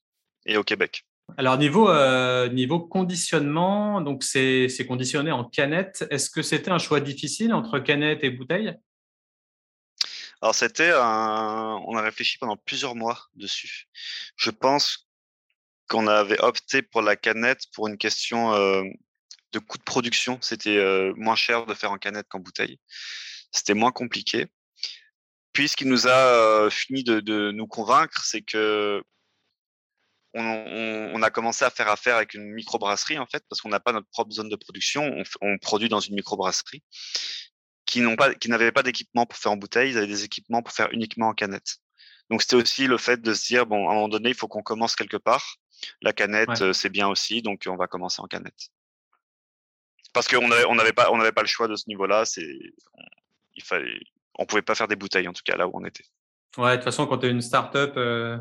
et 0.45 0.58
au 0.58 0.63
Québec. 0.63 1.06
Alors 1.38 1.58
niveau 1.58 1.89
euh, 1.89 2.50
niveau 2.50 2.80
conditionnement, 2.80 4.02
donc 4.02 4.24
c'est 4.24 4.86
conditionné 4.88 5.32
en 5.32 5.44
canette. 5.44 6.06
Est-ce 6.10 6.30
que 6.30 6.41
c'était 6.41 6.72
un 6.72 6.78
choix 6.78 7.00
difficile 7.00 7.54
entre 7.54 7.80
canette 7.80 8.24
et 8.24 8.30
bouteille 8.30 8.74
Alors 10.41 10.56
c'était 10.56 10.91
on 10.94 11.96
a 11.96 12.02
réfléchi 12.02 12.38
pendant 12.38 12.58
plusieurs 12.58 12.96
mois 12.96 13.28
dessus. 13.36 13.88
Je 14.36 14.50
pense 14.50 15.08
qu'on 15.88 16.08
avait 16.08 16.39
opté 16.39 16.82
pour 16.82 17.02
la 17.02 17.15
canette 17.15 17.65
pour 17.74 17.88
une 17.88 17.98
question 17.98 18.54
euh, 18.54 18.84
de 19.52 19.60
coût 19.60 19.78
de 19.78 19.84
production. 19.84 20.38
C'était 20.41 20.78
euh, 20.78 21.13
moins 21.15 21.36
cher 21.36 21.65
de 21.65 21.74
faire 21.74 21.91
en 21.91 21.98
canette 21.98 22.28
qu'en 22.30 22.39
bouteille. 22.39 22.80
C'était 23.52 23.74
moins 23.74 23.91
compliqué. 23.91 24.48
Puis 25.54 25.67
ce 25.67 25.76
qui 25.76 25.86
nous 25.86 26.08
a 26.08 26.70
fini 26.70 27.04
de 27.04 27.52
nous 27.52 27.67
convaincre, 27.67 28.24
c'est 28.24 28.41
que 28.41 29.04
on, 30.34 31.22
a 31.22 31.30
commencé 31.30 31.65
à 31.65 31.70
faire 31.70 31.89
affaire 31.89 32.15
avec 32.15 32.34
une 32.34 32.52
microbrasserie 32.54 33.20
en 33.20 33.26
fait, 33.26 33.44
parce 33.50 33.62
qu'on 33.62 33.70
n'a 33.70 33.80
pas 33.80 33.91
notre 33.91 34.08
propre 34.10 34.32
zone 34.32 34.50
de 34.50 34.56
production. 34.56 35.24
On, 35.41 35.58
produit 35.58 35.89
dans 35.89 36.00
une 36.00 36.15
microbrasserie 36.15 36.84
qui 37.86 38.02
n'ont 38.02 38.15
pas, 38.15 38.34
qui 38.34 38.50
n'avaient 38.50 38.72
pas 38.72 38.84
d'équipement 38.84 39.26
pour 39.26 39.38
faire 39.38 39.52
en 39.52 39.58
bouteille, 39.58 39.91
ils 39.91 39.98
avaient 39.98 40.08
des 40.08 40.24
équipements 40.24 40.62
pour 40.62 40.74
faire 40.74 40.89
uniquement 40.91 41.28
en 41.28 41.34
canette. 41.34 41.78
Donc 42.30 42.41
c'était 42.41 42.56
aussi 42.56 42.88
le 42.88 42.98
fait 42.98 43.22
de 43.22 43.34
se 43.34 43.48
dire 43.48 43.65
bon, 43.65 43.88
à 43.89 43.91
un 43.91 43.96
moment 43.96 44.10
donné, 44.10 44.30
il 44.30 44.36
faut 44.36 44.48
qu'on 44.48 44.63
commence 44.63 44.96
quelque 44.96 45.17
part. 45.17 45.58
La 46.02 46.13
canette, 46.13 46.62
euh, 46.62 46.74
c'est 46.74 46.89
bien 46.89 47.08
aussi, 47.08 47.41
donc 47.41 47.63
on 47.67 47.76
va 47.76 47.88
commencer 47.88 48.22
en 48.22 48.28
canette. 48.28 48.70
Parce 50.13 50.28
qu'on 50.28 50.48
n'avait 50.48 50.65
on 50.65 50.78
avait 50.78 50.94
pas, 50.94 51.12
on 51.12 51.17
n'avait 51.17 51.32
pas 51.32 51.41
le 51.41 51.48
choix 51.48 51.67
de 51.67 51.76
ce 51.76 51.86
niveau-là. 51.88 52.26
C'est, 52.26 52.48
il 53.56 53.63
fallait, 53.63 54.00
on 54.38 54.46
pouvait 54.46 54.62
pas 54.62 54.76
faire 54.76 54.88
des 54.88 54.96
bouteilles 54.96 55.28
en 55.28 55.34
tout 55.34 55.44
cas 55.44 55.58
là 55.58 55.67
où 55.67 55.72
on 55.74 55.84
était. 55.84 56.06
Ouais, 56.58 56.72
de 56.72 56.76
toute 56.76 56.84
façon, 56.84 57.08
quand 57.08 57.20
tu 57.20 57.28
es 57.28 57.30
une 57.30 57.42
start-up, 57.42 57.94
euh, 57.96 58.38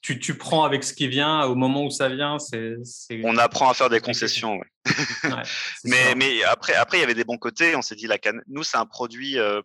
tu, 0.00 0.20
tu, 0.20 0.38
prends 0.38 0.64
avec 0.64 0.84
ce 0.84 0.94
qui 0.94 1.08
vient 1.08 1.42
au 1.44 1.56
moment 1.56 1.84
où 1.84 1.90
ça 1.90 2.08
vient. 2.08 2.38
C'est, 2.38 2.76
On 3.24 3.36
apprend 3.36 3.68
à 3.68 3.74
faire 3.74 3.90
des 3.90 4.00
concessions. 4.00 4.58
Ouais. 4.58 4.66
mais, 5.84 6.14
mais 6.14 6.44
après, 6.44 6.74
après, 6.74 6.98
il 6.98 7.00
y 7.00 7.04
avait 7.04 7.14
des 7.14 7.24
bons 7.24 7.38
côtés. 7.38 7.74
On 7.74 7.82
s'est 7.82 7.96
dit, 7.96 8.06
la 8.06 8.18
canne, 8.18 8.42
nous, 8.46 8.62
c'est 8.62 8.76
un 8.76 8.86
produit. 8.86 9.38
Euh, 9.38 9.60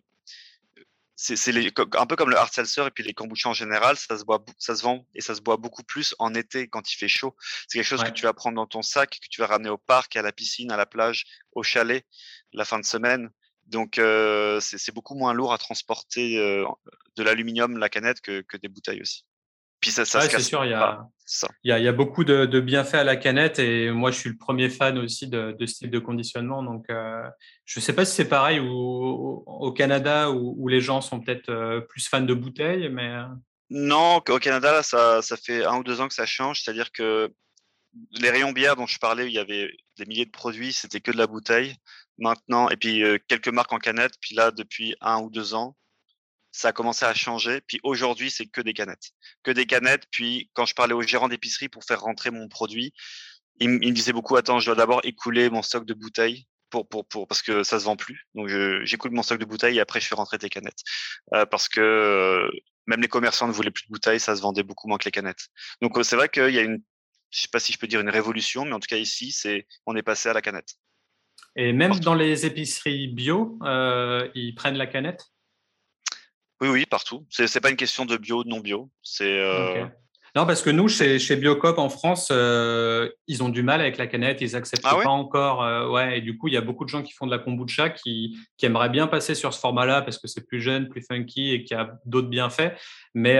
c'est 1.16 1.48
un 1.96 2.06
peu 2.06 2.16
comme 2.16 2.30
le 2.30 2.36
hard 2.36 2.52
seltzer 2.52 2.86
et 2.86 2.90
puis 2.90 3.04
les 3.04 3.14
kombucha 3.14 3.48
en 3.48 3.52
général, 3.52 3.96
ça 3.96 4.18
se 4.18 4.24
boit, 4.24 4.44
ça 4.58 4.74
se 4.74 4.82
vend 4.82 5.06
et 5.14 5.20
ça 5.20 5.34
se 5.34 5.40
boit 5.40 5.56
beaucoup 5.56 5.84
plus 5.84 6.14
en 6.18 6.34
été 6.34 6.68
quand 6.68 6.92
il 6.92 6.96
fait 6.96 7.08
chaud. 7.08 7.36
C'est 7.68 7.78
quelque 7.78 7.86
chose 7.86 8.02
que 8.02 8.10
tu 8.10 8.24
vas 8.24 8.32
prendre 8.32 8.56
dans 8.56 8.66
ton 8.66 8.82
sac, 8.82 9.10
que 9.10 9.28
tu 9.30 9.40
vas 9.40 9.46
ramener 9.46 9.70
au 9.70 9.78
parc, 9.78 10.16
à 10.16 10.22
la 10.22 10.32
piscine, 10.32 10.72
à 10.72 10.76
la 10.76 10.86
plage, 10.86 11.24
au 11.52 11.62
chalet, 11.62 12.04
la 12.52 12.64
fin 12.64 12.78
de 12.78 12.84
semaine. 12.84 13.30
Donc 13.66 13.98
euh, 13.98 14.60
c'est 14.60 14.94
beaucoup 14.94 15.14
moins 15.14 15.32
lourd 15.32 15.52
à 15.52 15.58
transporter 15.58 16.38
euh, 16.38 16.64
de 17.16 17.22
l'aluminium, 17.22 17.78
la 17.78 17.88
canette, 17.88 18.20
que, 18.20 18.42
que 18.42 18.56
des 18.56 18.68
bouteilles 18.68 19.00
aussi. 19.00 19.24
Puis 19.80 19.90
ça, 19.90 20.04
ça 20.04 20.22
c'est 20.22 20.40
sûr, 20.40 20.64
il 20.64 20.70
y, 20.70 20.74
a, 20.74 21.06
il, 21.62 21.68
y 21.68 21.72
a, 21.72 21.78
il 21.78 21.84
y, 21.84 21.88
a, 21.88 21.92
beaucoup 21.92 22.24
de, 22.24 22.46
de, 22.46 22.60
bienfaits 22.60 22.94
à 22.94 23.04
la 23.04 23.16
canette 23.16 23.58
et 23.58 23.90
moi 23.90 24.10
je 24.10 24.18
suis 24.18 24.30
le 24.30 24.36
premier 24.36 24.70
fan 24.70 24.96
aussi 24.96 25.28
de, 25.28 25.54
de 25.58 25.66
ce 25.66 25.74
type 25.74 25.90
de 25.90 25.98
conditionnement. 25.98 26.62
Donc 26.62 26.86
euh, 26.88 27.22
je 27.66 27.80
ne 27.80 27.82
sais 27.82 27.92
pas 27.92 28.06
si 28.06 28.14
c'est 28.14 28.28
pareil 28.28 28.60
au 28.60 29.72
Canada 29.76 30.30
où, 30.30 30.68
les 30.68 30.80
gens 30.80 31.00
sont 31.00 31.20
peut-être 31.20 31.80
plus 31.88 32.08
fans 32.08 32.20
de 32.20 32.34
bouteilles, 32.34 32.88
mais. 32.88 33.14
Non, 33.70 34.22
au 34.28 34.38
Canada, 34.38 34.72
là, 34.72 34.82
ça, 34.82 35.22
ça 35.22 35.36
fait 35.36 35.64
un 35.64 35.78
ou 35.78 35.84
deux 35.84 36.00
ans 36.00 36.08
que 36.08 36.14
ça 36.14 36.26
change. 36.26 36.62
C'est-à-dire 36.62 36.92
que 36.92 37.32
les 38.12 38.30
rayons 38.30 38.52
bière 38.52 38.76
dont 38.76 38.86
je 38.86 38.98
parlais, 38.98 39.26
il 39.26 39.32
y 39.32 39.38
avait 39.38 39.70
des 39.98 40.06
milliers 40.06 40.26
de 40.26 40.30
produits, 40.30 40.72
c'était 40.72 41.00
que 41.00 41.10
de 41.10 41.16
la 41.16 41.26
bouteille. 41.26 41.76
Maintenant, 42.18 42.68
et 42.68 42.76
puis 42.76 43.02
quelques 43.28 43.48
marques 43.48 43.72
en 43.72 43.78
canette. 43.78 44.14
Puis 44.20 44.34
là, 44.34 44.50
depuis 44.50 44.94
un 45.00 45.20
ou 45.20 45.30
deux 45.30 45.54
ans, 45.54 45.76
ça 46.54 46.68
a 46.68 46.72
commencé 46.72 47.04
à 47.04 47.12
changer. 47.14 47.60
Puis 47.62 47.80
aujourd'hui, 47.82 48.30
c'est 48.30 48.46
que 48.46 48.60
des 48.60 48.72
canettes. 48.72 49.10
Que 49.42 49.50
des 49.50 49.66
canettes. 49.66 50.06
Puis 50.12 50.50
quand 50.54 50.66
je 50.66 50.74
parlais 50.74 50.94
au 50.94 51.02
gérant 51.02 51.28
d'épicerie 51.28 51.68
pour 51.68 51.84
faire 51.84 52.00
rentrer 52.00 52.30
mon 52.30 52.48
produit, 52.48 52.92
il, 53.60 53.70
me 53.70 53.90
disait 53.90 54.12
beaucoup, 54.12 54.36
attends, 54.36 54.60
je 54.60 54.66
dois 54.66 54.76
d'abord 54.76 55.00
écouler 55.04 55.50
mon 55.50 55.62
stock 55.62 55.84
de 55.84 55.94
bouteilles. 55.94 56.46
Pour, 56.70 56.88
pour, 56.88 57.06
pour, 57.06 57.28
parce 57.28 57.40
que 57.40 57.62
ça 57.62 57.78
se 57.78 57.84
vend 57.84 57.94
plus. 57.94 58.26
Donc 58.34 58.48
j'écoule 58.82 59.12
mon 59.12 59.22
stock 59.22 59.38
de 59.38 59.44
bouteilles 59.44 59.76
et 59.76 59.80
après 59.80 60.00
je 60.00 60.08
fais 60.08 60.16
rentrer 60.16 60.38
tes 60.38 60.48
canettes. 60.48 60.80
Euh, 61.32 61.46
parce 61.46 61.68
que 61.68 61.80
euh, 61.80 62.50
même 62.88 63.00
les 63.00 63.06
commerçants 63.06 63.46
ne 63.46 63.52
voulaient 63.52 63.70
plus 63.70 63.84
de 63.84 63.92
bouteilles, 63.92 64.18
ça 64.18 64.34
se 64.34 64.42
vendait 64.42 64.64
beaucoup 64.64 64.88
moins 64.88 64.98
que 64.98 65.04
les 65.04 65.12
canettes. 65.12 65.46
Donc 65.82 65.96
c'est 66.02 66.16
vrai 66.16 66.28
qu'il 66.28 66.50
y 66.50 66.58
a 66.58 66.62
une, 66.62 66.82
je 67.30 67.42
sais 67.42 67.48
pas 67.52 67.60
si 67.60 67.72
je 67.72 67.78
peux 67.78 67.86
dire 67.86 68.00
une 68.00 68.10
révolution, 68.10 68.64
mais 68.64 68.72
en 68.72 68.80
tout 68.80 68.88
cas 68.88 68.96
ici, 68.96 69.36
on 69.86 69.94
est 69.94 70.02
passé 70.02 70.28
à 70.30 70.32
la 70.32 70.42
canette. 70.42 70.74
Et 71.56 71.72
même 71.72 71.98
dans 72.00 72.14
les 72.14 72.46
épiceries 72.46 73.08
bio, 73.08 73.58
euh, 73.62 74.28
ils 74.34 74.54
prennent 74.54 74.76
la 74.76 74.86
canette? 74.86 75.26
Oui, 76.60 76.68
oui, 76.68 76.86
partout. 76.86 77.26
C'est 77.30 77.52
n'est 77.54 77.60
pas 77.60 77.70
une 77.70 77.76
question 77.76 78.04
de 78.04 78.16
bio, 78.16 78.44
non 78.44 78.60
bio. 78.60 78.90
C'est 79.02 79.38
euh, 79.38 79.84
non 80.34 80.46
parce 80.46 80.62
que 80.62 80.70
nous 80.70 80.88
chez, 80.88 81.18
chez 81.18 81.36
Biocop 81.36 81.78
en 81.78 81.88
France, 81.88 82.28
euh, 82.30 83.10
ils 83.26 83.42
ont 83.42 83.48
du 83.48 83.62
mal 83.62 83.80
avec 83.80 83.98
la 83.98 84.06
canette, 84.06 84.40
ils 84.40 84.56
acceptent 84.56 84.84
ah 84.84 84.96
pas 85.02 85.10
encore. 85.10 85.62
Euh, 85.62 85.88
ouais, 85.88 86.18
et 86.18 86.20
du 86.20 86.38
coup 86.38 86.48
il 86.48 86.54
y 86.54 86.56
a 86.56 86.60
beaucoup 86.60 86.84
de 86.84 86.88
gens 86.88 87.02
qui 87.02 87.12
font 87.12 87.26
de 87.26 87.30
la 87.30 87.38
kombucha 87.38 87.90
qui, 87.90 88.38
qui 88.56 88.66
aimeraient 88.66 88.88
bien 88.88 89.06
passer 89.06 89.34
sur 89.34 89.52
ce 89.52 89.60
format-là 89.60 90.02
parce 90.02 90.18
que 90.18 90.26
c'est 90.26 90.46
plus 90.46 90.60
jeune, 90.60 90.88
plus 90.88 91.04
funky 91.06 91.52
et 91.52 91.64
qui 91.64 91.74
a 91.74 91.98
d'autres 92.06 92.28
bienfaits. 92.28 92.72
Mais 93.14 93.38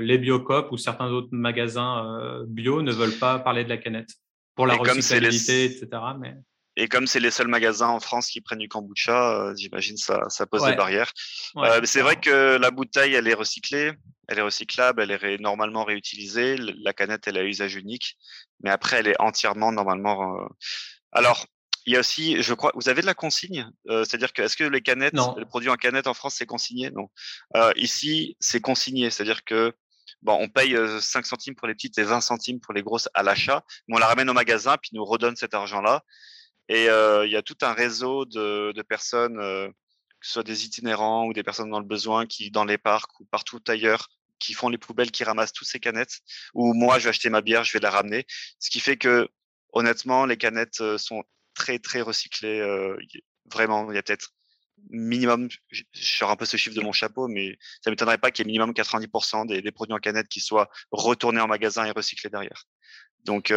les 0.00 0.18
Biocop 0.18 0.70
ou 0.70 0.76
certains 0.76 1.08
autres 1.08 1.30
magasins 1.32 2.44
bio 2.46 2.82
ne 2.82 2.92
veulent 2.92 3.18
pas 3.18 3.38
parler 3.38 3.64
de 3.64 3.70
la 3.70 3.78
canette 3.78 4.10
pour 4.54 4.66
la 4.66 4.74
recyclabilité, 4.74 5.64
etc. 5.64 5.88
Mais... 6.20 6.34
Et 6.76 6.88
comme 6.88 7.06
c'est 7.06 7.20
les 7.20 7.30
seuls 7.30 7.48
magasins 7.48 7.88
en 7.88 8.00
France 8.00 8.28
qui 8.28 8.40
prennent 8.40 8.58
du 8.58 8.68
kombucha, 8.68 9.32
euh, 9.32 9.54
j'imagine 9.56 9.96
ça, 9.96 10.24
ça 10.28 10.46
pose 10.46 10.64
des 10.64 10.74
barrières. 10.74 11.12
euh, 11.56 11.80
c'est 11.84 12.02
vrai 12.02 12.16
que 12.16 12.56
la 12.56 12.70
bouteille, 12.70 13.14
elle 13.14 13.28
est 13.28 13.34
recyclée, 13.34 13.92
elle 14.28 14.38
est 14.38 14.42
recyclable, 14.42 15.02
elle 15.02 15.12
est 15.12 15.40
normalement 15.40 15.84
réutilisée. 15.84 16.56
La 16.56 16.92
canette, 16.92 17.28
elle 17.28 17.38
a 17.38 17.44
usage 17.44 17.76
unique, 17.76 18.16
mais 18.60 18.70
après, 18.70 18.98
elle 18.98 19.06
est 19.06 19.20
entièrement 19.20 19.70
normalement. 19.70 20.36
Euh, 20.36 20.46
alors, 21.12 21.46
il 21.86 21.92
y 21.92 21.96
a 21.96 22.00
aussi, 22.00 22.42
je 22.42 22.54
crois, 22.54 22.72
vous 22.74 22.88
avez 22.88 23.02
de 23.02 23.06
la 23.06 23.14
consigne, 23.14 23.70
euh, 23.88 24.04
c'est-à-dire 24.04 24.32
que 24.32 24.42
est-ce 24.42 24.56
que 24.56 24.64
les 24.64 24.80
canettes, 24.80 25.14
non. 25.14 25.34
les 25.38 25.44
produits 25.44 25.70
en 25.70 25.76
canette 25.76 26.06
en 26.06 26.14
France, 26.14 26.36
c'est 26.38 26.46
consigné? 26.46 26.90
Non. 26.90 27.08
Ici, 27.76 28.36
c'est 28.40 28.60
consigné, 28.60 29.10
c'est-à-dire 29.10 29.44
que 29.44 29.72
bon, 30.22 30.38
on 30.40 30.48
paye 30.48 30.76
5 31.00 31.26
centimes 31.26 31.54
pour 31.54 31.68
les 31.68 31.74
petites 31.74 31.98
et 31.98 32.02
20 32.02 32.20
centimes 32.20 32.58
pour 32.58 32.72
les 32.72 32.82
grosses 32.82 33.10
à 33.14 33.22
l'achat, 33.22 33.62
mais 33.86 33.96
on 33.96 33.98
la 33.98 34.06
ramène 34.06 34.30
au 34.30 34.32
magasin 34.32 34.76
puis 34.80 34.90
nous 34.94 35.04
redonne 35.04 35.36
cet 35.36 35.54
argent-là. 35.54 36.02
Et 36.68 36.84
il 36.86 37.30
y 37.30 37.36
a 37.36 37.42
tout 37.42 37.58
un 37.62 37.72
réseau 37.72 38.24
de, 38.24 38.72
de 38.72 38.82
personnes, 38.82 39.36
que 39.36 40.26
ce 40.26 40.32
soit 40.32 40.42
des 40.42 40.64
itinérants 40.64 41.26
ou 41.26 41.32
des 41.32 41.42
personnes 41.42 41.70
dans 41.70 41.80
le 41.80 41.86
besoin, 41.86 42.26
qui 42.26 42.50
dans 42.50 42.64
les 42.64 42.78
parcs 42.78 43.20
ou 43.20 43.24
partout 43.26 43.60
ailleurs, 43.68 44.08
qui 44.38 44.54
font 44.54 44.68
les 44.68 44.78
poubelles, 44.78 45.10
qui 45.10 45.24
ramassent 45.24 45.52
toutes 45.52 45.68
ces 45.68 45.80
canettes. 45.80 46.20
Ou 46.54 46.74
moi, 46.74 46.98
je 46.98 47.04
vais 47.04 47.10
acheter 47.10 47.30
ma 47.30 47.42
bière, 47.42 47.64
je 47.64 47.72
vais 47.72 47.80
la 47.80 47.90
ramener. 47.90 48.26
Ce 48.58 48.70
qui 48.70 48.80
fait 48.80 48.96
que, 48.96 49.28
honnêtement, 49.72 50.26
les 50.26 50.36
canettes 50.36 50.96
sont 50.96 51.22
très 51.54 51.78
très 51.78 52.00
recyclées. 52.00 52.62
vraiment, 53.52 53.90
il 53.90 53.94
y 53.94 53.98
a 53.98 54.02
peut-être 54.02 54.30
minimum, 54.90 55.48
je 55.70 55.82
sors 55.94 56.30
un 56.30 56.36
peu 56.36 56.44
ce 56.44 56.56
chiffre 56.56 56.76
de 56.76 56.80
mon 56.82 56.92
chapeau, 56.92 57.28
mais 57.28 57.56
ça 57.82 57.90
m'étonnerait 57.90 58.18
pas 58.18 58.30
qu'il 58.30 58.44
y 58.44 58.48
ait 58.48 58.52
minimum 58.52 58.72
90% 58.72 59.46
des, 59.46 59.62
des, 59.62 59.72
produits 59.72 59.94
en 59.94 59.98
canette 59.98 60.28
qui 60.28 60.40
soient 60.40 60.68
retournés 60.90 61.40
en 61.40 61.46
magasin 61.46 61.84
et 61.84 61.90
recyclés 61.90 62.30
derrière. 62.30 62.64
Donc, 63.24 63.52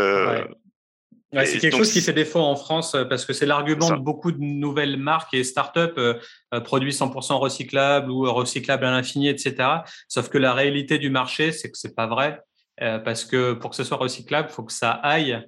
c'est 1.33 1.59
quelque 1.59 1.77
chose 1.77 1.91
qui 1.91 2.01
fait 2.01 2.13
défaut 2.13 2.39
en 2.39 2.55
France 2.55 2.95
euh, 2.95 3.05
parce 3.05 3.25
que 3.25 3.33
c'est 3.33 3.45
l'argument 3.45 3.91
de 3.91 3.97
beaucoup 3.97 4.31
de 4.31 4.39
nouvelles 4.39 4.97
marques 4.97 5.33
et 5.33 5.43
startups 5.43 5.79
euh, 5.97 6.13
euh, 6.53 6.61
produits 6.61 6.91
100% 6.91 7.33
recyclables 7.35 8.09
ou 8.09 8.31
recyclables 8.31 8.85
à 8.85 8.91
l'infini, 8.91 9.27
etc. 9.27 9.69
Sauf 10.07 10.29
que 10.29 10.37
la 10.37 10.53
réalité 10.53 10.97
du 10.97 11.09
marché, 11.09 11.51
c'est 11.51 11.69
que 11.71 11.77
c'est 11.77 11.95
pas 11.95 12.07
vrai 12.07 12.41
parce 12.79 13.25
que 13.25 13.53
pour 13.53 13.71
que 13.71 13.75
ce 13.75 13.83
soit 13.83 13.97
recyclable, 13.97 14.49
il 14.51 14.53
faut 14.53 14.61
que 14.61 14.71
ça 14.71 14.91
aille 14.91 15.43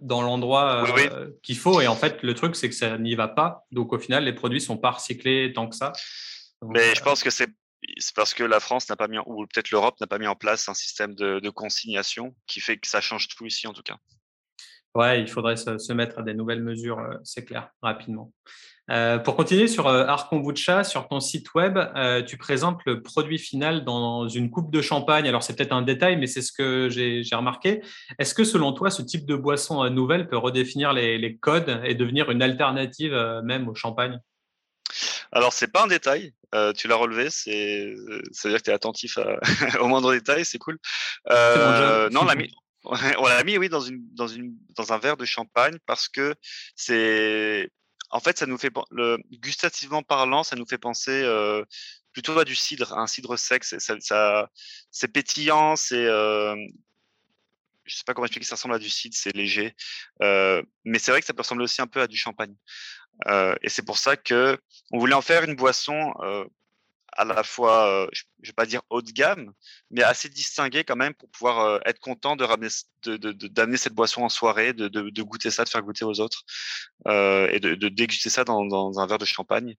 dans 0.00 0.20
l'endroit 0.20 0.84
qu'il 1.44 1.56
faut. 1.56 1.80
Et 1.80 1.86
en 1.86 1.94
fait, 1.94 2.24
le 2.24 2.34
truc, 2.34 2.56
c'est 2.56 2.68
que 2.68 2.74
ça 2.74 2.98
n'y 2.98 3.14
va 3.14 3.28
pas. 3.28 3.64
Donc 3.70 3.92
au 3.92 4.00
final, 4.00 4.24
les 4.24 4.32
produits 4.32 4.60
sont 4.60 4.76
pas 4.76 4.90
recyclés 4.90 5.52
tant 5.52 5.68
que 5.68 5.76
ça. 5.76 5.92
Mais 6.60 6.92
je 6.96 7.00
pense 7.00 7.22
que 7.22 7.30
c'est 7.30 7.46
c'est 7.98 8.14
parce 8.14 8.34
que 8.34 8.44
la 8.44 8.60
France 8.60 8.88
n'a 8.88 8.96
pas 8.96 9.08
mis, 9.08 9.18
ou 9.26 9.46
peut-être 9.46 9.70
l'Europe 9.70 10.00
n'a 10.00 10.06
pas 10.06 10.18
mis 10.18 10.26
en 10.26 10.36
place 10.36 10.68
un 10.68 10.74
système 10.74 11.14
de, 11.14 11.40
de, 11.40 11.50
consignation 11.50 12.34
qui 12.46 12.60
fait 12.60 12.76
que 12.76 12.86
ça 12.86 13.00
change 13.00 13.28
tout 13.28 13.44
ici 13.44 13.66
en 13.66 13.72
tout 13.72 13.82
cas. 13.82 13.96
Ouais, 14.94 15.20
il 15.20 15.28
faudrait 15.28 15.56
se, 15.56 15.92
mettre 15.92 16.18
à 16.18 16.22
des 16.22 16.34
nouvelles 16.34 16.62
mesures, 16.62 16.98
euh, 16.98 17.14
c'est 17.24 17.44
clair, 17.44 17.70
rapidement. 17.80 18.30
Euh, 18.90 19.18
pour 19.18 19.36
continuer 19.36 19.68
sur 19.68 19.86
euh, 19.86 20.04
Art 20.04 20.28
Kombucha, 20.28 20.84
sur 20.84 21.08
ton 21.08 21.20
site 21.20 21.54
web, 21.54 21.78
tu 22.26 22.36
présentes 22.36 22.80
le 22.84 23.00
produit 23.00 23.38
final 23.38 23.84
dans 23.84 24.28
une 24.28 24.50
coupe 24.50 24.70
de 24.70 24.82
champagne. 24.82 25.26
Alors, 25.26 25.42
c'est 25.42 25.56
peut-être 25.56 25.72
un 25.72 25.82
détail, 25.82 26.16
mais 26.16 26.26
c'est 26.26 26.42
ce 26.42 26.52
que 26.52 26.90
j'ai 26.90 27.22
remarqué. 27.32 27.80
Est-ce 28.18 28.34
que, 28.34 28.44
selon 28.44 28.72
toi, 28.72 28.90
ce 28.90 29.00
type 29.00 29.24
de 29.24 29.34
boisson 29.34 29.88
nouvelle 29.88 30.28
peut 30.28 30.36
redéfinir 30.36 30.92
les, 30.92 31.38
codes 31.40 31.80
et 31.84 31.94
devenir 31.94 32.30
une 32.30 32.42
alternative 32.42 33.14
même 33.44 33.68
au 33.68 33.74
champagne? 33.74 34.20
Alors, 35.30 35.54
c'est 35.54 35.72
pas 35.72 35.84
un 35.84 35.86
détail, 35.86 36.34
tu 36.76 36.86
l'as 36.86 36.96
relevé, 36.96 37.30
c'est, 37.30 37.94
à 38.44 38.48
dire 38.48 38.58
que 38.58 38.64
tu 38.64 38.70
es 38.70 38.74
attentif 38.74 39.18
au 39.80 39.86
moindre 39.86 40.12
détail, 40.12 40.44
c'est 40.44 40.58
cool. 40.58 40.78
non, 41.30 42.24
la, 42.24 42.34
on 42.84 43.26
l'a 43.26 43.44
mis, 43.44 43.58
oui, 43.58 43.68
dans, 43.68 43.80
une, 43.80 44.02
dans, 44.14 44.26
une, 44.26 44.56
dans 44.76 44.92
un 44.92 44.98
verre 44.98 45.16
de 45.16 45.24
champagne 45.24 45.78
parce 45.86 46.08
que 46.08 46.34
c'est. 46.74 47.70
En 48.10 48.20
fait, 48.20 48.38
ça 48.38 48.46
nous 48.46 48.58
fait. 48.58 48.72
Le, 48.90 49.18
gustativement 49.32 50.02
parlant, 50.02 50.42
ça 50.42 50.56
nous 50.56 50.66
fait 50.66 50.78
penser 50.78 51.22
euh, 51.22 51.64
plutôt 52.12 52.38
à 52.38 52.44
du 52.44 52.54
cidre, 52.54 52.96
un 52.98 53.06
cidre 53.06 53.36
sec. 53.36 53.64
C'est, 53.64 53.80
ça, 53.80 54.50
c'est 54.90 55.08
pétillant, 55.08 55.76
c'est. 55.76 56.04
Euh, 56.06 56.56
je 57.84 57.96
sais 57.96 58.04
pas 58.06 58.14
comment 58.14 58.26
expliquer, 58.26 58.46
ça 58.46 58.54
ressemble 58.54 58.74
à 58.74 58.78
du 58.78 58.90
cidre, 58.90 59.16
c'est 59.16 59.34
léger. 59.34 59.74
Euh, 60.22 60.62
mais 60.84 60.98
c'est 60.98 61.10
vrai 61.10 61.20
que 61.20 61.26
ça 61.26 61.34
peut 61.34 61.42
ressembler 61.42 61.64
aussi 61.64 61.82
un 61.82 61.86
peu 61.86 62.00
à 62.00 62.06
du 62.06 62.16
champagne. 62.16 62.54
Euh, 63.28 63.54
et 63.62 63.68
c'est 63.68 63.84
pour 63.84 63.98
ça 63.98 64.16
que 64.16 64.58
on 64.90 64.98
voulait 64.98 65.14
en 65.14 65.22
faire 65.22 65.44
une 65.44 65.54
boisson 65.54 66.12
à 67.12 67.24
la 67.24 67.42
fois, 67.42 68.08
je 68.12 68.22
ne 68.42 68.46
vais 68.46 68.52
pas 68.52 68.66
dire 68.66 68.82
haut 68.90 69.02
de 69.02 69.10
gamme, 69.10 69.52
mais 69.90 70.02
assez 70.02 70.28
distingué 70.28 70.84
quand 70.84 70.96
même 70.96 71.14
pour 71.14 71.28
pouvoir 71.30 71.80
être 71.86 71.98
content 72.00 72.36
de 72.36 72.44
ramener, 72.44 72.68
d'amener 73.06 73.76
cette 73.76 73.94
boisson 73.94 74.22
en 74.22 74.28
soirée, 74.28 74.72
de, 74.72 74.88
de, 74.88 75.22
goûter 75.22 75.50
ça, 75.50 75.64
de 75.64 75.68
faire 75.68 75.82
goûter 75.82 76.04
aux 76.04 76.20
autres 76.20 76.42
et 77.06 77.60
de, 77.60 77.88
déguster 77.88 78.30
ça 78.30 78.44
dans, 78.44 78.64
dans, 78.64 78.98
un 78.98 79.06
verre 79.06 79.18
de 79.18 79.24
champagne. 79.24 79.74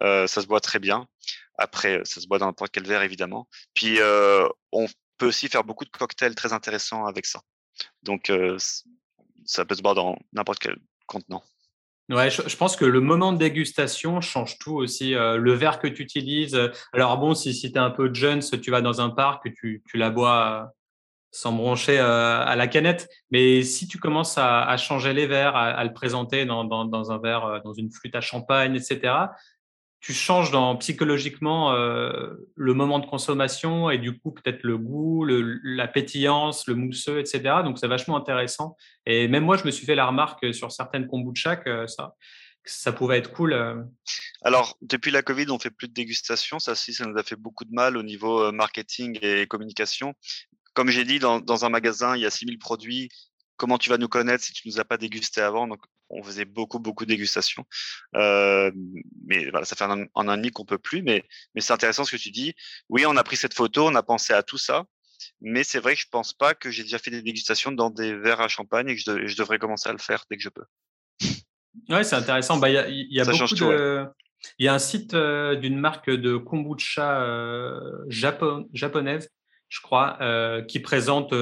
ça 0.00 0.26
se 0.26 0.46
boit 0.46 0.60
très 0.60 0.78
bien. 0.78 1.06
Après, 1.58 2.00
ça 2.04 2.20
se 2.20 2.26
boit 2.26 2.38
dans 2.38 2.46
n'importe 2.46 2.72
quel 2.72 2.86
verre 2.86 3.02
évidemment. 3.02 3.48
Puis 3.74 3.98
on 4.72 4.86
peut 5.18 5.26
aussi 5.26 5.48
faire 5.48 5.64
beaucoup 5.64 5.84
de 5.84 5.90
cocktails 5.90 6.34
très 6.34 6.52
intéressants 6.52 7.06
avec 7.06 7.26
ça. 7.26 7.40
Donc 8.02 8.30
ça 9.44 9.64
peut 9.64 9.74
se 9.74 9.82
boire 9.82 9.94
dans 9.94 10.18
n'importe 10.32 10.58
quel 10.58 10.76
contenant. 11.06 11.42
Ouais, 12.10 12.28
je, 12.28 12.56
pense 12.56 12.76
que 12.76 12.84
le 12.84 13.00
moment 13.00 13.32
de 13.32 13.38
dégustation 13.38 14.20
change 14.20 14.58
tout 14.58 14.74
aussi. 14.74 15.14
Euh, 15.14 15.38
le 15.38 15.52
verre 15.54 15.78
que 15.78 15.88
tu 15.88 16.02
utilises. 16.02 16.54
Euh, 16.54 16.68
alors 16.92 17.16
bon, 17.16 17.34
si, 17.34 17.54
si 17.54 17.72
tu 17.72 17.78
es 17.78 17.80
un 17.80 17.90
peu 17.90 18.12
jeune, 18.12 18.40
tu 18.40 18.70
vas 18.70 18.82
dans 18.82 19.00
un 19.00 19.08
parc, 19.08 19.50
tu, 19.54 19.82
tu 19.88 19.96
la 19.96 20.10
bois 20.10 20.66
euh, 20.66 20.66
sans 21.30 21.52
brancher 21.52 21.98
à 21.98 22.54
la 22.56 22.66
canette. 22.68 23.08
Mais 23.30 23.62
si 23.62 23.88
tu 23.88 23.98
commences 23.98 24.36
à, 24.36 24.76
changer 24.76 25.14
les 25.14 25.26
verres, 25.26 25.56
à, 25.56 25.82
le 25.82 25.92
présenter 25.94 26.44
dans, 26.44 26.64
dans, 26.64 26.84
dans, 26.84 27.10
un 27.10 27.18
verre, 27.18 27.60
dans 27.64 27.72
une 27.72 27.90
flûte 27.90 28.14
à 28.14 28.20
champagne, 28.20 28.76
etc., 28.76 29.14
tu 30.04 30.12
changes 30.12 30.52
psychologiquement 30.80 31.72
euh, 31.72 32.34
le 32.56 32.74
moment 32.74 32.98
de 32.98 33.06
consommation 33.06 33.88
et 33.88 33.96
du 33.96 34.18
coup 34.18 34.32
peut-être 34.32 34.62
le 34.62 34.76
goût, 34.76 35.24
la 35.24 35.88
pétillance, 35.88 36.66
le 36.66 36.74
mousseux, 36.74 37.20
etc. 37.20 37.62
Donc 37.64 37.78
c'est 37.78 37.88
vachement 37.88 38.18
intéressant. 38.18 38.76
Et 39.06 39.28
même 39.28 39.44
moi, 39.44 39.56
je 39.56 39.64
me 39.64 39.70
suis 39.70 39.86
fait 39.86 39.94
la 39.94 40.04
remarque 40.04 40.52
sur 40.52 40.70
certaines 40.72 41.06
kombucha 41.06 41.56
que 41.56 41.86
ça, 41.86 42.16
ça 42.66 42.92
pouvait 42.92 43.16
être 43.16 43.32
cool. 43.32 43.86
Alors, 44.42 44.76
depuis 44.82 45.10
la 45.10 45.22
Covid, 45.22 45.46
on 45.48 45.58
fait 45.58 45.70
plus 45.70 45.88
de 45.88 45.94
dégustation. 45.94 46.58
Ça 46.58 46.72
aussi, 46.72 46.92
ça 46.92 47.06
nous 47.06 47.16
a 47.16 47.22
fait 47.22 47.36
beaucoup 47.36 47.64
de 47.64 47.72
mal 47.72 47.96
au 47.96 48.02
niveau 48.02 48.52
marketing 48.52 49.18
et 49.22 49.46
communication. 49.46 50.12
Comme 50.74 50.90
j'ai 50.90 51.06
dit, 51.06 51.18
dans, 51.18 51.64
un 51.64 51.68
magasin, 51.70 52.14
il 52.14 52.20
y 52.20 52.26
a 52.26 52.30
6000 52.30 52.58
produits. 52.58 53.08
Comment 53.56 53.78
tu 53.78 53.88
vas 53.88 53.96
nous 53.96 54.08
connaître 54.08 54.44
si 54.44 54.52
tu 54.52 54.68
nous 54.68 54.78
as 54.78 54.84
pas 54.84 54.98
dégusté 54.98 55.40
avant? 55.40 55.66
On 56.14 56.22
faisait 56.22 56.44
beaucoup, 56.44 56.78
beaucoup 56.78 57.04
de 57.04 57.10
dégustations. 57.10 57.64
Euh, 58.16 58.70
mais 59.26 59.50
voilà, 59.50 59.64
ça 59.64 59.76
fait 59.76 59.84
un, 59.84 60.06
an 60.14 60.32
et 60.32 60.36
demi 60.36 60.50
qu'on 60.50 60.64
peut 60.64 60.78
plus. 60.78 61.02
Mais, 61.02 61.24
mais 61.54 61.60
c'est 61.60 61.72
intéressant 61.72 62.04
ce 62.04 62.16
que 62.16 62.20
tu 62.20 62.30
dis. 62.30 62.54
Oui, 62.88 63.04
on 63.06 63.16
a 63.16 63.24
pris 63.24 63.36
cette 63.36 63.54
photo, 63.54 63.86
on 63.88 63.94
a 63.94 64.02
pensé 64.02 64.32
à 64.32 64.42
tout 64.42 64.58
ça. 64.58 64.84
Mais 65.40 65.64
c'est 65.64 65.78
vrai 65.78 65.94
que 65.94 66.00
je 66.00 66.08
pense 66.10 66.32
pas 66.32 66.54
que 66.54 66.70
j'ai 66.70 66.82
déjà 66.82 66.98
fait 66.98 67.10
des 67.10 67.22
dégustations 67.22 67.72
dans 67.72 67.90
des 67.90 68.14
verres 68.14 68.40
à 68.40 68.48
champagne 68.48 68.88
et 68.88 68.96
que 68.96 69.00
je, 69.00 69.36
devrais 69.36 69.58
commencer 69.58 69.88
à 69.88 69.92
le 69.92 69.98
faire 69.98 70.24
dès 70.30 70.36
que 70.36 70.42
je 70.42 70.48
peux. 70.48 70.64
Ouais, 71.88 72.04
c'est 72.04 72.16
intéressant. 72.16 72.58
Bah, 72.58 72.68
il 72.68 73.06
y 73.10 73.20
a, 73.20 73.24
beaucoup 73.24 73.54
de. 73.54 74.06
Il 74.58 74.66
y 74.66 74.68
a 74.68 74.74
un 74.74 74.78
site 74.78 75.14
euh, 75.14 75.56
d'une 75.56 75.78
marque 75.78 76.10
de 76.10 76.36
kombucha 76.36 77.22
euh, 77.22 78.04
japonaise, 78.08 79.30
je 79.68 79.80
crois, 79.80 80.18
euh, 80.20 80.62
qui 80.62 80.80
présente 80.80 81.34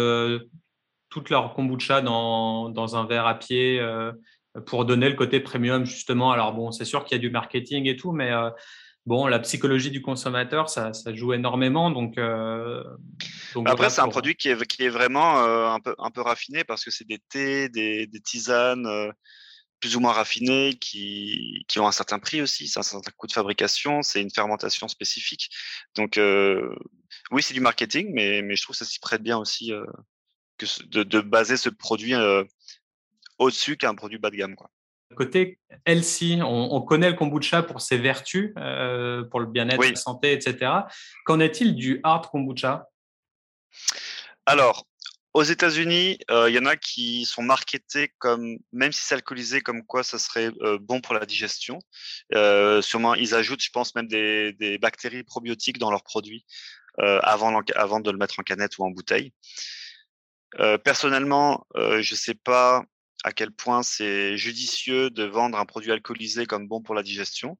toute 1.08 1.30
leur 1.30 1.54
kombucha 1.54 2.00
dans, 2.00 2.70
dans, 2.70 2.96
un 2.96 3.06
verre 3.06 3.26
à 3.26 3.38
pied 3.38 3.80
pour 4.66 4.84
donner 4.84 5.08
le 5.08 5.16
côté 5.16 5.40
premium 5.40 5.84
justement. 5.84 6.32
Alors 6.32 6.52
bon, 6.52 6.72
c'est 6.72 6.84
sûr 6.84 7.04
qu'il 7.04 7.16
y 7.16 7.18
a 7.18 7.22
du 7.22 7.30
marketing 7.30 7.86
et 7.86 7.96
tout, 7.96 8.12
mais 8.12 8.30
euh, 8.30 8.50
bon, 9.06 9.26
la 9.26 9.38
psychologie 9.38 9.90
du 9.90 10.02
consommateur, 10.02 10.68
ça, 10.68 10.92
ça 10.92 11.14
joue 11.14 11.32
énormément. 11.32 11.90
Donc, 11.90 12.18
euh, 12.18 12.82
donc 13.54 13.68
après, 13.68 13.90
c'est 13.90 14.02
un 14.02 14.08
produit 14.08 14.34
qui 14.34 14.48
est, 14.48 14.66
qui 14.66 14.84
est 14.84 14.90
vraiment 14.90 15.42
euh, 15.42 15.68
un, 15.68 15.80
peu, 15.80 15.94
un 15.98 16.10
peu 16.10 16.20
raffiné 16.20 16.64
parce 16.64 16.84
que 16.84 16.90
c'est 16.90 17.06
des 17.06 17.18
thés, 17.30 17.68
des, 17.68 18.06
des 18.06 18.20
tisanes 18.20 18.86
plus 19.80 19.96
ou 19.96 20.00
moins 20.00 20.12
raffinées 20.12 20.74
qui, 20.74 21.64
qui 21.66 21.80
ont 21.80 21.88
un 21.88 21.92
certain 21.92 22.20
prix 22.20 22.40
aussi, 22.40 22.68
c'est 22.68 22.78
un 22.78 22.84
certain 22.84 23.10
coût 23.16 23.26
de 23.26 23.32
fabrication, 23.32 24.02
c'est 24.02 24.22
une 24.22 24.30
fermentation 24.30 24.86
spécifique. 24.86 25.50
Donc 25.96 26.20
oui, 27.32 27.42
c'est 27.42 27.54
du 27.54 27.60
marketing, 27.60 28.12
mais, 28.12 28.42
mais 28.42 28.54
je 28.54 28.62
trouve 28.62 28.74
que 28.74 28.84
ça 28.84 28.88
s'y 28.88 29.00
prête 29.00 29.24
bien 29.24 29.38
aussi 29.38 29.72
que 30.58 30.66
de, 30.84 31.02
de, 31.02 31.20
baser 31.20 31.56
ce 31.56 31.68
produit 31.68 32.14
au-dessus 33.38 33.76
qu'un 33.76 33.94
produit 33.94 34.18
bas 34.18 34.30
de 34.30 34.36
gamme. 34.36 34.56
Quoi. 34.56 34.70
Côté 35.14 35.58
healthy, 35.84 36.40
on, 36.42 36.80
connaît 36.82 37.10
le 37.10 37.16
kombucha 37.16 37.62
pour 37.62 37.80
ses 37.80 37.98
vertus, 37.98 38.52
euh, 38.56 39.24
pour 39.24 39.40
le 39.40 39.46
bien-être, 39.46 39.82
la 39.82 39.96
santé, 39.96 40.32
etc. 40.32 40.72
Qu'en 41.24 41.40
est-il 41.40 41.74
du 41.74 42.00
hard 42.02 42.26
kombucha? 42.28 42.88
Alors, 44.46 44.86
aux 45.34 45.42
États-Unis, 45.42 46.18
euh, 46.30 46.48
il 46.48 46.54
y 46.54 46.58
en 46.58 46.66
a 46.66 46.76
qui 46.76 47.24
sont 47.24 47.42
marketés 47.42 48.12
comme, 48.18 48.58
même 48.72 48.92
si 48.92 49.02
c'est 49.02 49.14
alcoolisé, 49.14 49.60
comme 49.60 49.84
quoi 49.84 50.02
ça 50.02 50.18
serait 50.18 50.50
euh, 50.62 50.78
bon 50.80 51.00
pour 51.00 51.14
la 51.14 51.26
digestion. 51.26 51.78
sûrement, 52.80 53.14
ils 53.14 53.34
ajoutent, 53.34 53.62
je 53.62 53.70
pense, 53.70 53.94
même 53.94 54.08
des, 54.08 54.52
des 54.54 54.78
bactéries 54.78 55.24
probiotiques 55.24 55.78
dans 55.78 55.90
leurs 55.90 56.04
produits 56.04 56.44
avant, 56.98 57.62
avant 57.74 58.00
de 58.00 58.10
le 58.10 58.18
mettre 58.18 58.38
en 58.38 58.42
canette 58.42 58.76
ou 58.78 58.84
en 58.84 58.90
bouteille. 58.90 59.32
personnellement, 60.84 61.66
je 61.74 61.96
ne 61.98 62.16
sais 62.16 62.34
pas 62.34 62.84
à 63.24 63.32
quel 63.32 63.50
point 63.50 63.82
c'est 63.82 64.36
judicieux 64.36 65.10
de 65.10 65.24
vendre 65.24 65.58
un 65.58 65.64
produit 65.64 65.92
alcoolisé 65.92 66.46
comme 66.46 66.68
bon 66.68 66.82
pour 66.82 66.94
la 66.94 67.02
digestion. 67.02 67.58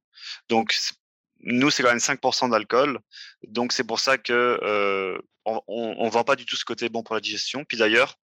Donc, 0.49 0.75
nous, 1.41 1.69
c'est 1.69 1.83
quand 1.83 1.89
même 1.89 1.97
5% 1.97 2.49
d'alcool. 2.49 2.99
Donc, 3.47 3.73
c'est 3.73 3.83
pour 3.83 3.99
ça 3.99 4.17
que 4.17 4.59
euh, 4.63 5.17
on 5.45 6.05
ne 6.05 6.09
vend 6.09 6.23
pas 6.23 6.35
du 6.35 6.45
tout 6.45 6.55
ce 6.55 6.65
côté 6.65 6.89
bon 6.89 7.03
pour 7.03 7.15
la 7.15 7.21
digestion. 7.21 7.65
Puis 7.65 7.77
d'ailleurs, 7.77 8.15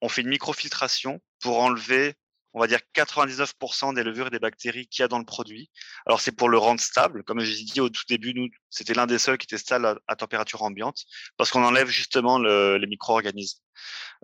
on 0.00 0.08
fait 0.08 0.22
une 0.22 0.28
microfiltration 0.28 1.20
pour 1.40 1.58
enlever 1.58 2.14
on 2.56 2.60
va 2.60 2.66
dire 2.68 2.80
99% 2.94 3.94
des 3.94 4.02
levures 4.02 4.28
et 4.28 4.30
des 4.30 4.38
bactéries 4.38 4.86
qu'il 4.86 5.02
y 5.02 5.04
a 5.04 5.08
dans 5.08 5.18
le 5.18 5.26
produit. 5.26 5.70
Alors 6.06 6.22
c'est 6.22 6.32
pour 6.32 6.48
le 6.48 6.56
rendre 6.56 6.80
stable. 6.80 7.22
Comme 7.22 7.40
j'ai 7.40 7.64
dit 7.64 7.82
au 7.82 7.90
tout 7.90 8.04
début, 8.08 8.32
nous, 8.32 8.48
c'était 8.70 8.94
l'un 8.94 9.06
des 9.06 9.18
seuls 9.18 9.36
qui 9.36 9.44
était 9.44 9.58
stable 9.58 10.00
à, 10.08 10.16
température 10.16 10.62
ambiante 10.62 11.04
parce 11.36 11.50
qu'on 11.50 11.62
enlève 11.62 11.88
justement 11.88 12.38
les 12.38 12.86
micro-organismes. 12.86 13.60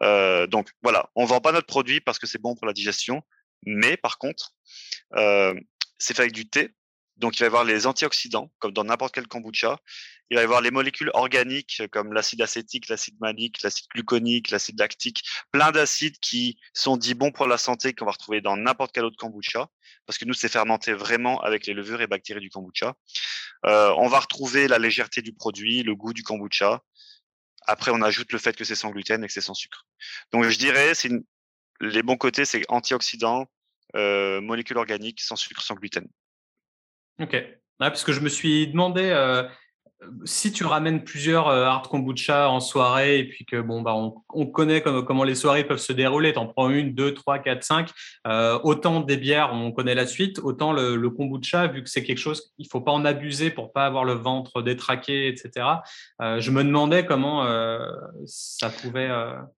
Euh, 0.01 0.47
donc 0.47 0.71
voilà, 0.83 1.11
on 1.15 1.27
vend 1.27 1.43
pas 1.43 1.53
notre 1.53 1.67
produit 1.67 2.01
parce 2.01 2.19
que 2.19 2.27
c'est 2.27 2.41
bon 2.41 2.55
pour 2.55 2.67
la 2.67 2.73
digestion, 2.73 3.21
mais 3.67 3.99
par 3.99 4.17
contre, 4.17 4.55
euh, 5.17 5.55
c'est 5.99 6.17
fait 6.17 6.23
avec 6.23 6.33
du 6.33 6.49
thé. 6.49 6.75
Donc, 7.23 7.39
il 7.39 7.43
va 7.43 7.47
y 7.47 7.47
avoir 7.47 7.65
les 7.65 7.87
antioxydants, 7.87 8.51
comme 8.59 8.73
dans 8.73 8.83
n'importe 8.83 9.15
quel 9.15 9.29
kombucha. 9.29 9.79
Il 10.29 10.35
va 10.35 10.41
y 10.41 10.45
avoir 10.45 10.61
les 10.61 10.73
molécules 10.73 11.11
organiques, 11.15 11.81
comme 11.93 12.13
l'acide 12.13 12.43
acétique, 12.43 12.89
l'acide 12.89 13.15
malique, 13.21 13.63
l'acide 13.63 13.87
gluconique, 13.95 14.51
l'acide 14.51 14.77
lactique, 14.81 15.23
plein 15.53 15.71
d'acides 15.71 16.19
qui 16.19 16.59
sont 16.75 16.97
dits 16.97 17.15
bons 17.15 17.31
pour 17.31 17.47
la 17.47 17.59
santé, 17.59 17.95
qu'on 17.95 18.07
va 18.07 18.11
retrouver 18.11 18.41
dans 18.41 18.57
n'importe 18.57 18.91
quel 18.93 19.05
autre 19.05 19.17
kombucha, 19.17 19.69
parce 20.05 20.19
que 20.19 20.25
nous, 20.25 20.35
c'est 20.35 20.49
fermenté 20.49 20.95
vraiment 20.95 21.41
avec 21.43 21.67
les 21.67 21.75
levures 21.75 22.01
et 22.01 22.09
bactéries 22.09 22.41
du 22.41 22.51
kombucha. 22.51 22.97
Euh, 23.67 23.95
on 23.99 24.09
va 24.09 24.19
retrouver 24.19 24.67
la 24.67 24.81
légèreté 24.81 25.23
du 25.23 25.33
produit, 25.33 25.85
le 25.85 25.95
goût 25.95 26.13
du 26.13 26.25
kombucha. 26.25 26.83
Après, 27.69 27.93
on 27.93 28.03
ajoute 28.03 28.33
le 28.33 28.41
fait 28.41 28.57
que 28.57 28.65
c'est 28.65 28.75
sans 28.75 28.91
gluten 28.91 29.23
et 29.23 29.29
que 29.29 29.33
c'est 29.33 29.41
sans 29.41 29.55
sucre. 29.55 29.87
Donc, 30.33 30.43
je 30.43 30.59
dirais, 30.59 30.93
les 31.81 32.03
bons 32.03 32.17
côtés, 32.17 32.45
c'est 32.45 32.65
antioxydants, 32.69 33.47
euh, 33.95 34.41
molécules 34.41 34.79
organiques, 34.79 35.21
sans 35.21 35.37
sucre, 35.37 35.63
sans 35.63 35.77
gluten. 35.77 36.09
Ok. 37.21 37.37
parce 37.79 38.05
que 38.05 38.13
je 38.13 38.21
me 38.21 38.29
suis 38.29 38.69
demandé 38.69 39.03
euh, 39.03 39.43
si 40.25 40.53
tu 40.53 40.65
ramènes 40.65 41.05
plusieurs 41.05 41.49
euh, 41.49 41.65
hard 41.65 41.89
kombucha 41.89 42.49
en 42.49 42.61
soirée 42.61 43.19
et 43.19 43.29
puis 43.29 43.45
que 43.45 43.61
bon 43.61 43.83
bah 43.83 43.95
on, 43.95 44.47
connaît 44.47 44.83
comment 44.83 45.25
les 45.25 45.35
soirées 45.35 45.65
peuvent 45.65 45.79
se 45.79 45.93
dérouler, 45.93 46.33
tu 46.33 46.39
en 46.39 46.47
prends 46.47 46.71
une, 46.71 46.95
deux, 46.95 47.15
trois, 47.15 47.39
quatre, 47.39 47.63
cinq. 47.63 47.91
Euh, 48.27 48.59
autant 48.65 49.01
des 49.01 49.17
bières, 49.17 49.51
on 49.53 49.73
connaît 49.73 49.95
la 49.95 50.07
suite, 50.07 50.39
autant 50.41 50.73
le, 50.73 51.11
kombucha, 51.11 51.67
vu 51.69 51.83
que 51.83 51.91
c'est 51.91 52.03
quelque 52.03 52.19
chose, 52.19 52.53
il 52.59 52.69
faut 52.69 52.81
pas 52.81 52.93
en 52.93 53.05
abuser 53.05 53.51
pour 53.51 53.73
pas 53.73 53.87
avoir 53.87 54.05
le 54.05 54.15
ventre 54.15 54.63
détraqué, 54.63 55.29
etc. 55.29 55.67
je 56.21 56.51
me 56.51 56.65
demandais 56.65 57.05
comment 57.05 57.45
ça 58.27 58.71
pouvait. 58.71 59.09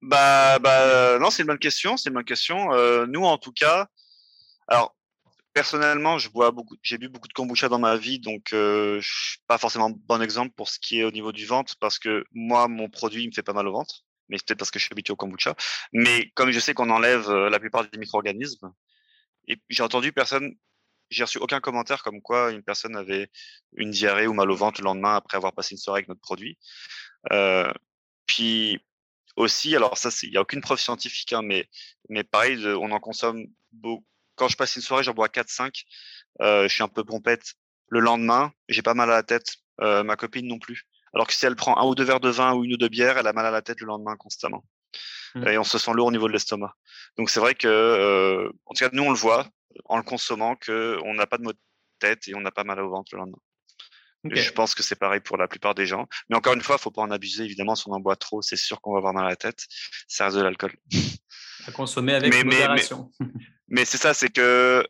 Bah 0.02 0.58
bah 0.58 1.18
non, 1.18 1.30
c'est 1.30 1.42
une 1.42 1.48
bonne 1.48 1.58
question, 1.58 1.96
c'est 1.96 2.10
une 2.10 2.14
bonne 2.14 2.24
question. 2.24 2.68
nous 3.06 3.24
en 3.24 3.38
tout 3.38 3.52
cas, 3.52 3.86
alors 4.68 4.94
personnellement, 5.54 6.18
je 6.18 6.28
bois 6.28 6.50
beaucoup, 6.50 6.76
j'ai 6.82 6.98
bu 6.98 7.08
beaucoup 7.08 7.28
de 7.28 7.32
kombucha 7.32 7.68
dans 7.68 7.78
ma 7.78 7.96
vie, 7.96 8.18
donc 8.18 8.52
euh, 8.52 9.00
je 9.00 9.30
suis 9.30 9.38
pas 9.46 9.56
forcément 9.56 9.90
bon 9.90 10.20
exemple 10.20 10.52
pour 10.56 10.68
ce 10.68 10.78
qui 10.80 11.00
est 11.00 11.04
au 11.04 11.12
niveau 11.12 11.32
du 11.32 11.46
ventre, 11.46 11.76
parce 11.80 11.98
que 11.98 12.24
moi, 12.32 12.68
mon 12.68 12.90
produit, 12.90 13.22
il 13.22 13.28
me 13.28 13.32
fait 13.32 13.42
pas 13.44 13.52
mal 13.52 13.68
au 13.68 13.72
ventre, 13.72 14.02
mais 14.28 14.36
c'est 14.36 14.46
peut-être 14.46 14.58
parce 14.58 14.72
que 14.72 14.80
je 14.80 14.84
suis 14.84 14.92
habitué 14.92 15.12
au 15.12 15.16
kombucha. 15.16 15.54
Mais 15.92 16.30
comme 16.34 16.50
je 16.50 16.58
sais 16.58 16.74
qu'on 16.74 16.90
enlève 16.90 17.30
euh, 17.30 17.48
la 17.50 17.60
plupart 17.60 17.88
des 17.88 17.98
micro-organismes, 17.98 18.72
et 19.48 19.56
j'ai 19.68 19.82
entendu 19.82 20.12
personne, 20.12 20.54
j'ai 21.10 21.22
reçu 21.24 21.38
aucun 21.38 21.60
commentaire 21.60 22.02
comme 22.02 22.20
quoi 22.20 22.50
une 22.50 22.62
personne 22.64 22.96
avait 22.96 23.30
une 23.76 23.90
diarrhée 23.90 24.26
ou 24.26 24.34
mal 24.34 24.50
au 24.50 24.56
ventre 24.56 24.80
le 24.80 24.86
lendemain 24.86 25.16
après 25.16 25.36
avoir 25.36 25.52
passé 25.54 25.74
une 25.74 25.78
soirée 25.78 25.98
avec 25.98 26.08
notre 26.08 26.20
produit. 26.20 26.58
Euh, 27.32 27.72
puis 28.26 28.80
aussi, 29.36 29.76
alors 29.76 29.98
ça, 29.98 30.10
il 30.22 30.30
n'y 30.30 30.36
a 30.36 30.40
aucune 30.40 30.62
preuve 30.62 30.80
scientifique, 30.80 31.32
hein, 31.32 31.42
mais, 31.42 31.68
mais 32.08 32.24
pareil, 32.24 32.64
on 32.66 32.90
en 32.90 33.00
consomme 33.00 33.46
beaucoup 33.72 34.04
quand 34.36 34.48
je 34.48 34.56
passe 34.56 34.76
une 34.76 34.82
soirée, 34.82 35.02
j'en 35.02 35.14
bois 35.14 35.28
4-5. 35.28 35.84
Euh, 36.40 36.68
je 36.68 36.74
suis 36.74 36.82
un 36.82 36.88
peu 36.88 37.04
pompette. 37.04 37.54
Le 37.88 38.00
lendemain, 38.00 38.52
j'ai 38.68 38.82
pas 38.82 38.94
mal 38.94 39.10
à 39.10 39.14
la 39.14 39.22
tête. 39.22 39.56
Euh, 39.80 40.02
ma 40.02 40.16
copine 40.16 40.46
non 40.46 40.58
plus. 40.58 40.86
Alors 41.14 41.26
que 41.26 41.32
si 41.32 41.46
elle 41.46 41.56
prend 41.56 41.78
un 41.78 41.84
ou 41.86 41.94
deux 41.94 42.04
verres 42.04 42.20
de 42.20 42.28
vin 42.28 42.54
ou 42.54 42.64
une 42.64 42.74
ou 42.74 42.76
deux 42.76 42.88
bières, 42.88 43.18
elle 43.18 43.26
a 43.26 43.32
mal 43.32 43.46
à 43.46 43.50
la 43.50 43.62
tête 43.62 43.80
le 43.80 43.86
lendemain 43.86 44.16
constamment. 44.16 44.64
Mmh. 45.34 45.48
Et 45.48 45.58
on 45.58 45.64
se 45.64 45.78
sent 45.78 45.92
lourd 45.92 46.06
au 46.06 46.12
niveau 46.12 46.28
de 46.28 46.32
l'estomac. 46.32 46.74
Donc 47.16 47.30
c'est 47.30 47.40
vrai 47.40 47.54
que, 47.54 47.68
euh, 47.68 48.50
en 48.66 48.74
tout 48.74 48.84
cas, 48.84 48.90
nous 48.92 49.02
on 49.02 49.10
le 49.10 49.16
voit 49.16 49.48
en 49.86 49.96
le 49.96 50.02
consommant 50.02 50.56
qu'on 50.56 51.14
n'a 51.14 51.26
pas 51.26 51.38
de 51.38 51.42
maux 51.42 51.52
de 51.52 51.58
tête 51.98 52.28
et 52.28 52.34
on 52.34 52.40
n'a 52.40 52.52
pas 52.52 52.64
mal 52.64 52.80
au 52.80 52.88
ventre 52.88 53.14
le 53.14 53.18
lendemain. 53.18 53.38
Je 54.30 54.50
pense 54.52 54.74
que 54.74 54.82
c'est 54.82 54.96
pareil 54.96 55.20
pour 55.20 55.36
la 55.36 55.48
plupart 55.48 55.74
des 55.74 55.86
gens. 55.86 56.06
Mais 56.28 56.36
encore 56.36 56.54
une 56.54 56.62
fois, 56.62 56.78
faut 56.78 56.90
pas 56.90 57.02
en 57.02 57.10
abuser. 57.10 57.44
Évidemment, 57.44 57.74
si 57.74 57.86
on 57.88 57.92
en 57.92 58.00
boit 58.00 58.16
trop, 58.16 58.40
c'est 58.40 58.56
sûr 58.56 58.80
qu'on 58.80 58.92
va 58.92 58.98
avoir 58.98 59.12
mal 59.12 59.26
à 59.26 59.28
la 59.28 59.36
tête. 59.36 59.66
Ça 60.08 60.24
reste 60.24 60.36
de 60.36 60.42
l'alcool. 60.42 60.72
À 61.66 61.72
consommer 61.72 62.14
avec 62.14 62.32
modération. 62.44 63.10
Mais 63.20 63.26
c'est 63.84 63.98
ça, 63.98 64.14
c'est 64.14 64.30
que 64.30 64.86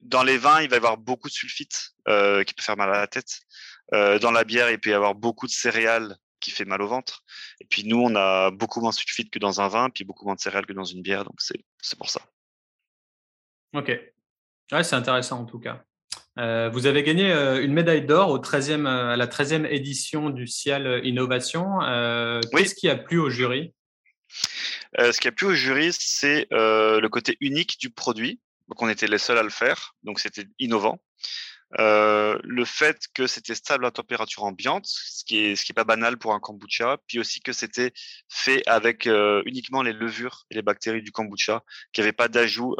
dans 0.00 0.22
les 0.22 0.38
vins, 0.38 0.62
il 0.62 0.68
va 0.68 0.76
y 0.76 0.78
avoir 0.78 0.96
beaucoup 0.96 1.28
de 1.28 1.32
sulfite 1.32 1.94
euh, 2.08 2.44
qui 2.44 2.54
peut 2.54 2.62
faire 2.62 2.76
mal 2.76 2.90
à 2.90 2.98
la 2.98 3.06
tête. 3.06 3.40
Euh, 3.92 4.18
dans 4.18 4.30
la 4.30 4.44
bière, 4.44 4.70
il 4.70 4.78
peut 4.78 4.90
y 4.90 4.94
avoir 4.94 5.14
beaucoup 5.14 5.46
de 5.46 5.52
céréales 5.52 6.16
qui 6.40 6.50
fait 6.50 6.66
mal 6.66 6.82
au 6.82 6.86
ventre. 6.86 7.24
Et 7.60 7.64
puis 7.64 7.84
nous, 7.84 8.00
on 8.00 8.14
a 8.14 8.50
beaucoup 8.50 8.80
moins 8.80 8.90
de 8.90 8.94
sulfite 8.94 9.30
que 9.30 9.38
dans 9.38 9.60
un 9.60 9.68
vin, 9.68 9.88
puis 9.88 10.04
beaucoup 10.04 10.26
moins 10.26 10.34
de 10.34 10.40
céréales 10.40 10.66
que 10.66 10.74
dans 10.74 10.84
une 10.84 11.02
bière. 11.02 11.24
Donc 11.24 11.40
c'est 11.40 11.98
pour 11.98 12.10
ça. 12.10 12.20
Ok. 13.72 13.88
Ouais, 14.72 14.84
c'est 14.84 14.96
intéressant 14.96 15.40
en 15.40 15.44
tout 15.46 15.58
cas. 15.58 15.82
Euh, 16.38 16.68
vous 16.68 16.86
avez 16.86 17.02
gagné 17.02 17.32
une 17.32 17.72
médaille 17.72 18.04
d'or 18.04 18.30
au 18.30 18.38
13e, 18.38 18.86
à 18.86 19.16
la 19.16 19.26
13e 19.26 19.66
édition 19.66 20.30
du 20.30 20.46
Ciel 20.46 21.00
Innovation. 21.04 21.78
Qu'est-ce 22.52 22.74
qui 22.74 22.90
a 22.90 22.96
plu 22.96 23.18
au 23.18 23.30
jury? 23.30 23.72
Euh, 25.00 25.12
ce 25.12 25.20
qui 25.20 25.28
a 25.28 25.32
plu 25.32 25.46
au 25.46 25.54
jury, 25.54 25.90
c'est 25.92 26.46
euh, 26.52 27.00
le 27.00 27.08
côté 27.08 27.36
unique 27.40 27.78
du 27.80 27.90
produit. 27.90 28.40
Donc, 28.68 28.80
on 28.80 28.88
était 28.88 29.06
les 29.06 29.18
seuls 29.18 29.38
à 29.38 29.42
le 29.42 29.50
faire, 29.50 29.94
donc 30.02 30.20
c'était 30.20 30.46
innovant. 30.58 31.02
Euh, 31.80 32.38
le 32.44 32.64
fait 32.64 33.08
que 33.14 33.26
c'était 33.26 33.54
stable 33.54 33.84
à 33.84 33.90
température 33.90 34.44
ambiante, 34.44 34.86
ce 34.86 35.24
qui 35.24 35.38
est 35.38 35.56
ce 35.56 35.64
qui 35.64 35.72
est 35.72 35.74
pas 35.74 35.84
banal 35.84 36.16
pour 36.18 36.32
un 36.32 36.40
kombucha, 36.40 36.98
puis 37.08 37.18
aussi 37.18 37.40
que 37.40 37.52
c'était 37.52 37.92
fait 38.28 38.62
avec 38.66 39.06
uniquement 39.44 39.82
les 39.82 39.92
levures 39.92 40.46
et 40.50 40.54
les 40.54 40.62
bactéries 40.62 41.02
du 41.02 41.10
kombucha, 41.10 41.64
qui 41.92 42.00
n'avaient 42.00 42.12
pas 42.12 42.28
d'ajout 42.28 42.76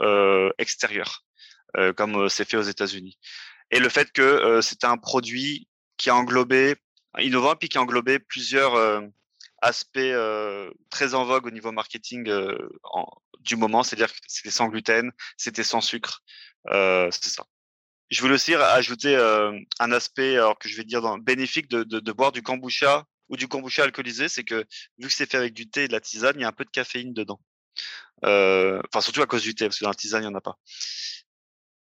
extérieur. 0.59 1.25
comme 1.97 2.29
c'est 2.29 2.49
fait 2.49 2.57
aux 2.57 2.63
États-Unis. 2.63 3.19
Et 3.73 3.81
le 3.81 3.89
fait 3.89 4.13
que 4.13 4.61
c'était 4.63 4.87
un 4.87 4.99
produit 4.99 5.69
qui 5.97 6.09
a 6.11 6.15
englobé, 6.15 6.77
innovant, 7.19 7.57
puis 7.57 7.69
qui 7.69 7.79
a 7.79 7.83
englobé 7.83 8.21
plusieurs 8.21 9.03
aspect 9.65 10.13
euh, 10.13 10.71
très 10.91 11.15
en 11.15 11.25
vogue 11.25 11.47
au 11.47 11.51
niveau 11.51 11.73
marketing 11.73 12.29
euh, 12.29 12.57
du 13.41 13.57
moment, 13.57 13.83
c'est-à-dire 13.83 14.13
que 14.13 14.19
c'était 14.27 14.51
sans 14.51 14.69
gluten, 14.69 15.11
c'était 15.37 15.65
sans 15.65 15.81
sucre, 15.81 16.23
euh, 16.71 17.09
c'est 17.11 17.31
ça. 17.31 17.47
Je 18.11 18.21
voulais 18.21 18.35
aussi 18.35 18.55
ajouter 18.55 19.17
un 19.81 19.93
aspect, 19.93 20.37
alors 20.37 20.59
que 20.59 20.69
je 20.69 20.77
vais 20.77 20.85
dire 20.85 21.03
bénéfique 21.19 21.69
de, 21.69 21.83
de, 21.83 22.13
boire 22.13 22.33
du 22.33 22.43
kombucha 22.43 23.07
ou 23.29 23.37
du 23.37 23.49
kombucha 23.49 23.83
alcoolisé, 23.83 24.29
c'est 24.29 24.45
que 24.45 24.67
vu 24.99 25.09
que 25.09 25.13
c'est 25.15 25.29
fait 25.29 25.39
avec 25.39 25.55
du 25.55 25.69
thé 25.69 25.85
et 25.85 25.89
de 25.89 25.93
la 25.93 26.01
tisane, 26.01 26.37
il 26.37 26.43
y 26.43 26.45
a 26.45 26.49
un 26.49 26.53
peu 26.53 26.65
de 26.65 26.71
caféine 26.71 27.15
dedans. 27.15 27.41
Enfin, 28.23 29.01
surtout 29.01 29.23
à 29.23 29.27
cause 29.27 29.43
du 29.43 29.55
thé, 29.55 29.67
parce 29.67 29.79
que 29.79 29.85
dans 29.85 29.91
la 29.91 29.97
tisane, 29.97 30.23
il 30.23 30.29
n'y 30.29 30.33
en 30.33 30.39
a 30.39 30.43
pas 30.43 30.59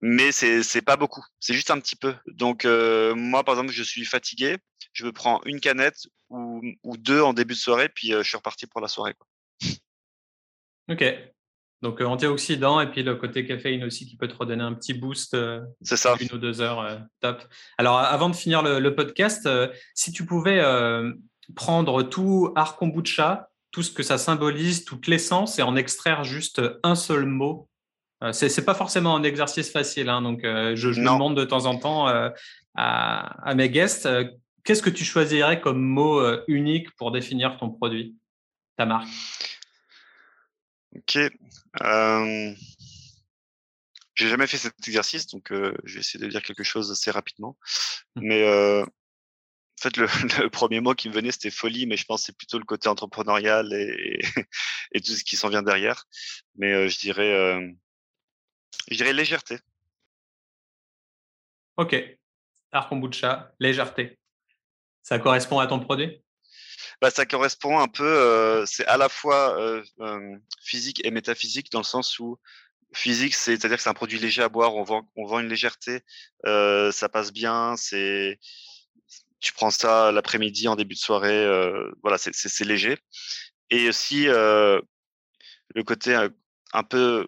mais 0.02 0.32
c'est 0.32 0.62
c'est 0.62 0.82
pas 0.82 0.96
beaucoup, 0.96 1.24
c'est 1.40 1.52
juste 1.52 1.70
un 1.70 1.78
petit 1.78 1.96
peu. 1.96 2.14
Donc 2.26 2.64
moi 2.64 3.44
par 3.44 3.54
exemple, 3.54 3.72
je 3.72 3.82
suis 3.82 4.04
fatigué, 4.04 4.56
je 4.92 5.04
me 5.04 5.12
prends 5.12 5.40
une 5.44 5.60
canette 5.60 6.06
ou, 6.30 6.49
ou 6.82 6.96
deux 6.96 7.20
en 7.20 7.32
début 7.32 7.54
de 7.54 7.58
soirée, 7.58 7.88
puis 7.88 8.08
je 8.12 8.22
suis 8.22 8.36
reparti 8.36 8.66
pour 8.66 8.80
la 8.80 8.88
soirée. 8.88 9.14
Quoi. 9.14 9.26
Ok. 10.90 11.04
Donc 11.82 12.00
antioxydant 12.02 12.80
et 12.80 12.90
puis 12.90 13.02
le 13.02 13.14
côté 13.14 13.46
caféine 13.46 13.84
aussi 13.84 14.06
qui 14.06 14.16
peut 14.16 14.28
te 14.28 14.36
redonner 14.36 14.62
un 14.62 14.74
petit 14.74 14.92
boost. 14.92 15.34
c'est 15.80 15.96
ça. 15.96 16.14
Une 16.20 16.28
ou 16.32 16.38
deux 16.38 16.60
heures, 16.60 17.00
top. 17.20 17.42
Alors 17.78 17.98
avant 17.98 18.28
de 18.28 18.36
finir 18.36 18.62
le, 18.62 18.94
podcast, 18.94 19.48
si 19.94 20.12
tu 20.12 20.26
pouvais 20.26 20.62
prendre 21.56 22.02
tout 22.02 22.52
art 22.54 22.76
kombucha, 22.76 23.48
tout 23.70 23.82
ce 23.82 23.92
que 23.92 24.02
ça 24.02 24.18
symbolise, 24.18 24.84
toute 24.84 25.06
l'essence 25.06 25.58
et 25.58 25.62
en 25.62 25.74
extraire 25.74 26.22
juste 26.22 26.60
un 26.82 26.94
seul 26.94 27.24
mot 27.24 27.70
c'est 28.32 28.54
n'est 28.54 28.64
pas 28.64 28.74
forcément 28.74 29.16
un 29.16 29.22
exercice 29.22 29.70
facile, 29.70 30.08
hein, 30.10 30.20
donc 30.20 30.40
je, 30.42 30.74
je 30.74 31.00
demande 31.00 31.36
de 31.36 31.44
temps 31.44 31.64
en 31.64 31.76
temps 31.76 32.06
à, 32.74 33.54
mes 33.54 33.70
guests, 33.70 34.08
qu'est-ce 34.64 34.82
que 34.82 34.90
tu 34.90 35.04
choisirais 35.04 35.60
comme 35.60 35.80
mot 35.80 36.22
unique 36.48 36.90
pour 36.96 37.12
définir 37.12 37.56
ton 37.58 37.70
produit, 37.70 38.16
ta 38.76 38.86
marque? 38.86 39.08
Ok. 40.96 41.16
Euh... 41.16 42.54
J'ai 44.14 44.28
jamais 44.28 44.46
fait 44.46 44.58
cet 44.58 44.74
exercice, 44.86 45.26
donc 45.28 45.48
je 45.50 45.94
vais 45.94 46.00
essayer 46.00 46.22
de 46.22 46.30
dire 46.30 46.42
quelque 46.42 46.62
chose 46.62 46.90
assez 46.90 47.10
rapidement. 47.10 47.56
Mmh. 48.16 48.20
Mais 48.22 48.82
en 48.82 48.86
fait, 49.80 49.96
le, 50.42 50.48
premier 50.50 50.80
mot 50.80 50.94
qui 50.94 51.08
me 51.08 51.14
venait, 51.14 51.32
c'était 51.32 51.50
folie, 51.50 51.86
mais 51.86 51.96
je 51.96 52.04
pense 52.04 52.22
que 52.22 52.26
c'est 52.26 52.36
plutôt 52.36 52.58
le 52.58 52.64
côté 52.64 52.88
entrepreneurial 52.88 53.72
et, 53.72 54.20
et, 54.92 55.00
tout 55.00 55.12
ce 55.12 55.24
qui 55.24 55.36
s'en 55.36 55.48
vient 55.48 55.62
derrière. 55.62 56.06
Mais 56.56 56.88
je 56.88 56.98
dirais 56.98 57.60
je 58.90 58.96
dirais 58.96 59.12
légèreté. 59.12 59.58
Ok. 61.76 61.96
Art 62.72 62.88
kombucha, 62.88 63.54
légèreté. 63.58 64.18
Ça 65.02 65.18
correspond 65.18 65.58
à 65.58 65.66
ton 65.66 65.80
produit? 65.80 66.22
Bah, 67.00 67.10
Ça 67.10 67.26
correspond 67.26 67.78
un 67.78 67.88
peu, 67.88 68.64
c'est 68.66 68.86
à 68.86 68.96
la 68.96 69.08
fois 69.08 69.82
physique 70.62 71.04
et 71.04 71.10
métaphysique 71.10 71.70
dans 71.72 71.80
le 71.80 71.84
sens 71.84 72.18
où 72.18 72.38
physique, 72.92 73.34
c'est-à-dire 73.34 73.76
que 73.76 73.82
c'est 73.82 73.88
un 73.88 73.94
produit 73.94 74.18
léger 74.18 74.42
à 74.42 74.48
boire, 74.48 74.74
on 74.74 74.82
vend, 74.82 75.40
une 75.40 75.48
légèreté, 75.48 76.00
ça 76.44 77.08
passe 77.10 77.32
bien, 77.32 77.76
c'est 77.76 78.38
tu 79.40 79.52
prends 79.54 79.70
ça 79.70 80.12
l'après-midi 80.12 80.68
en 80.68 80.76
début 80.76 80.94
de 80.94 81.00
soirée, 81.00 81.46
voilà, 82.02 82.18
c'est 82.18 82.64
léger. 82.64 82.98
Et 83.70 83.88
aussi 83.88 84.24
le 84.26 84.82
côté 85.84 86.28
un 86.72 86.82
peu 86.82 87.26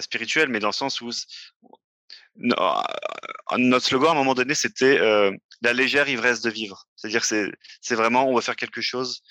spirituel, 0.00 0.48
mais 0.48 0.60
dans 0.60 0.68
le 0.68 0.72
sens 0.72 1.00
où 1.00 1.10
notre 3.56 3.86
slogan 3.86 4.10
à 4.10 4.12
un 4.12 4.14
moment 4.14 4.34
donné, 4.34 4.54
c'était 4.54 4.98
euh, 4.98 5.32
la 5.62 5.72
légère 5.72 6.08
ivresse 6.08 6.40
de 6.40 6.50
vivre. 6.50 6.86
C'est-à-dire 6.96 7.26
que 7.26 7.52
c'est 7.80 7.94
vraiment, 7.94 8.28
on 8.28 8.34
va 8.34 8.40
faire 8.40 8.56
quelque 8.56 8.80
chose 8.80 9.22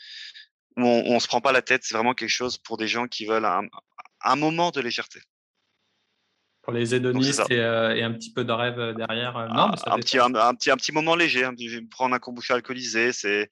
où 0.75 0.85
on, 0.85 1.13
ne 1.13 1.19
se 1.19 1.27
prend 1.27 1.41
pas 1.41 1.51
la 1.51 1.61
tête. 1.61 1.83
C'est 1.83 1.95
vraiment 1.95 2.13
quelque 2.13 2.29
chose 2.29 2.57
pour 2.57 2.77
des 2.77 2.87
gens 2.87 3.07
qui 3.07 3.25
veulent 3.25 3.45
un, 3.45 3.63
un 4.21 4.35
moment 4.35 4.71
de 4.71 4.81
légèreté. 4.81 5.21
Pour 6.61 6.73
les 6.73 6.93
hédonistes 6.93 7.49
euh, 7.49 7.95
et, 7.95 8.03
un 8.03 8.11
petit 8.11 8.33
peu 8.33 8.43
de 8.43 8.51
rêve 8.51 8.77
euh, 8.77 8.93
derrière. 8.93 9.33
non, 9.53 9.71
un, 9.85 9.99
petit, 9.99 10.19
un, 10.19 10.29
petit, 10.53 10.69
un 10.69 10.75
petit 10.75 10.91
moment 10.91 11.15
léger. 11.15 11.45
Hein, 11.45 11.55
prendre 11.89 12.13
un 12.13 12.19
kombucha 12.19 12.55
alcoolisé, 12.55 13.13
c'est 13.13 13.49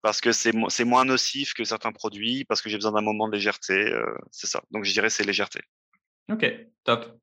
parce 0.00 0.20
que 0.20 0.30
c'est 0.32 0.84
moins 0.84 1.04
nocif 1.04 1.54
que 1.54 1.64
certains 1.64 1.92
produits, 1.92 2.44
parce 2.44 2.62
que 2.62 2.68
j'ai 2.68 2.76
besoin 2.76 2.92
d'un 2.92 3.02
moment 3.02 3.28
de 3.28 3.34
légèreté. 3.34 3.92
c'est 4.30 4.46
ça. 4.46 4.62
Donc 4.70 4.84
je 4.84 4.92
dirais 4.92 5.10
c'est 5.10 5.24
légèreté. 5.24 5.60
Ok, 6.30 6.46
top. 6.84 7.18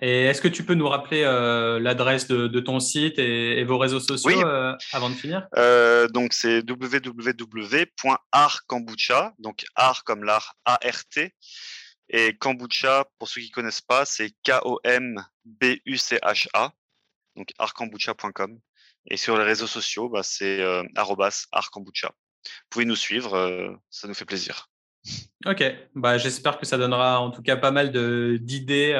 Et 0.00 0.24
est-ce 0.24 0.40
que 0.40 0.48
tu 0.48 0.64
peux 0.64 0.72
nous 0.74 0.88
rappeler 0.88 1.22
euh, 1.24 1.78
l'adresse 1.80 2.28
de, 2.28 2.60
ton 2.60 2.78
site 2.80 3.18
et, 3.18 3.62
vos 3.64 3.76
réseaux 3.78 4.00
sociaux 4.00 4.46
euh, 4.46 4.74
avant 4.92 5.10
de 5.10 5.14
finir? 5.14 5.46
Euh, 5.56 6.08
Donc 6.08 6.32
c'est 6.32 6.62
www.artkombucha, 6.68 9.34
donc 9.38 9.64
art 9.74 10.04
comme 10.04 10.24
l'art 10.24 10.54
A-R-T. 10.64 11.34
Et 12.10 12.38
kombucha, 12.38 13.04
pour 13.18 13.28
ceux 13.28 13.42
qui 13.42 13.48
ne 13.48 13.52
connaissent 13.52 13.82
pas, 13.82 14.06
c'est 14.06 14.30
K-O-M-B-U-C-H-A, 14.42 16.72
donc 17.36 17.52
artkombucha.com. 17.58 18.58
Et 19.10 19.18
sur 19.18 19.36
les 19.36 19.44
réseaux 19.44 19.66
sociaux, 19.66 20.08
bah, 20.08 20.22
c'est 20.22 20.64
artkombucha. 21.52 22.08
Vous 22.08 22.68
pouvez 22.70 22.86
nous 22.86 22.96
suivre, 22.96 23.78
ça 23.90 24.08
nous 24.08 24.14
fait 24.14 24.24
plaisir. 24.24 24.70
Ok, 25.44 25.62
bah, 25.94 26.16
j'espère 26.16 26.58
que 26.58 26.64
ça 26.64 26.78
donnera 26.78 27.20
en 27.20 27.30
tout 27.30 27.42
cas 27.42 27.56
pas 27.56 27.72
mal 27.72 27.92
d'idées 28.40 28.94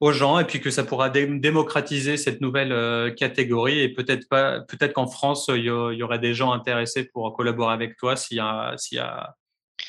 aux 0.00 0.12
gens 0.12 0.38
et 0.38 0.44
puis 0.44 0.60
que 0.60 0.70
ça 0.70 0.84
pourra 0.84 1.10
démocratiser 1.10 2.16
cette 2.16 2.40
nouvelle 2.40 2.72
euh, 2.72 3.10
catégorie 3.10 3.80
et 3.80 3.88
peut-être 3.88 4.28
pas, 4.28 4.60
peut-être 4.60 4.92
qu'en 4.92 5.08
France 5.08 5.50
il 5.52 5.64
y, 5.64 5.70
aurait 5.70 6.18
des 6.18 6.34
gens 6.34 6.52
intéressés 6.52 7.04
pour 7.04 7.34
collaborer 7.36 7.74
avec 7.74 7.96
toi 7.96 8.14
s'il 8.14 8.36
y 8.36 8.40
a, 8.40 8.74
s'il 8.76 8.98
y 8.98 9.00
a 9.00 9.34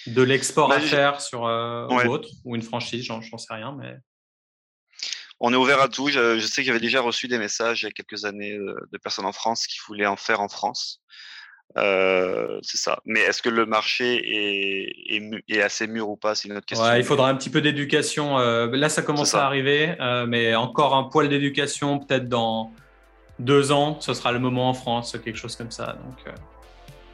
de 0.08 0.22
l'export 0.22 0.70
bah, 0.70 0.76
à 0.76 0.80
faire 0.80 1.22
sur 1.22 1.46
euh, 1.46 1.88
ou 1.88 2.10
autre 2.10 2.30
ou 2.44 2.56
une 2.56 2.62
franchise, 2.62 3.04
j'en, 3.06 3.22
sais 3.22 3.54
rien, 3.54 3.76
mais 3.78 3.96
on 5.40 5.54
est 5.54 5.58
ouvert 5.58 5.82
à 5.82 5.88
tout. 5.88 6.10
Je, 6.10 6.40
je 6.40 6.46
sais 6.46 6.62
que 6.62 6.68
j'avais 6.68 6.80
déjà 6.80 7.02
reçu 7.02 7.28
des 7.28 7.38
messages 7.38 7.84
il 7.84 7.86
y 7.86 7.90
a 7.90 7.92
quelques 7.92 8.26
années 8.26 8.58
de 8.58 8.98
personnes 8.98 9.26
en 9.26 9.32
France 9.32 9.68
qui 9.68 9.78
voulaient 9.88 10.06
en 10.06 10.18
faire 10.18 10.42
en 10.42 10.50
France. 10.50 11.02
Euh, 11.78 12.60
c'est 12.64 12.78
ça. 12.78 13.00
Mais 13.06 13.20
est-ce 13.22 13.42
que 13.42 13.50
le 13.50 13.66
marché 13.66 14.22
est, 14.26 15.44
est, 15.48 15.62
assez 15.62 15.88
mûr 15.88 16.10
ou 16.10 16.16
pas? 16.16 16.36
C'est 16.36 16.48
une 16.48 16.58
autre 16.58 16.66
question. 16.66 16.94
il 16.96 17.04
faudra 17.04 17.30
un 17.30 17.36
petit 17.36 17.50
peu 17.50 17.62
d'éducation. 17.62 18.40
Euh, 18.40 18.68
là, 18.72 18.90
ça 18.90 19.02
commence 19.02 19.36
à 19.36 19.46
arriver, 19.46 19.96
euh, 20.00 20.26
mais 20.26 20.56
encore 20.56 20.96
un 20.96 21.04
poil 21.04 21.30
d'éducation, 21.30 22.00
peut-être 22.00 22.28
dans 22.28 22.72
deux 23.38 23.72
ans, 23.72 23.98
ce 24.02 24.14
sera 24.14 24.32
le 24.32 24.40
moment 24.40 24.70
en 24.70 24.74
France, 24.74 25.18
quelque 25.24 25.38
chose 25.38 25.56
comme 25.56 25.72
ça. 25.72 25.96
Donc, 26.06 26.36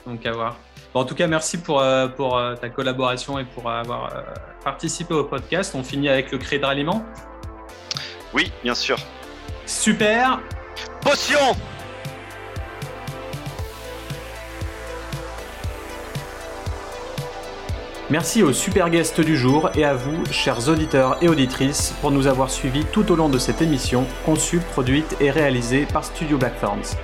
donc 0.07 0.25
à 0.25 0.31
voir. 0.31 0.57
en 0.93 1.05
tout 1.05 1.15
cas, 1.15 1.27
merci 1.27 1.61
pour, 1.61 1.83
pour 2.15 2.41
ta 2.59 2.69
collaboration 2.69 3.37
et 3.37 3.45
pour 3.45 3.69
avoir 3.69 4.23
participé 4.63 5.13
au 5.13 5.25
podcast. 5.25 5.75
On 5.75 5.83
finit 5.83 6.09
avec 6.09 6.31
le 6.31 6.37
cri 6.37 6.59
de 6.59 6.65
ralliement. 6.65 7.05
Oui, 8.33 8.51
bien 8.63 8.73
sûr. 8.73 8.97
Super. 9.65 10.39
Potion 11.01 11.55
Merci 18.11 18.43
aux 18.43 18.53
super 18.53 18.91
guests 18.91 19.19
du 19.19 19.35
jour 19.35 19.71
et 19.73 19.83
à 19.83 19.95
vous, 19.95 20.23
chers 20.29 20.69
auditeurs 20.69 21.17
et 21.23 21.27
auditrices, 21.27 21.95
pour 22.01 22.11
nous 22.11 22.27
avoir 22.27 22.51
suivis 22.51 22.85
tout 22.85 23.11
au 23.11 23.15
long 23.15 23.29
de 23.29 23.39
cette 23.39 23.63
émission, 23.63 24.05
conçue, 24.27 24.59
produite 24.59 25.17
et 25.19 25.31
réalisée 25.31 25.87
par 25.91 26.05
Studio 26.05 26.37
Blackthorns. 26.37 26.97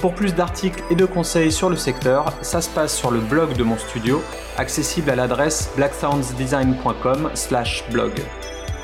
Pour 0.00 0.14
plus 0.14 0.34
d'articles 0.34 0.82
et 0.90 0.96
de 0.96 1.06
conseils 1.06 1.52
sur 1.52 1.70
le 1.70 1.76
secteur, 1.76 2.32
ça 2.42 2.60
se 2.60 2.68
passe 2.70 2.96
sur 2.96 3.12
le 3.12 3.20
blog 3.20 3.56
de 3.56 3.62
mon 3.62 3.78
studio, 3.78 4.20
accessible 4.56 5.10
à 5.10 5.14
l'adresse 5.14 5.70
blackthornsdesign.com/blog. 5.76 8.12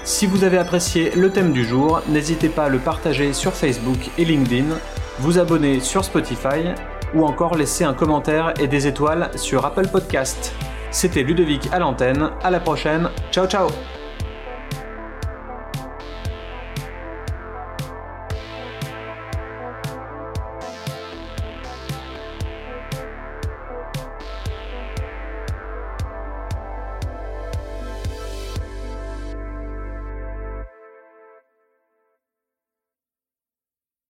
Si 0.05 0.27
vous 0.27 0.45
avez 0.45 0.59
apprécié 0.59 1.11
le 1.16 1.31
thème 1.31 1.53
du 1.53 1.64
jour, 1.64 2.03
n'hésitez 2.07 2.51
pas 2.51 2.66
à 2.66 2.68
le 2.68 2.79
partager 2.79 3.33
sur 3.33 3.53
Facebook 3.53 3.99
et 4.16 4.25
LinkedIn, 4.25 4.77
vous 5.18 5.41
abonner 5.41 5.81
sur 5.81 6.05
Spotify 6.05 6.68
ou 7.14 7.25
encore 7.25 7.57
laisser 7.57 7.83
un 7.83 7.95
commentaire 7.95 8.55
et 8.61 8.68
des 8.68 8.87
étoiles 8.87 9.33
sur 9.35 9.66
Apple 9.66 9.89
Podcast. 9.89 10.55
C'était 10.95 11.25
Ludovic 11.25 11.69
à 11.73 11.81
l'antenne. 11.81 12.31
À 12.45 12.51
la 12.53 12.61
prochaine. 12.61 13.11
Ciao 13.33 13.49
ciao 13.49 13.69